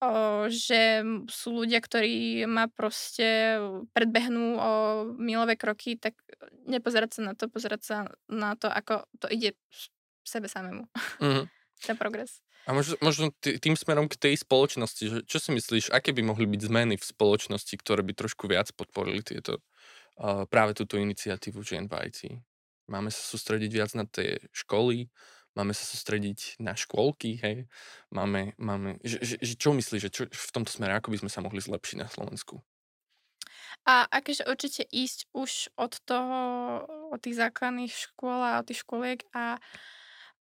O, 0.00 0.48
že 0.48 1.04
sú 1.28 1.60
ľudia, 1.60 1.76
ktorí 1.76 2.48
ma 2.48 2.72
proste 2.72 3.60
predbehnú 3.92 4.56
o 4.56 4.72
milové 5.20 5.60
kroky, 5.60 6.00
tak 6.00 6.16
nepozerať 6.64 7.20
sa 7.20 7.22
na 7.28 7.32
to, 7.36 7.52
pozerať 7.52 7.80
sa 7.84 7.96
na 8.24 8.56
to, 8.56 8.72
ako 8.72 9.04
to 9.20 9.28
ide 9.28 9.52
sebe 10.24 10.48
samému. 10.48 10.88
Mm-hmm. 11.20 11.44
Ten 11.92 11.96
progres. 12.00 12.40
A 12.64 12.72
možno, 12.72 12.96
možno 13.04 13.28
tým 13.44 13.76
smerom 13.76 14.08
k 14.08 14.16
tej 14.16 14.34
spoločnosti, 14.40 15.04
že 15.04 15.18
čo 15.28 15.36
si 15.36 15.52
myslíš, 15.52 15.92
aké 15.92 16.16
by 16.16 16.24
mohli 16.24 16.48
byť 16.48 16.60
zmeny 16.64 16.96
v 16.96 17.04
spoločnosti, 17.04 17.72
ktoré 17.76 18.00
by 18.00 18.16
trošku 18.16 18.48
viac 18.48 18.72
podporili 18.72 19.20
tieto, 19.20 19.60
uh, 20.16 20.48
práve 20.48 20.76
túto 20.76 20.96
iniciatívu 20.96 21.60
Žien 21.60 21.88
v 21.88 22.08
IT? 22.08 22.40
Máme 22.88 23.12
sa 23.12 23.20
sústrediť 23.20 23.70
viac 23.72 23.92
na 23.96 24.04
tie 24.04 24.40
školy, 24.52 25.08
máme 25.60 25.76
sa 25.76 25.84
sústrediť 25.84 26.56
na 26.64 26.72
škôlky, 26.72 27.36
hej, 27.44 27.68
máme, 28.08 28.56
máme 28.56 28.96
že, 29.04 29.20
že, 29.20 29.36
že 29.44 29.54
čo 29.60 29.76
myslíš, 29.76 30.00
že 30.00 30.10
čo, 30.10 30.22
v 30.24 30.50
tomto 30.56 30.72
smere, 30.72 30.96
ako 30.96 31.12
by 31.12 31.20
sme 31.20 31.30
sa 31.30 31.44
mohli 31.44 31.60
zlepšiť 31.60 31.96
na 32.00 32.08
Slovensku? 32.08 32.64
A 33.84 34.08
akéže 34.08 34.44
určite 34.48 34.84
ísť 34.88 35.28
už 35.32 35.72
od 35.76 35.92
toho, 36.04 36.40
od 37.12 37.20
tých 37.20 37.36
základných 37.40 37.92
škôl 37.92 38.40
a 38.40 38.60
od 38.60 38.68
tých 38.68 38.84
školiek 38.84 39.20
a, 39.32 39.56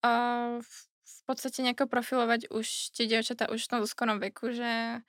a 0.03 0.11
v 0.59 1.20
podstate 1.24 1.63
nejako 1.63 1.88
profilovať 1.88 2.51
už 2.51 2.95
tie 2.95 3.05
dievčatá 3.07 3.47
už 3.51 3.63
v 3.63 3.72
tom 3.72 3.82
skorom 3.88 4.20
veku, 4.20 4.51
že 4.51 5.03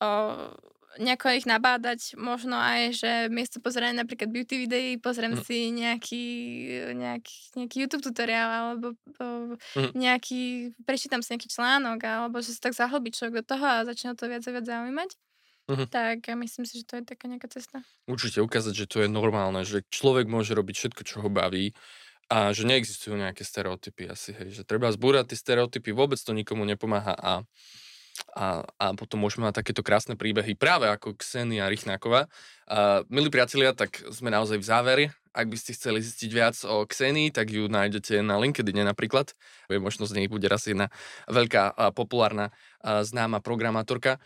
o, 0.00 0.10
nejako 0.98 1.32
ich 1.32 1.46
nabádať, 1.48 2.18
možno 2.20 2.56
aj, 2.58 2.96
že 2.96 3.12
miesto 3.32 3.62
pozerania 3.62 4.04
napríklad 4.04 4.28
beauty 4.28 4.68
videí, 4.68 4.90
pozriem 5.00 5.38
mm. 5.38 5.42
si 5.44 5.72
nejaký, 5.72 6.24
nejaký, 6.92 7.36
nejaký 7.56 7.76
YouTube 7.80 8.04
tutoriál, 8.04 8.50
alebo 8.50 8.92
o, 9.20 9.56
mm. 9.78 9.96
nejaký, 9.96 10.74
prečítam 10.84 11.24
si 11.24 11.32
nejaký 11.32 11.48
článok, 11.48 12.00
alebo 12.04 12.44
že 12.44 12.52
sa 12.52 12.68
tak 12.68 12.76
zahlbí 12.76 13.14
človek 13.14 13.40
do 13.40 13.44
toho 13.56 13.64
a 13.64 13.86
začne 13.88 14.12
to 14.12 14.28
viac 14.28 14.44
a 14.44 14.52
viac 14.52 14.66
zaujímať. 14.68 15.10
Mm-hmm. 15.70 15.88
Tak 15.94 16.16
ja 16.26 16.34
myslím 16.34 16.64
si, 16.66 16.82
že 16.82 16.84
to 16.84 16.94
je 16.98 17.04
taká 17.06 17.30
nejaká 17.30 17.46
cesta. 17.46 17.86
Určite 18.10 18.42
ukázať, 18.42 18.74
že 18.74 18.86
to 18.90 19.06
je 19.06 19.08
normálne, 19.08 19.62
že 19.62 19.86
človek 19.88 20.26
môže 20.26 20.52
robiť 20.58 20.74
všetko, 20.74 21.02
čo 21.06 21.22
ho 21.22 21.30
baví 21.30 21.70
a 22.26 22.50
že 22.50 22.66
neexistujú 22.66 23.14
nejaké 23.14 23.46
stereotypy 23.46 24.10
asi, 24.10 24.34
hej, 24.34 24.62
že 24.62 24.62
treba 24.66 24.90
zbúrať 24.90 25.32
tie 25.32 25.38
stereotypy, 25.38 25.94
vôbec 25.94 26.18
to 26.18 26.34
nikomu 26.34 26.66
nepomáha 26.66 27.14
a 27.14 27.32
a, 28.32 28.62
a 28.78 28.86
potom 28.94 29.18
môžeme 29.18 29.44
mať 29.50 29.60
takéto 29.60 29.82
krásne 29.82 30.14
príbehy 30.14 30.54
práve 30.54 30.86
ako 30.86 31.18
Ksenia 31.18 31.66
Rychnáková. 31.66 32.30
Uh, 32.70 33.02
milí 33.10 33.28
priatelia, 33.28 33.74
tak 33.74 34.00
sme 34.14 34.30
naozaj 34.30 34.62
v 34.62 34.68
závere. 34.68 35.04
Ak 35.32 35.48
by 35.48 35.56
ste 35.56 35.72
chceli 35.72 36.04
zistiť 36.04 36.30
viac 36.30 36.56
o 36.68 36.84
Ksenii, 36.84 37.32
tak 37.32 37.48
ju 37.48 37.64
nájdete 37.64 38.20
na 38.20 38.36
LinkedIn 38.36 38.84
napríklad. 38.84 39.32
Možno 39.72 40.04
z 40.04 40.20
nej 40.20 40.26
bude 40.28 40.44
raz 40.44 40.68
jedna 40.68 40.92
veľká 41.24 41.92
populárna 41.96 42.52
známa 42.84 43.40
programátorka. 43.40 44.20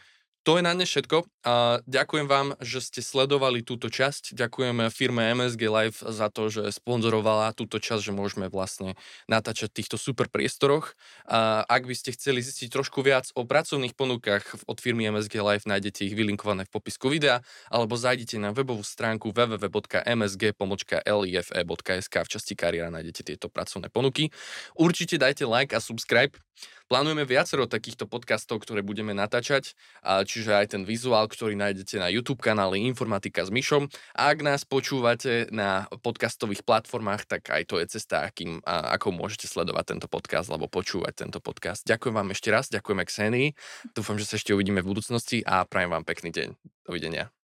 To 0.46 0.54
je 0.54 0.62
na 0.62 0.78
dnes 0.78 0.86
všetko. 0.86 1.26
A 1.42 1.82
ďakujem 1.90 2.30
vám, 2.30 2.54
že 2.62 2.78
ste 2.78 3.02
sledovali 3.02 3.66
túto 3.66 3.90
časť. 3.90 4.30
Ďakujeme 4.30 4.94
firme 4.94 5.34
MSG 5.34 5.62
Live 5.66 5.98
za 6.06 6.30
to, 6.30 6.46
že 6.46 6.70
sponzorovala 6.70 7.50
túto 7.50 7.82
časť, 7.82 7.98
že 7.98 8.14
môžeme 8.14 8.46
vlastne 8.46 8.94
natáčať 9.26 9.74
v 9.74 9.82
týchto 9.82 9.98
super 9.98 10.30
priestoroch. 10.30 10.94
A 11.26 11.66
ak 11.66 11.90
by 11.90 11.98
ste 11.98 12.14
chceli 12.14 12.46
zistiť 12.46 12.70
trošku 12.70 13.02
viac 13.02 13.26
o 13.34 13.42
pracovných 13.42 13.98
ponukách 13.98 14.70
od 14.70 14.78
firmy 14.78 15.10
MSG 15.10 15.34
Live, 15.42 15.66
nájdete 15.66 16.06
ich 16.06 16.14
vylinkované 16.14 16.62
v 16.62 16.78
popisku 16.78 17.10
videa, 17.10 17.42
alebo 17.66 17.98
zajdite 17.98 18.38
na 18.38 18.54
webovú 18.54 18.86
stránku 18.86 19.34
www.msg.life.sk 19.34 22.14
v 22.22 22.28
časti 22.30 22.54
kariéra 22.54 22.94
nájdete 22.94 23.34
tieto 23.34 23.50
pracovné 23.50 23.90
ponuky. 23.90 24.30
Určite 24.78 25.18
dajte 25.18 25.42
like 25.42 25.74
a 25.74 25.82
subscribe. 25.82 26.38
Plánujeme 26.86 27.26
viacero 27.26 27.66
takýchto 27.66 28.06
podcastov, 28.06 28.62
ktoré 28.62 28.78
budeme 28.78 29.10
natáčať, 29.10 29.74
čiže 30.22 30.54
aj 30.54 30.78
ten 30.78 30.82
vizuál, 30.86 31.26
ktorý 31.26 31.58
nájdete 31.58 31.98
na 31.98 32.06
YouTube 32.06 32.38
kanáli 32.38 32.86
Informatika 32.86 33.42
s 33.42 33.50
Myšom. 33.50 33.90
A 34.14 34.30
ak 34.30 34.38
nás 34.46 34.62
počúvate 34.62 35.50
na 35.50 35.90
podcastových 35.90 36.62
platformách, 36.62 37.26
tak 37.26 37.50
aj 37.50 37.62
to 37.66 37.82
je 37.82 37.90
cesta, 37.90 38.30
akým, 38.30 38.62
ako 38.64 39.10
môžete 39.10 39.50
sledovať 39.50 39.98
tento 39.98 40.06
podcast 40.06 40.46
alebo 40.46 40.70
počúvať 40.70 41.26
tento 41.26 41.42
podcast. 41.42 41.82
Ďakujem 41.90 42.14
vám 42.14 42.30
ešte 42.30 42.48
raz, 42.54 42.70
ďakujeme 42.70 43.02
Xenii. 43.02 43.48
Dúfam, 43.90 44.14
že 44.14 44.30
sa 44.30 44.38
ešte 44.38 44.54
uvidíme 44.54 44.78
v 44.78 44.94
budúcnosti 44.94 45.42
a 45.42 45.66
prajem 45.66 45.90
vám 45.90 46.06
pekný 46.06 46.30
deň. 46.30 46.48
Dovidenia. 46.86 47.35